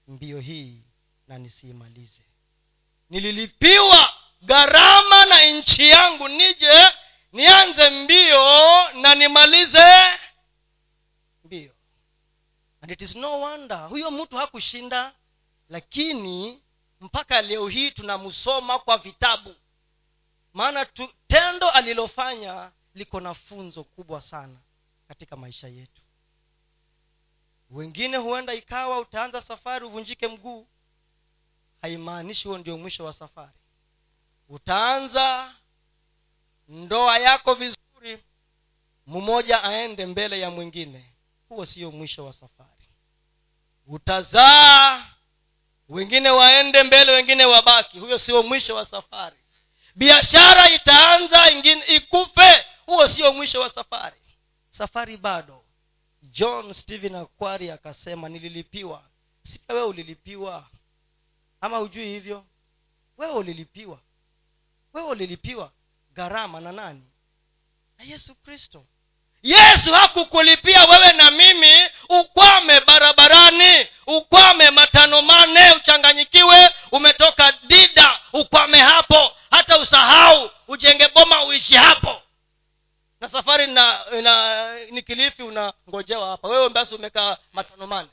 mbio 0.08 0.40
hii 0.40 0.82
na 1.28 1.38
nisiimalize 1.38 2.24
nililipiwa 3.10 4.14
gharama 4.42 5.26
na 5.26 5.44
nchi 5.46 5.90
yangu 5.90 6.28
nije 6.28 6.88
nianze 7.32 7.90
mbio 7.90 8.44
na 8.94 9.16
nimalize 9.16 9.86
mbio. 11.44 11.72
And 12.82 12.92
it 12.92 13.02
is 13.02 13.16
no 13.16 13.40
wonder 13.40 13.88
huyo 13.90 14.12
mtu 14.12 14.38
hakushinda 14.38 15.14
lakini 15.70 16.62
mpaka 17.02 17.42
leo 17.42 17.68
hii 17.68 17.92
tunamsoma 17.92 18.80
kwa 18.80 18.98
vitabu. 18.98 19.56
Maana 20.54 20.86
tendo 21.28 21.70
alilofanya 21.70 22.72
liko 22.96 23.20
na 23.20 23.34
funzo 23.34 23.84
kubwa 23.84 24.22
sana 24.22 24.58
katika 25.08 25.36
maisha 25.36 25.68
yetu. 25.68 26.02
Wengine 27.70 28.18
huenda 28.18 28.54
ikawa 28.54 29.00
utaanza 29.00 29.42
safari 29.42 29.86
uvunjike 29.86 30.28
mguu. 30.28 30.68
Haimaanishi 31.82 32.48
huo 32.48 32.58
ndio 32.58 32.78
mwisho 32.78 33.06
wa 33.06 33.14
safari 33.14 33.52
utaanza 34.52 35.54
ndoa 36.68 37.18
yako 37.18 37.54
vizuri 37.54 38.24
mmoja 39.08 39.64
aende 39.64 40.06
mbele 40.06 40.40
ya 40.40 40.50
mwingine. 40.50 41.14
Huo 41.50 41.66
sio 41.66 41.92
mwisho 41.92 42.26
wa 42.26 42.34
safari. 42.34 42.88
Utazaa 43.88 45.06
wengine 45.90 46.30
waende 46.30 46.84
mbele 46.84 47.12
wengine 47.12 47.46
wabaki. 47.46 48.00
Huyo 48.00 48.18
sio 48.18 48.44
mwisho 48.44 48.76
wa 48.76 48.86
safari. 48.86 49.36
Biashara 49.96 50.70
itaanza 50.70 51.52
ingine 51.52 51.86
ikufe. 51.86 52.66
Huo 52.86 53.08
sio 53.08 53.34
mwisho 53.34 53.62
wa 53.62 53.70
safari. 53.70 54.22
Safari 54.70 55.18
bado. 55.18 55.64
John 56.24 56.74
stephen 56.74 57.16
akwari 57.16 57.72
akasema 57.72 58.30
nililipiwa. 58.30 59.04
Si 59.44 59.60
wewe 59.70 59.84
ulilipiwa. 59.84 60.68
Ama 61.62 61.78
hujui 61.78 62.06
hivyo? 62.06 62.46
Wewe 63.18 63.34
ulilipiwa 63.34 64.00
wewe 64.94 65.08
ulilipiwa 65.08 65.72
gharama 66.14 66.60
na 66.60 66.72
nani? 66.72 67.04
Na 67.98 68.04
yesu 68.06 68.36
kristo. 68.36 68.86
Yesu 69.44 69.94
hakukulipia 69.94 70.86
wewe 70.86 71.14
na 71.14 71.32
mimi 71.32 71.90
ukwame 72.10 72.82
barabarani 72.82 73.88
ukwame 74.08 74.70
matano 74.72 75.22
mane 75.22 75.72
uchanganyikiwe 75.72 76.70
umetoka 76.92 77.52
dida 77.68 78.20
ukwame 78.34 78.80
hapo 78.80 79.32
hata 79.52 79.78
usahau 79.78 80.52
ujenge 80.68 81.08
boma 81.08 81.44
uishi 81.44 81.76
hapo. 81.76 82.22
Na 83.20 83.30
safari 83.30 83.68
na, 83.68 84.06
na 84.22 84.76
ni 84.92 85.02
kilifi 85.02 85.44
unangojewa 85.44 86.30
hapa. 86.30 86.48
Wewe 86.48 86.70
basi 86.70 86.96
umekaa 86.96 87.38
matano 87.54 87.88
mane 87.88 88.10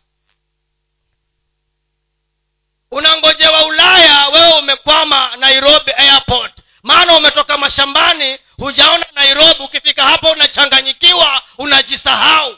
unangojewa 2.90 3.66
ulaya 3.66 4.28
wewe 4.28 4.52
umekwama 4.58 5.36
nairobi 5.36 5.92
airport 5.92 6.62
maana 6.82 7.16
umetoka 7.16 7.58
mashambani 7.58 8.38
hujaona 8.56 9.06
nairobi 9.14 9.62
ukifika 9.64 10.02
hapo 10.02 10.30
unachanganyikiwa 10.30 11.42
unajisahau. 11.58 12.56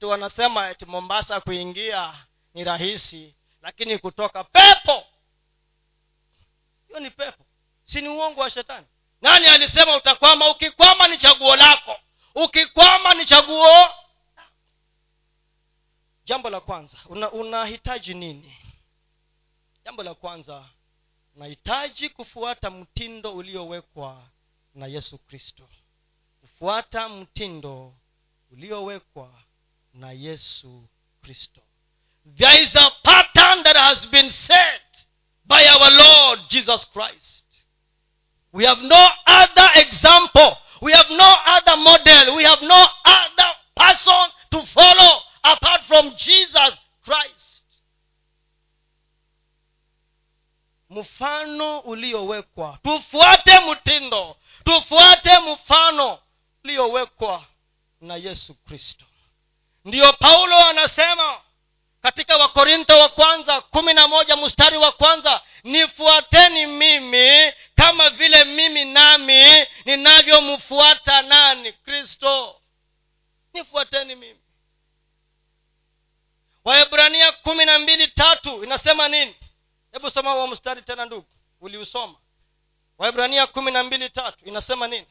Tu 0.00 0.08
wanasema 0.08 0.70
eti 0.70 0.86
mombasa 0.86 1.40
kuingia 1.40 2.14
ni 2.54 2.64
rahisi 2.64 3.34
lakini 3.62 3.98
kutoka 3.98 4.44
pepo. 4.44 5.04
Hiyo 6.88 7.00
ni 7.00 7.10
pepo. 7.10 7.44
Si 7.84 8.00
ni 8.00 8.08
uongo 8.08 8.40
wa 8.40 8.50
shetani? 8.50 8.86
Nani 9.20 9.46
alisema 9.46 9.96
utakwama? 9.96 10.50
Ukikwama 10.50 11.08
ni 11.08 11.18
chaguo 11.18 11.56
lako. 11.56 12.00
Ukikwama 12.34 13.14
ni 13.14 13.24
chaguo. 13.24 13.88
Jambo 16.24 16.50
la 16.50 16.60
kwanza 16.60 16.98
unahitaji 17.32 18.10
una 18.10 18.20
nini? 18.20 18.56
Jambo 19.84 20.02
la 20.02 20.14
kwanza 20.14 20.64
unahitaji 21.36 22.08
kufuata 22.08 22.70
mtindo 22.70 23.34
uliowekwa 23.34 24.22
na 24.74 24.86
yesu 24.86 25.18
kristo. 25.18 25.68
Kufuata 26.40 27.08
mtindo 27.08 27.94
uliowekwa 28.50 29.30
na 29.94 30.12
yesu 30.12 30.88
kristo. 31.22 31.60
There 32.36 32.62
is 32.62 32.76
a 32.76 32.90
pattern 32.90 33.62
that 33.64 33.76
has 33.76 34.08
been 34.08 34.30
set 34.30 34.82
by 35.44 35.68
our 35.68 35.92
lord 35.92 36.40
jesus 36.48 36.90
christ. 36.90 37.44
We 38.52 38.66
have 38.66 38.82
no 38.82 39.08
other 39.26 39.70
example. 39.74 40.56
We 40.80 40.92
have 40.92 41.14
no 41.14 41.36
other 41.46 41.76
model. 41.76 42.34
We 42.36 42.44
have 42.44 42.66
no 42.66 42.88
other 43.04 43.54
person 43.74 44.30
to 44.50 44.62
follow 44.66 45.22
apart 45.42 45.82
from 45.84 46.14
jesus 46.16 46.74
christ 47.04 47.45
mfano 51.00 51.78
uliowekwa. 51.78 52.78
Tufuate 52.82 53.60
mtindo. 53.60 54.36
Tufuate 54.64 55.38
mfano 55.38 56.18
uliowekwa 56.64 57.44
na 58.00 58.16
yesu 58.16 58.54
kristo. 58.54 59.04
Ndiyo 59.84 60.12
paulo 60.12 60.58
anasema 60.58 61.40
katika 62.02 62.36
wakorintho 62.36 62.98
wa 62.98 63.08
kwanza 63.08 63.60
kumi 63.60 63.94
na 63.94 64.08
moja 64.08 64.36
mstari 64.36 64.76
wa 64.76 64.92
kwanza 64.92 65.40
nifuateni 65.64 66.66
mimi 66.66 67.52
kama 67.74 68.10
vile 68.10 68.44
mimi 68.44 68.84
nami 68.84 69.66
ninavyomfuata 69.84 71.22
nani? 71.22 71.72
Kristo. 71.72 72.60
Nifuateni 73.54 74.14
mimi. 74.14 74.40
Waebrania 76.64 77.32
kumi 77.32 77.64
na 77.64 77.78
mbili 77.78 78.08
tatu 78.08 78.64
inasema 78.64 79.08
nini 79.08 79.36
hebu 79.96 80.10
soma 80.10 80.32
huo 80.32 80.46
mstari 80.46 80.82
tena 80.82 81.04
ndugu 81.04 81.26
uliusoma. 81.60 82.18
Waibrania 82.98 83.46
kumi 83.46 83.70
na 83.70 83.84
mbili 83.84 84.10
tatu 84.10 84.44
inasema 84.44 84.86
nini? 84.88 85.06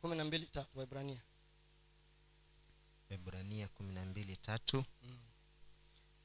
Kumi 0.00 0.16
na 0.16 0.24
mbili 0.24 0.46
tatu 0.46 0.78
waibrania 0.78 1.22
waibrania 3.10 3.68
kumi 3.68 3.94
na 3.94 4.04
mbili 4.04 4.36
tatu 4.36 4.84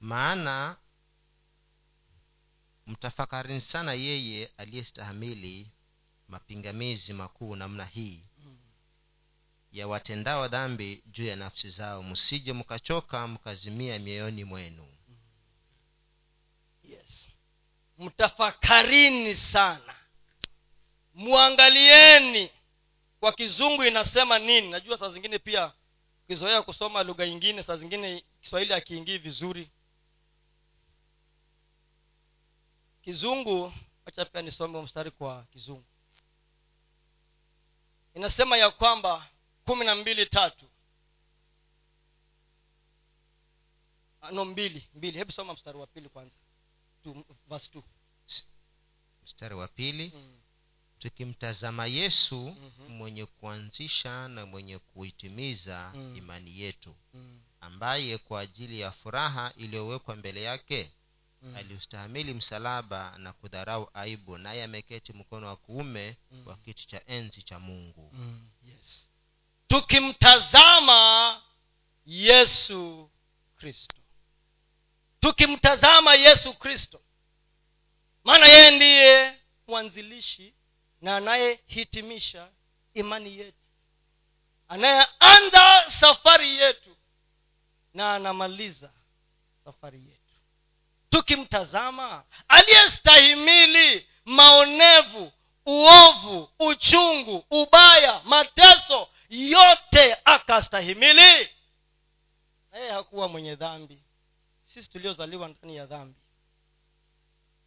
maana 0.04 0.76
mtafakarini 2.88 3.62
sana 3.62 3.94
yeye 3.94 4.52
aliyestahamili 4.58 5.72
mapingamizi 6.28 7.14
makuu 7.14 7.56
namna 7.56 7.86
hii 7.86 8.24
ya 9.72 9.88
watendao 9.88 10.48
dhambi 10.48 11.04
juu 11.06 11.26
ya 11.26 11.36
nafsi 11.36 11.70
zao. 11.70 12.04
Msije 12.04 12.54
mkachoka 12.54 13.28
mkazimia 13.28 14.00
mioyoni 14.00 14.44
mwenu. 14.44 14.88
Yes. 16.84 17.30
Mtafakarini 17.98 19.36
sana. 19.36 19.96
Mwangalieni. 21.14 22.50
Kwa 23.20 23.34
kizungu 23.34 23.84
inasema 23.84 24.40
nini? 24.40 24.70
Najua 24.70 24.98
saa 24.98 25.10
zingine 25.10 25.40
pia 25.40 25.74
ukizoea 26.26 26.62
kusoma 26.62 27.04
lugha 27.04 27.26
ingine 27.26 27.64
saa 27.64 27.76
zingine 27.76 28.24
kiswahili 28.42 28.74
akiingii 28.74 29.18
vizuri 29.18 29.70
kizungu 33.04 33.74
wacha 34.06 34.26
pia 34.26 34.42
nisome 34.42 34.82
mstari 34.82 35.12
kwa 35.12 35.44
kizungu 35.44 35.84
inasema 38.16 38.58
ya 38.58 38.72
kwamba 38.72 39.30
kumi 39.66 39.86
na 39.86 39.96
mbili 39.96 40.26
tatu 40.26 40.66
Ah, 44.22 44.32
no 44.32 44.46
mbili 44.46 44.88
mbili 44.96 45.18
hebu 45.18 45.32
soma 45.32 45.54
mstari 45.54 45.78
wa 45.78 45.88
pili 45.88 46.10
kwanza 46.10 46.36
verse 47.50 47.70
two. 47.72 47.84
mstari 49.24 49.56
wa 49.56 49.68
pili 49.68 50.12
Mm. 50.16 50.38
tukimtazama 51.00 51.86
yesu 51.86 52.36
Mhm. 52.36 52.88
mwenye 52.92 53.26
kuanzisha 53.26 54.28
na 54.28 54.46
mwenye 54.46 54.80
kuitimiza 54.80 55.92
Mm. 55.96 56.16
imani 56.16 56.60
yetu 56.60 56.96
Mm. 57.14 57.42
ambaye 57.62 58.18
kwa 58.18 58.40
ajili 58.42 58.80
ya 58.80 58.92
furaha 58.92 59.54
iliyowekwa 59.58 60.16
mbele 60.16 60.42
yake 60.44 60.92
Mm. 61.44 61.56
aliustahamili 61.56 62.34
msalaba 62.34 63.18
na 63.18 63.34
kudharau 63.34 63.90
aibu 63.94 64.38
naye 64.38 64.64
ameketi 64.64 65.14
mkono 65.14 65.48
wa 65.48 65.56
kuume 65.56 66.18
Mm. 66.32 66.48
wa 66.48 66.58
kiti 66.58 66.88
cha 66.88 67.02
enzi 67.06 67.44
cha 67.44 67.60
mungu. 67.60 68.10
Mm, 68.14 68.50
yes. 68.68 69.10
Tukimtazama 69.68 71.42
yesu 72.06 73.10
kristo. 73.56 73.96
Tukimtazama 75.20 76.16
yesu 76.16 76.54
kristo. 76.54 77.02
Maana 78.24 78.46
yeye 78.46 78.72
ndiye 78.72 79.38
mwanzilishi 79.68 80.54
na 81.02 81.16
anayehitimisha 81.18 82.50
imani 82.94 83.38
yetu. 83.38 83.58
Anayeanza 84.68 85.84
safari 85.90 86.56
yetu 86.58 86.98
na 87.94 88.16
anamaliza 88.16 88.92
safari 89.64 89.98
yetu 90.10 90.23
tukimtazama 91.14 92.24
aliyestahimili 92.48 94.08
maonevu 94.26 95.32
uovu 95.66 96.50
uchungu 96.60 97.46
ubaya 97.50 98.22
mateso 98.24 99.08
yote 99.30 100.18
akastahimili? 100.26 101.50
Na 102.72 102.78
yeye 102.80 102.92
hakuwa 102.92 103.28
mwenye 103.28 103.56
dhambi. 103.56 104.04
Sisi 104.66 104.90
tuliozaliwa 104.92 105.48
ndani 105.48 105.76
ya 105.76 105.86
dhambi 105.86 106.20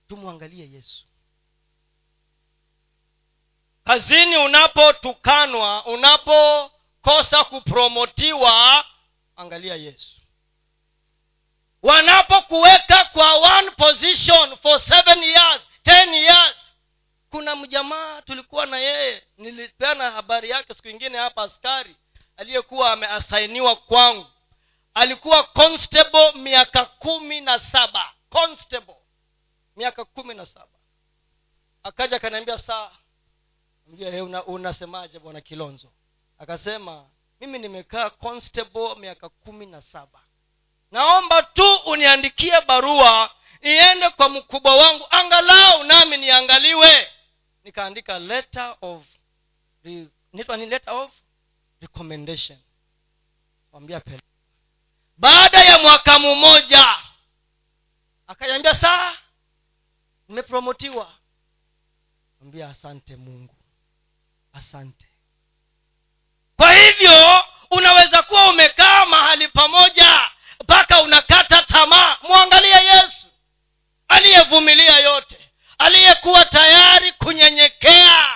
tumwangalie 0.09 0.71
yesu. 0.71 1.05
Kazini 3.85 4.37
unapotukanwa 4.37 5.85
unapokosa 5.87 7.45
kupromotiwa 7.45 8.85
angalia 9.37 9.75
yesu 9.77 10.21
wanapokuweka 11.87 13.05
kwa 13.05 13.33
one 13.35 13.71
position 13.71 14.57
for 14.57 14.81
seven 14.81 15.23
years 15.23 15.61
ten 15.83 16.15
years. 16.15 16.57
Kuna 17.31 17.57
mjamaa 17.57 18.23
tulikuwa 18.23 18.67
na 18.67 18.79
yeye 18.79 19.23
nilipeana 19.39 20.11
habari 20.11 20.51
yake 20.51 20.75
siku 20.75 20.89
ingine 20.89 21.19
hapa 21.19 21.43
askari 21.43 21.97
aliyekuwa 22.37 22.93
ameasainiwa 22.93 23.77
kwangu. 23.77 24.27
Alikuwa 24.95 25.45
constable 25.45 26.33
miaka 26.33 26.85
kumi 26.85 27.41
na 27.41 27.59
saba 27.59 28.13
constable 28.31 28.97
miaka 29.77 30.05
kumi 30.05 30.35
na 30.35 30.47
saba. 30.47 30.79
Akaja 31.83 32.17
akaniambia 32.17 32.59
saa 32.59 32.91
una, 34.23 34.45
unasemaje 34.45 35.19
bwana 35.19 35.41
kilonzo? 35.41 35.93
Akasema 36.39 37.07
mimi 37.41 37.59
nimekaa 37.59 38.11
constable 38.11 38.95
miaka 38.95 39.29
kumi 39.29 39.67
na 39.67 39.83
saba 39.83 40.21
naomba 40.97 41.43
tu 41.43 41.75
uniandikie 41.77 42.61
barua 42.61 43.31
iende 43.63 44.11
kwa 44.11 44.29
mkubwa 44.29 44.77
wangu 44.77 45.07
angalau 45.11 45.85
nami 45.85 46.17
niangaliwe. 46.17 47.13
Nikaandika 47.65 48.19
letter 48.19 48.77
of 48.81 49.05
ni 49.85 50.67
letter 50.67 50.95
of 50.95 51.11
recommendation. 51.81 52.59
Baada 55.17 55.65
ya 55.65 55.79
mwaka 55.79 56.19
mmoja 56.19 56.99
akaniambia 58.27 58.75
saa 58.75 59.17
nimepromotiwa. 60.29 61.13
Ambia 62.43 62.69
asante 62.69 63.17
mungu. 63.17 63.55
Asante. 64.53 65.09
Kwa 66.57 66.75
hivyo 66.75 67.45
unaweza 67.71 68.23
kuwa 68.23 68.51
umekaa 68.51 69.07
mahali 69.07 69.49
pamoja 69.49 70.31
mpaka 70.63 71.01
unakata 71.03 71.63
tamaa. 71.63 72.17
Mwangalie 72.23 72.85
yesu 72.85 73.27
aliyevumilia 74.09 74.97
yote 74.99 75.39
aliyekuwa 75.79 76.45
tayari 76.45 77.13
kunyenyekea. 77.13 78.27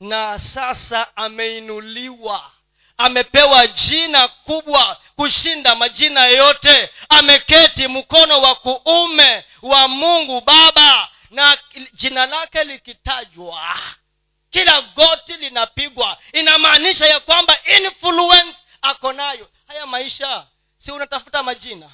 Na 0.00 0.38
sasa 0.38 1.16
ameinuliwa 1.16 2.50
amepewa 2.98 3.66
jina 3.66 4.28
kubwa 4.28 5.00
kushinda 5.16 5.74
majina 5.74 6.26
yote. 6.26 6.90
Ameketi 7.08 7.88
mkono 7.88 8.40
wa 8.40 8.54
kuume 8.54 9.44
wa 9.62 9.88
mungu 9.88 10.40
baba 10.40 11.08
na 11.30 11.58
jina 11.92 12.26
lake 12.26 12.64
likitajwa 12.64 13.76
kila 14.50 14.80
goti 14.82 15.32
linapigwa. 15.32 16.18
Inamaanisha 16.32 17.06
ya 17.06 17.20
kwamba 17.20 17.58
influence 17.64 18.56
ako 18.82 19.12
nayo 19.12 19.48
haya 19.66 19.86
maisha 19.86 20.46
si 20.76 20.92
unatafuta 20.92 21.42
majina. 21.42 21.90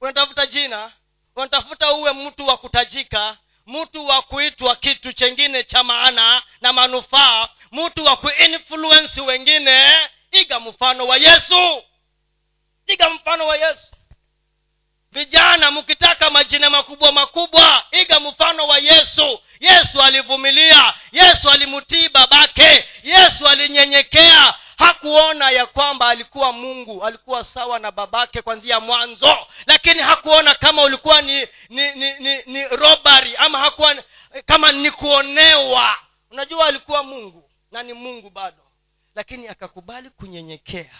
Unatafuta 0.00 0.46
jina 0.46 0.92
unatafuta 1.36 1.92
uwe 1.92 2.12
mtu 2.12 2.46
wa 2.46 2.56
kutajika 2.56 3.38
mtu 3.66 4.06
wa 4.06 4.22
kuitwa 4.22 4.76
kitu 4.76 5.12
chengine 5.12 5.62
cha 5.64 5.82
maana 5.84 6.42
na 6.60 6.72
manufaa 6.72 7.48
mtu 7.72 8.04
wa 8.04 8.16
kuinfluensi 8.16 9.20
wengine. 9.20 9.92
Iga 10.30 10.60
mfano 10.60 11.06
wa 11.06 11.16
yesu. 11.16 11.82
Iga 12.86 13.10
mfano 13.10 13.46
wa 13.46 13.56
yesu 13.56 13.92
vijana 15.14 15.70
mkitaka 15.70 16.30
majina 16.30 16.70
makubwa 16.70 17.12
makubwa 17.12 17.82
iga 17.90 18.20
mfano 18.20 18.66
wa 18.66 18.78
yesu. 18.78 19.40
Yesu 19.60 20.02
alivumilia 20.02 20.94
yesu 21.12 21.50
alimtii 21.50 22.08
babake 22.08 22.88
yesu 23.02 23.48
alinyenyekea. 23.48 24.54
Hakuona 24.78 25.50
ya 25.50 25.66
kwamba 25.66 26.08
alikuwa 26.08 26.52
mungu 26.52 27.04
alikuwa 27.04 27.44
sawa 27.44 27.78
na 27.78 27.90
babake 27.90 28.42
kwanzia 28.42 28.80
mwanzo 28.80 29.36
lakini 29.66 30.02
hakuona 30.02 30.54
kama 30.54 30.82
ulikuwa 30.82 31.22
ni 31.22 31.46
ni 31.68 31.92
ni, 31.94 32.14
ni, 32.18 32.42
ni 32.46 32.68
robari 32.68 33.36
ama 33.36 33.58
hakuwa 33.58 33.94
kama 34.46 34.72
ni 34.72 34.90
kuonewa. 34.90 35.96
Unajua 36.30 36.66
alikuwa 36.66 37.02
mungu 37.02 37.50
na 37.72 37.82
ni 37.82 37.92
mungu 37.92 38.30
bado. 38.30 38.62
Lakini 39.14 39.48
akakubali 39.48 40.10
kunyenyekea 40.10 40.90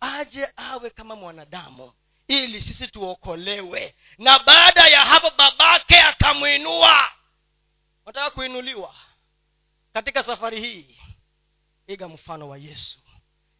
aje 0.00 0.48
awe 0.56 0.90
kama 0.90 1.16
mwanadamu 1.16 1.92
ili 2.28 2.60
sisi 2.60 2.88
tuokolewe. 2.88 3.94
Na 4.18 4.38
baada 4.38 4.88
ya 4.88 5.04
hapo 5.04 5.30
babake 5.30 6.00
akamwinua. 6.00 7.10
Nataka 8.06 8.30
kuinuliwa? 8.30 8.94
Katika 9.92 10.22
safari 10.22 10.60
hii 10.60 10.96
iga 11.86 12.08
mfano 12.08 12.48
wa 12.48 12.58
yesu. 12.58 12.98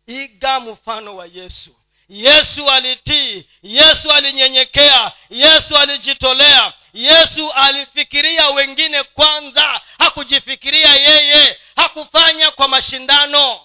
Iga 0.07 0.61
mfano 0.61 1.17
wa 1.17 1.27
yesu. 1.27 1.77
Yesu 2.09 2.71
alitii 2.71 3.49
yesu 3.63 4.13
alinyenyekea 4.13 5.13
yesu 5.31 5.77
alijitolea 5.77 6.73
yesu 6.93 7.53
alifikiria 7.53 8.51
wengine 8.51 9.03
kwanza. 9.03 9.81
Hakujifikiria 9.99 10.95
yeye 10.95 11.59
hakufanya 11.77 12.51
kwa 12.51 12.69
mashindano. 12.69 13.61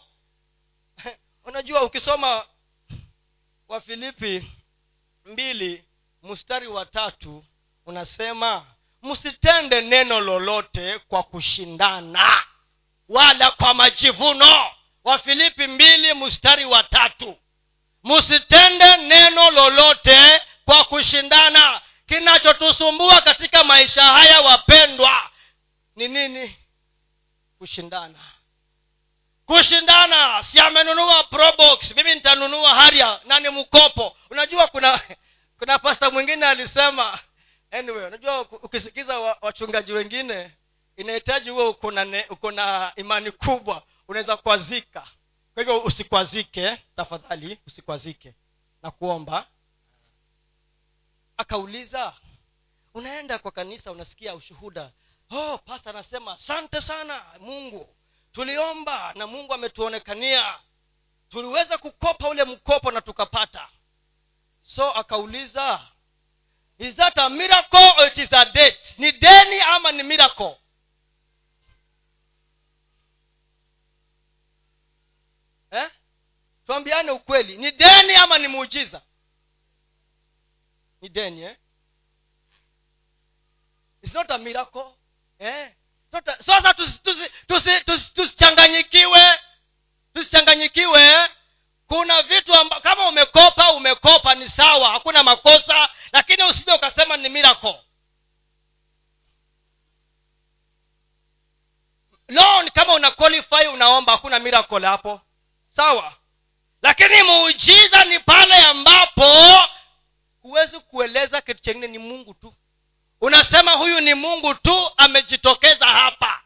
Unajua 1.45 1.83
ukisoma 1.83 2.45
wafilipi 3.67 4.51
mbili 5.29 5.83
mstari 6.23 6.67
wa 6.67 6.85
tatu 6.85 7.45
unasema 7.85 8.65
msitende 9.03 9.81
neno 9.81 10.19
lolote 10.19 10.99
kwa 10.99 11.23
kushindana 11.23 12.43
wala 13.09 13.51
kwa 13.51 13.73
majivuno. 13.73 14.71
Wafilipi 15.03 15.67
mbili 15.67 16.13
mstari 16.13 16.65
wa 16.65 16.83
tatu. 16.83 17.37
Msitende 18.03 18.97
neno 18.97 19.51
lolote 19.51 20.41
kwa 20.65 20.85
kushindana. 20.85 21.81
Kinachotusumbua 22.07 23.21
katika 23.21 23.63
maisha 23.63 24.03
haya 24.03 24.41
wapendwa 24.41 25.29
ni 25.95 26.07
nini? 26.07 26.55
Kushindana 27.57 28.19
kushindana 29.49 30.43
si 30.43 30.59
amenunua 30.59 31.23
probox 31.23 31.95
mimi 31.95 32.15
nitanunua 32.15 32.75
haria 32.75 33.19
na 33.25 33.39
ni 33.39 33.49
mkopo? 33.49 34.17
Unajua 34.29 34.67
kuna 34.67 35.01
kuna 35.59 35.79
pasta 35.79 36.09
mwingine 36.11 36.45
alisema 36.45 37.19
anyway 37.71 38.05
unajua 38.05 38.41
ukisikiza 38.41 39.19
wachungaji 39.19 39.93
wengine 39.93 40.51
inahitaji 40.97 41.49
huwe 41.49 41.67
uko 41.67 41.91
na 41.91 42.23
uko 42.29 42.51
na 42.51 42.91
imani 42.95 43.31
kubwa 43.31 43.83
unaweza 44.07 44.37
kwazika. 44.37 45.07
Kwa 45.53 45.63
hivyo 45.63 45.79
usikwazike 45.79 46.77
tafadhali 46.95 47.59
usikwazike. 47.67 48.33
Na 48.83 48.91
kuomba 48.91 49.45
akauliza 51.37 52.13
unaenda 52.93 53.39
kwa 53.39 53.51
kanisa 53.51 53.91
unasikia 53.91 54.35
ushuhuda. 54.35 54.91
Oh 55.31 55.57
pasta 55.57 55.89
anasema 55.89 56.33
asante 56.33 56.81
sana 56.81 57.25
mungu 57.39 57.95
tuliomba 58.43 59.13
na 59.13 59.27
mungu 59.27 59.53
ametuonekania 59.53 60.59
tuliweza 61.29 61.77
kukopa 61.77 62.29
ule 62.29 62.43
mkopo 62.43 62.91
na 62.91 63.01
tukapata 63.01 63.69
so 64.63 64.91
akauliza 64.91 65.87
is 66.77 66.95
that 66.95 67.17
a 67.17 67.29
miracle 67.29 67.91
or 67.97 68.07
it 68.07 68.17
is 68.17 68.33
a 68.33 68.45
debt 68.45 68.97
ni 68.99 69.11
deni 69.11 69.61
ama 69.61 69.91
ni 69.91 70.03
miracle 70.03 70.57
eh? 75.71 75.91
tuambiane 76.65 77.11
ukweli 77.11 77.57
ni 77.57 77.71
deni 77.71 78.15
ama 78.15 78.37
ni 78.37 78.47
muujiza 78.47 79.01
ni 81.01 81.09
deni 81.09 81.41
eh? 81.41 81.57
It's 84.01 84.13
not 84.13 84.31
a 84.31 84.37
miracle 84.37 84.85
eh? 85.39 85.71
Not 86.11 86.25
sasa 86.41 86.73
tusichanganyikiwe 86.73 87.29
tusi, 87.47 87.83
tusi, 87.83 88.13
tusi, 88.13 89.33
tusichanganyikiwe. 90.13 91.29
Kuna 91.87 92.21
vitu 92.21 92.55
amba, 92.55 92.81
kama 92.81 93.07
umekopa 93.09 93.71
umekopa 93.71 94.35
ni 94.35 94.49
sawa 94.49 94.91
hakuna 94.91 95.23
makosa 95.23 95.89
lakini 96.11 96.43
usije 96.43 96.71
ukasema 96.73 97.17
ni 97.17 97.29
miracle. 97.29 97.81
Loan 102.27 102.69
kama 102.69 102.93
una 102.93 103.11
qualify 103.11 103.67
unaomba 103.73 104.11
hakuna 104.11 104.39
miracle 104.39 104.85
hapo. 104.87 105.21
Sawa. 105.69 106.13
Lakini 106.81 107.23
muujiza 107.23 108.03
ni 108.05 108.19
pale 108.19 108.55
ambapo 108.55 109.33
huwezi 110.41 110.79
kueleza 110.79 111.41
kitu 111.41 111.61
chengine 111.61 111.87
ni 111.87 111.97
mungu 111.97 112.33
tu 112.33 112.53
unasema 113.21 113.71
huyu 113.71 113.99
ni 113.99 114.13
mungu 114.13 114.53
tu 114.53 114.91
amejitokeza 114.97 115.85
hapa. 115.85 116.41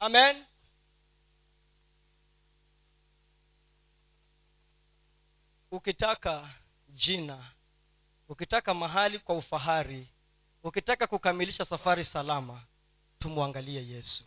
Amen. 0.00 0.44
Ukitaka 5.70 6.48
jina 6.88 7.38
ukitaka 8.28 8.74
mahali 8.74 9.18
kwa 9.18 9.34
ufahari 9.36 10.06
ukitaka 10.64 11.06
kukamilisha 11.06 11.64
safari 11.64 12.04
salama 12.04 12.60
tumwangalie 13.18 13.86
yesu. 13.88 14.24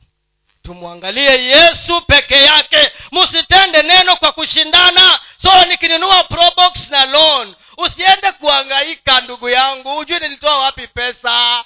Tumwangalie 0.62 1.44
yesu 1.44 2.02
peke 2.02 2.36
yake. 2.36 2.92
Msitende 3.12 3.82
neno 3.84 4.16
kwa 4.16 4.32
kushindana. 4.32 5.20
So 5.42 5.66
nikinunua 5.66 6.24
probox 6.24 6.90
na 6.90 7.06
loan 7.06 7.56
usiende 7.78 8.32
kuangaika 8.32 9.22
ndugu 9.22 9.50
yangu. 9.50 9.96
Hujui 9.96 10.20
nilitoa 10.20 10.58
wapi 10.60 10.88
pesa 10.88 11.66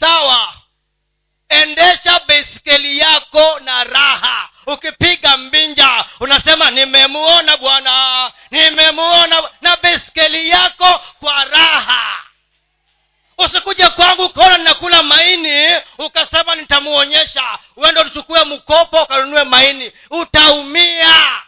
sawa. 0.00 0.54
Endesha 1.48 2.20
baiskeli 2.20 2.98
yako 2.98 3.60
na 3.60 3.84
raha. 3.84 4.48
Ukipiga 4.66 5.36
mbinja 5.36 6.04
unasema 6.20 6.70
nimemuona 6.70 7.56
bwana 7.56 8.32
nimemuona 8.50 9.50
na 9.60 9.76
baiskeli 9.76 10.48
yako 10.48 10.98
kwa 11.20 11.44
raha. 11.44 12.22
Usikuje 13.38 13.88
kwangu 13.88 14.24
ukaona 14.24 14.58
ninakula 14.58 15.02
maini 15.02 15.80
ukasema 15.98 16.54
nitamuonyesha. 16.54 17.58
Uende 17.76 18.00
uchukue 18.00 18.44
mkopo 18.44 19.02
ukanunue 19.02 19.44
maini. 19.44 19.92
Utaumia. 20.10 21.42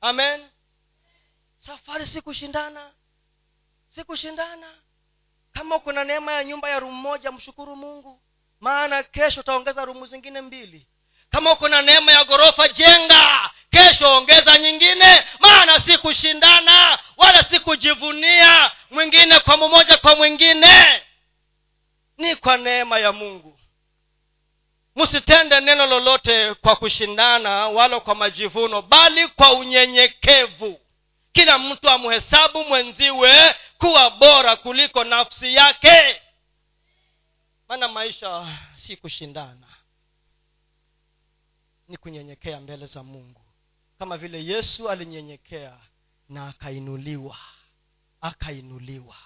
Amen. 0.00 0.48
Safari 1.58 2.06
si 2.06 2.20
kushindana 2.20 2.90
si 3.94 4.04
kushindana 4.04 4.74
kama 5.52 5.76
uko 5.76 5.92
na 5.92 6.04
neema 6.04 6.32
ya 6.32 6.44
nyumba 6.44 6.70
ya 6.70 6.80
rumu 6.80 6.96
moja 7.02 7.32
mshukuru 7.32 7.76
mungu. 7.76 8.20
Maana 8.60 9.02
kesho 9.02 9.40
utaongeza 9.40 9.84
rumu 9.84 10.06
zingine 10.06 10.40
mbili. 10.40 10.86
Kama 11.30 11.52
uko 11.52 11.68
na 11.68 11.82
neema 11.82 12.12
ya 12.12 12.24
ghorofa 12.24 12.68
jenga. 12.68 13.50
Kesho 13.70 14.16
ongeza 14.16 14.58
nyingine. 14.58 15.24
Maana 15.40 15.80
si 15.80 15.98
kushindana 15.98 16.98
wala 17.16 17.42
si 17.42 17.58
kujivunia 17.60 18.70
mwingine 18.90 19.38
kwa 19.40 19.56
mmoja 19.56 19.96
kwa 19.96 20.16
mwingine. 20.16 21.02
Ni 22.18 22.36
kwa 22.36 22.56
neema 22.56 22.98
ya 22.98 23.12
mungu. 23.12 23.58
Msitende 24.96 25.60
neno 25.60 25.86
lolote 25.86 26.54
kwa 26.54 26.76
kushindana 26.76 27.68
wala 27.68 28.00
kwa 28.00 28.14
majivuno 28.14 28.82
bali 28.82 29.28
kwa 29.28 29.52
unyenyekevu. 29.52 30.80
Kila 31.32 31.58
mtu 31.58 31.90
amhesabu 31.90 32.64
mwenziwe 32.64 33.54
kuwa 33.82 34.10
bora 34.10 34.56
kuliko 34.56 35.04
nafsi 35.04 35.54
yake. 35.54 36.22
Maana 37.68 37.88
maisha 37.88 38.58
si 38.76 38.96
kushindana 38.96 39.66
ni 41.88 41.96
kunyenyekea 41.96 42.60
mbele 42.60 42.86
za 42.86 43.02
mungu. 43.02 43.40
Kama 43.98 44.16
vile 44.16 44.44
yesu 44.44 44.90
alinyenyekea 44.90 45.78
na 46.28 46.48
akainuliwa 46.48 47.36
akainuliwa. 48.20 49.16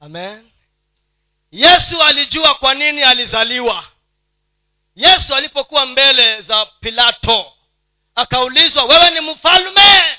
Amen. 0.00 0.50
Yesu 1.50 2.02
alijua 2.02 2.54
kwa 2.54 2.74
nini 2.74 3.02
alizaliwa. 3.02 3.84
Yesu 4.94 5.34
alipokuwa 5.34 5.86
mbele 5.86 6.40
za 6.40 6.66
pilato 6.66 7.52
akaulizwa 8.14 8.84
wewe 8.84 9.10
ni 9.10 9.20
mfalme? 9.32 10.18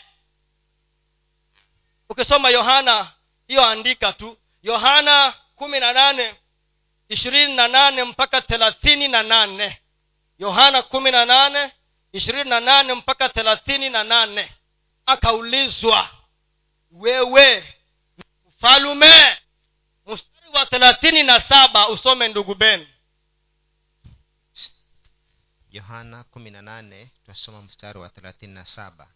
Ukisoma 2.09 2.49
yohana 2.49 3.11
hiyo 3.47 3.65
andika 3.65 4.13
tu. 4.13 4.37
Yohana 4.63 5.33
kumi 5.55 5.79
na 5.79 5.93
nane 5.93 6.35
ishirini 7.09 7.55
na 7.55 7.67
nane 7.67 8.03
mpaka 8.03 8.41
thelathini 8.41 9.07
na 9.07 9.23
nane. 9.23 9.81
Yohana 10.39 10.81
kumi 10.81 11.11
na 11.11 11.25
nane 11.25 11.71
ishirini 12.11 12.49
na 12.49 12.59
nane 12.59 12.93
mpaka 12.93 13.29
thelathini 13.29 13.89
na 13.89 14.03
nane. 14.03 14.51
Akaulizwa 15.05 16.09
wewe 16.91 17.75
mfalume 18.49 19.37
mstari 20.05 20.49
wa 20.53 20.65
thelathini 20.65 21.23
na 21.23 21.39
saba 21.39 21.87
usome 21.89 22.27
ndugu 22.27 22.55
ben 22.55 22.87
yohana 25.71 26.23
kumi 26.23 26.51
na 26.51 26.61
nane 26.61 27.09
twasoma 27.25 27.61
mstari 27.61 27.99
wa 27.99 28.09
thelathini 28.09 28.53
na 28.53 28.65
saba 28.65 29.07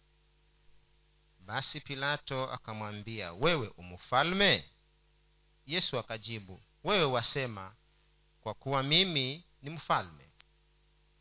basi 1.40 1.80
pilato 1.80 2.50
akamwambia 2.52 3.32
wewe 3.32 3.68
umfalme? 3.68 4.64
Yesu 5.66 5.98
akajibu 5.98 6.60
wewe 6.84 7.04
wasema 7.04 7.74
kwa 8.40 8.54
kuwa 8.54 8.82
mimi 8.82 9.44
ni 9.62 9.70
mfalme. 9.70 10.24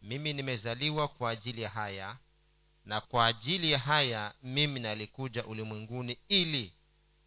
Mimi 0.02 0.34
nimezaliwa 0.34 1.08
kwa 1.08 1.30
ajili 1.32 1.62
ya 1.62 1.70
haya 1.70 2.18
na 2.86 3.02
kwa 3.02 3.26
ajili 3.26 3.72
ya 3.72 3.80
haya 3.80 4.34
mimi 4.44 4.80
nalikuja 4.80 5.46
ulimwenguni 5.46 6.18
ili 6.28 6.74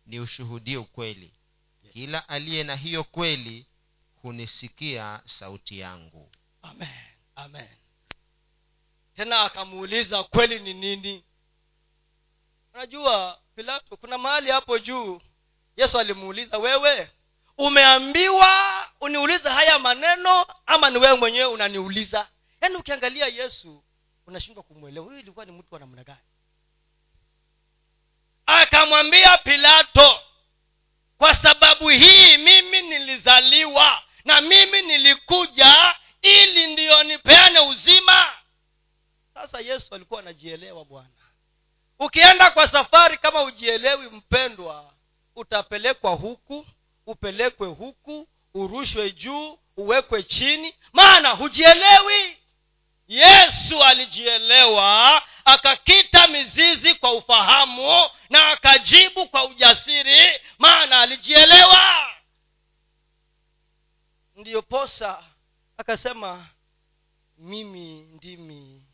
niushuhudie 0.07 0.77
ukweli. 0.77 1.33
Kila 1.93 2.29
aliye 2.29 2.65
na 2.65 2.77
hiyo 2.77 3.05
kweli 3.05 3.67
hunisikia 4.23 5.21
sauti 5.25 5.79
yangu. 5.79 6.31
Amen. 6.63 6.89
Amen. 7.37 7.69
Tena 9.15 9.41
akamuuliza 9.41 10.25
kweli 10.25 10.61
ni 10.61 10.75
nini 10.75 11.25
unajua 12.75 13.39
pilato 13.55 13.97
kuna 13.97 14.19
mahali 14.19 14.51
hapo 14.51 14.79
juu 14.79 15.21
yesu 15.77 15.99
alimuuliza 15.99 16.59
wewe 16.59 17.11
umeambiwa 17.59 18.49
uniuliza 19.01 19.53
haya 19.53 19.79
maneno 19.79 20.47
ama 20.67 20.91
ni 20.91 20.99
wewe 20.99 21.15
mwenyewe 21.17 21.45
unaniuliza? 21.45 22.29
Yaani 22.61 22.77
ukiangalia 22.77 23.27
yesu 23.27 23.85
unashindwa 24.27 24.63
kumwelewa 24.63 25.07
huyu 25.07 25.19
ilikuwa 25.19 25.45
ni 25.45 25.53
mtu 25.53 25.75
wa 25.75 25.81
namna 25.81 26.05
gani? 26.05 26.21
Akamwambia 28.47 29.39
pilato 29.39 30.21
kwa 31.19 31.35
sababu 31.35 31.89
hii 31.89 32.37
mimi 32.37 32.83
nilizaliwa 32.83 34.03
na 34.25 34.41
mimi 34.41 34.83
nilikuja 34.83 35.95
ili 36.23 36.67
ndiyo 36.73 37.03
nipeane 37.03 37.61
uzima. 37.61 38.33
Sasa 39.35 39.61
yesu 39.61 39.95
alikuwa 39.95 40.21
anajielewa 40.21 40.85
bwana 40.85 41.09
ukienda 42.05 42.51
kwa 42.51 42.69
safari 42.69 43.19
kama 43.19 43.43
ujielewi 43.43 44.09
mpendwa 44.09 44.93
utapelekwa 45.37 46.11
huku 46.15 46.67
upelekwe 47.07 47.69
huku 47.69 48.29
urushwe 48.55 49.11
juu 49.13 49.59
uwekwe 49.77 50.23
chini. 50.23 50.75
Maana 50.93 51.31
hujielewi. 51.31 52.37
Yesu 53.09 53.83
alijielewa 53.85 55.23
akakita 55.45 56.27
mizizi 56.29 56.95
kwa 56.95 57.13
ufahamu 57.13 58.11
na 58.31 58.49
akajibu 58.51 59.29
kwa 59.29 59.45
ujasiri. 59.45 60.41
Maana 60.59 61.01
alijielewa. 61.01 62.09
Ndiyo 64.37 64.63
posa 64.63 65.23
akasema 65.77 66.47
mimi 67.39 68.03
ndimi 68.03 68.87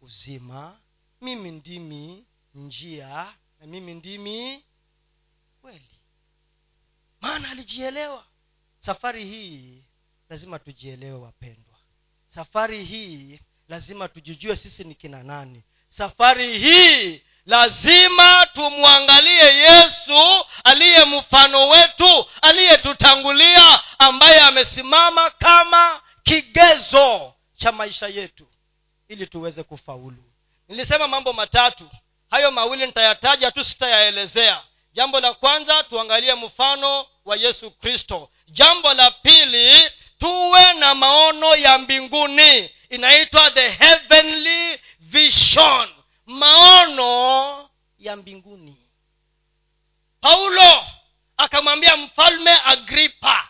uzima 0.00 0.80
mimi 1.20 1.50
ndimi 1.50 2.24
njia 2.54 3.34
na 3.60 3.66
mimi 3.66 3.94
ndimi 3.94 4.64
kweli. 5.60 6.00
Maana 7.20 7.50
alijielewa. 7.50 8.24
Safari 8.78 9.24
hii 9.24 9.84
lazima 10.28 10.58
tujielewe 10.58 11.18
wapendwa. 11.18 11.74
Safari 12.28 12.84
hii 12.84 13.40
lazima 13.68 14.08
tujijue 14.08 14.56
sisi 14.56 14.84
ni 14.84 14.94
kina 14.94 15.22
nani. 15.22 15.62
Safari 15.88 16.58
hii 16.58 17.22
lazima 17.46 18.46
tumwangalie 18.52 19.54
yesu 19.54 20.44
aliye 20.64 21.04
mfano 21.04 21.68
wetu 21.68 22.26
aliyetutangulia 22.42 23.80
ambaye 23.98 24.40
amesimama 24.40 25.30
kama 25.30 26.02
kigezo 26.22 27.34
cha 27.54 27.72
maisha 27.72 28.06
yetu 28.08 28.46
ili 29.08 29.26
tuweze 29.26 29.62
kufaulu 29.62 30.24
nilisema 30.68 31.08
mambo 31.08 31.32
matatu. 31.32 31.90
Hayo 32.30 32.50
mawili 32.50 32.86
nitayataja 32.86 33.50
tu 33.50 33.64
sitayaelezea. 33.64 34.62
Jambo 34.92 35.20
la 35.20 35.34
kwanza 35.34 35.82
tuangalie 35.82 36.34
mfano 36.34 37.06
wa 37.24 37.36
yesu 37.36 37.70
kristo. 37.70 38.30
Jambo 38.48 38.94
la 38.94 39.10
pili 39.10 39.90
tuwe 40.18 40.72
na 40.74 40.94
maono 40.94 41.56
ya 41.56 41.78
mbinguni. 41.78 42.70
Inaitwa 42.90 43.50
the 43.50 43.68
heavenly 43.70 44.80
vision. 45.00 45.88
Maono 46.26 47.68
ya 47.98 48.16
mbinguni. 48.16 48.76
Paulo 50.20 50.84
akamwambia 51.36 51.96
mfalme 51.96 52.50
agripa. 52.64 53.48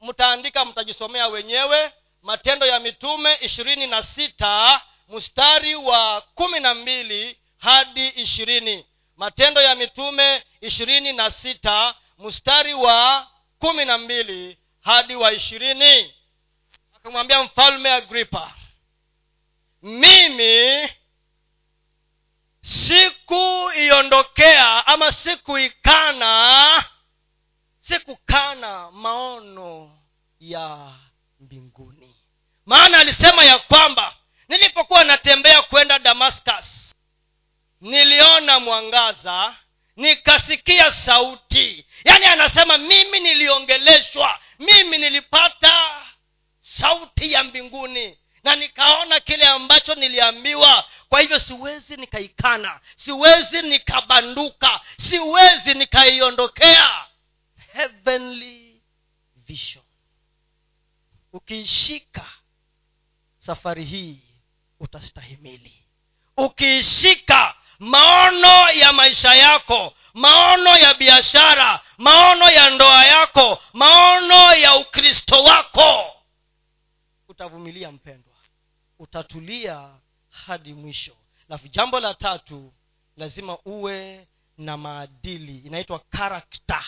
Mtaandika 0.00 0.64
mtajisomea 0.64 1.28
wenyewe. 1.28 1.92
Matendo 2.22 2.66
ya 2.66 2.80
mitume 2.80 3.38
ishirini 3.40 3.86
na 3.86 4.02
sita 4.02 4.80
mstari 5.10 5.74
wa 5.74 6.20
kumi 6.20 6.60
na 6.60 6.74
mbili 6.74 7.38
hadi 7.58 8.08
ishirini. 8.08 8.86
Matendo 9.16 9.60
ya 9.62 9.74
mitume 9.74 10.44
ishirini 10.60 11.12
na 11.12 11.30
sita 11.30 11.94
mstari 12.18 12.74
wa 12.74 13.28
kumi 13.58 13.84
na 13.84 13.98
mbili 13.98 14.58
hadi 14.80 15.14
wa 15.16 15.32
ishirini. 15.32 16.14
Akamwambia 16.96 17.42
mfalme 17.42 17.90
agripa 17.90 18.54
mimi 19.82 20.88
sikuiondokea 22.60 24.86
ama 24.86 25.12
sikuikana 25.12 26.84
sikukana 27.78 28.90
maono 28.90 29.98
ya 30.40 30.92
mbinguni. 31.40 32.16
Maana 32.66 32.98
alisema 32.98 33.44
ya 33.44 33.58
kwamba 33.58 34.16
nilipokuwa 34.50 35.04
natembea 35.04 35.62
kwenda 35.62 35.98
damascus 35.98 36.94
niliona 37.80 38.60
mwangaza 38.60 39.56
nikasikia 39.96 40.92
sauti. 40.92 41.86
Yaani 42.04 42.24
anasema 42.24 42.78
mimi 42.78 43.20
niliongeleshwa 43.20 44.40
mimi 44.58 44.98
nilipata 44.98 46.06
sauti 46.58 47.32
ya 47.32 47.44
mbinguni. 47.44 48.18
Na 48.44 48.56
nikaona 48.56 49.20
kile 49.20 49.44
ambacho 49.44 49.94
niliambiwa. 49.94 50.84
Kwa 51.08 51.20
hivyo 51.20 51.38
siwezi 51.38 51.96
nikaikana 51.96 52.80
siwezi 52.96 53.62
nikabanduka 53.62 54.80
siwezi 54.96 55.74
nikaiondokea 55.74 57.06
heavenly 57.72 58.82
vision. 59.36 59.84
Ukiishika 61.32 62.26
safari 63.38 63.84
hii 63.84 64.29
utastahimili 64.80 65.84
ukiishika 66.36 67.54
maono 67.78 68.70
ya 68.70 68.92
maisha 68.92 69.34
yako 69.34 69.94
maono 70.14 70.76
ya 70.78 70.94
biashara 70.94 71.80
maono 71.98 72.50
ya 72.50 72.70
ndoa 72.70 73.04
yako 73.04 73.62
maono 73.72 74.54
ya 74.54 74.76
ukristo 74.76 75.42
wako 75.44 76.14
utavumilia 77.28 77.92
mpendwa. 77.92 78.34
Utatulia 78.98 79.88
hadi 80.30 80.74
mwisho. 80.74 81.16
Alafu 81.48 81.68
jambo 81.68 82.00
la 82.00 82.14
tatu 82.14 82.72
lazima 83.16 83.58
uwe 83.64 84.28
na 84.58 84.76
maadili. 84.76 85.58
Inaitwa 85.58 85.98
karakta 85.98 86.84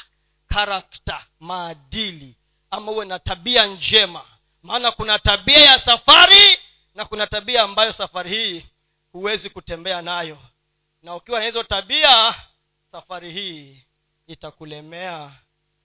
karakta 0.47 1.27
maadili. 1.40 2.36
Ama 2.70 2.93
uwe 2.93 3.05
na 3.06 3.19
tabia 3.19 3.66
njema. 3.66 4.24
Maana 4.62 4.90
kuna 4.93 5.19
tabia 5.19 5.59
ya 5.59 5.78
safari 5.78 6.59
na 6.94 7.05
kuna 7.05 7.27
tabia 7.27 7.62
ambayo 7.62 7.93
safari 7.93 8.31
hii 8.31 8.66
huwezi 9.12 9.51
kutembea 9.51 10.02
nayo. 10.02 10.39
Na 11.02 11.14
ukiwa 11.16 11.39
na 11.40 11.47
hizo 11.47 11.62
tabia 11.62 12.35
safari 12.93 13.32
hii 13.32 13.85
itakulemea 14.27 15.32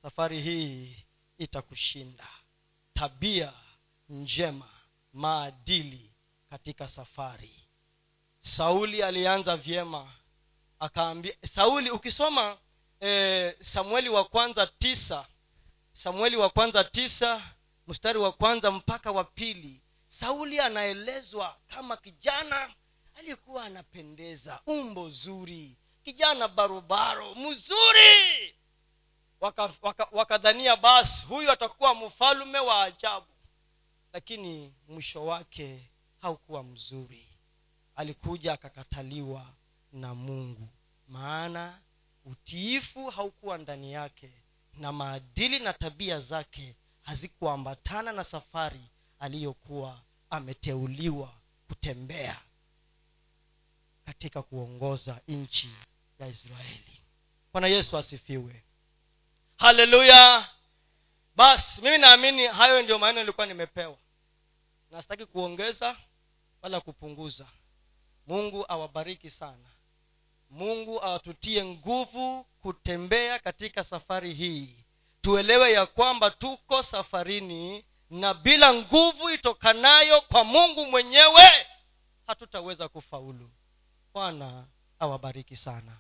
safari 0.02 0.42
hii 0.42 0.98
itakushinda. 1.38 2.28
Tabia 2.94 3.54
njema 4.10 4.70
maadili 5.14 6.12
katika 6.50 6.88
safari. 6.88 7.52
Sauli 8.40 9.04
alianza 9.04 9.58
vyema 9.58 10.12
akaambia 10.80 11.34
sauli 11.54 11.90
ukisoma 11.92 12.58
e, 13.02 13.56
samueli 13.62 14.10
wa 14.10 14.26
kwanza 14.26 14.68
tisa 14.68 15.26
samueli 15.94 16.36
wa 16.38 16.50
kwanza 16.50 16.84
tisa 16.84 17.42
mstari 17.88 18.20
wa 18.20 18.32
kwanza 18.32 18.72
mpaka 18.72 19.12
wa 19.12 19.24
pili 19.24 19.82
sauli 20.19 20.60
anaelezwa 20.60 21.57
kama 21.68 21.98
kijana 21.98 22.73
aliyekuwa 23.15 23.64
anapendeza 23.64 24.60
umbo 24.65 25.10
zuri 25.10 25.77
kijana 26.03 26.48
barobaro 26.48 27.35
mzuri. 27.35 28.56
Wakadhania 29.41 29.77
waka, 29.81 30.07
waka 30.11 30.77
basi 30.81 31.26
huyu 31.26 31.52
atakuwa 31.52 31.95
mfalume 31.95 32.60
wa 32.60 32.84
ajabu. 32.84 33.27
Lakini 34.14 34.73
mwisho 34.88 35.26
wake 35.26 35.89
haukuwa 36.22 36.64
mzuri. 36.64 37.27
Alikuja 37.95 38.53
akakataliwa 38.53 39.45
na 39.91 40.15
mungu. 40.15 40.68
Maana 41.07 41.80
utiifu 42.26 43.10
haukuwa 43.10 43.57
ndani 43.57 43.94
yake 43.94 44.31
na 44.73 44.91
maadili 44.91 45.60
na 45.60 45.73
tabia 45.73 46.19
zake 46.19 46.76
hazikuambatana 47.02 48.11
na 48.11 48.23
safari 48.23 48.81
aliyokuwa 49.19 50.02
ameteuliwa 50.30 51.34
kutembea 51.68 52.41
katika 54.06 54.41
kuongoza 54.44 55.22
nchi 55.28 55.70
ya 56.20 56.28
israeli. 56.28 57.02
Bwana 57.54 57.68
yesu 57.68 57.98
asifiwe. 57.98 58.64
Haleluya! 59.58 60.49
Basi 61.36 61.82
mimi 61.82 61.98
naamini 61.98 62.48
hayo 62.48 62.82
ndio 62.82 62.99
maneno 62.99 63.20
nilikuwa 63.22 63.48
nimepewa. 63.48 63.98
Na 64.91 65.02
sitaki 65.02 65.26
kuongeza 65.26 65.98
wala 66.62 66.82
kupunguza. 66.82 67.48
Mungu 68.28 68.66
awabariki 68.72 69.30
sana. 69.30 69.70
Mungu 70.49 71.04
awatutie 71.04 71.66
nguvu 71.66 72.44
kutembea 72.62 73.40
katika 73.40 73.84
safari 73.84 74.34
hii. 74.34 74.76
Tuelewe 75.22 75.72
ya 75.72 75.86
kwamba 75.86 76.32
tuko 76.32 76.84
safarini 76.84 77.86
na 78.10 78.34
bila 78.34 78.74
nguvu 78.74 79.30
itokanayo 79.30 80.22
kwa 80.22 80.44
mungu 80.44 80.86
mwenyewe 80.86 81.50
hatutaweza 82.28 82.88
kufaulu. 82.90 83.52
Bwana 84.14 84.68
awabariki 85.00 85.56
sana 85.56 85.98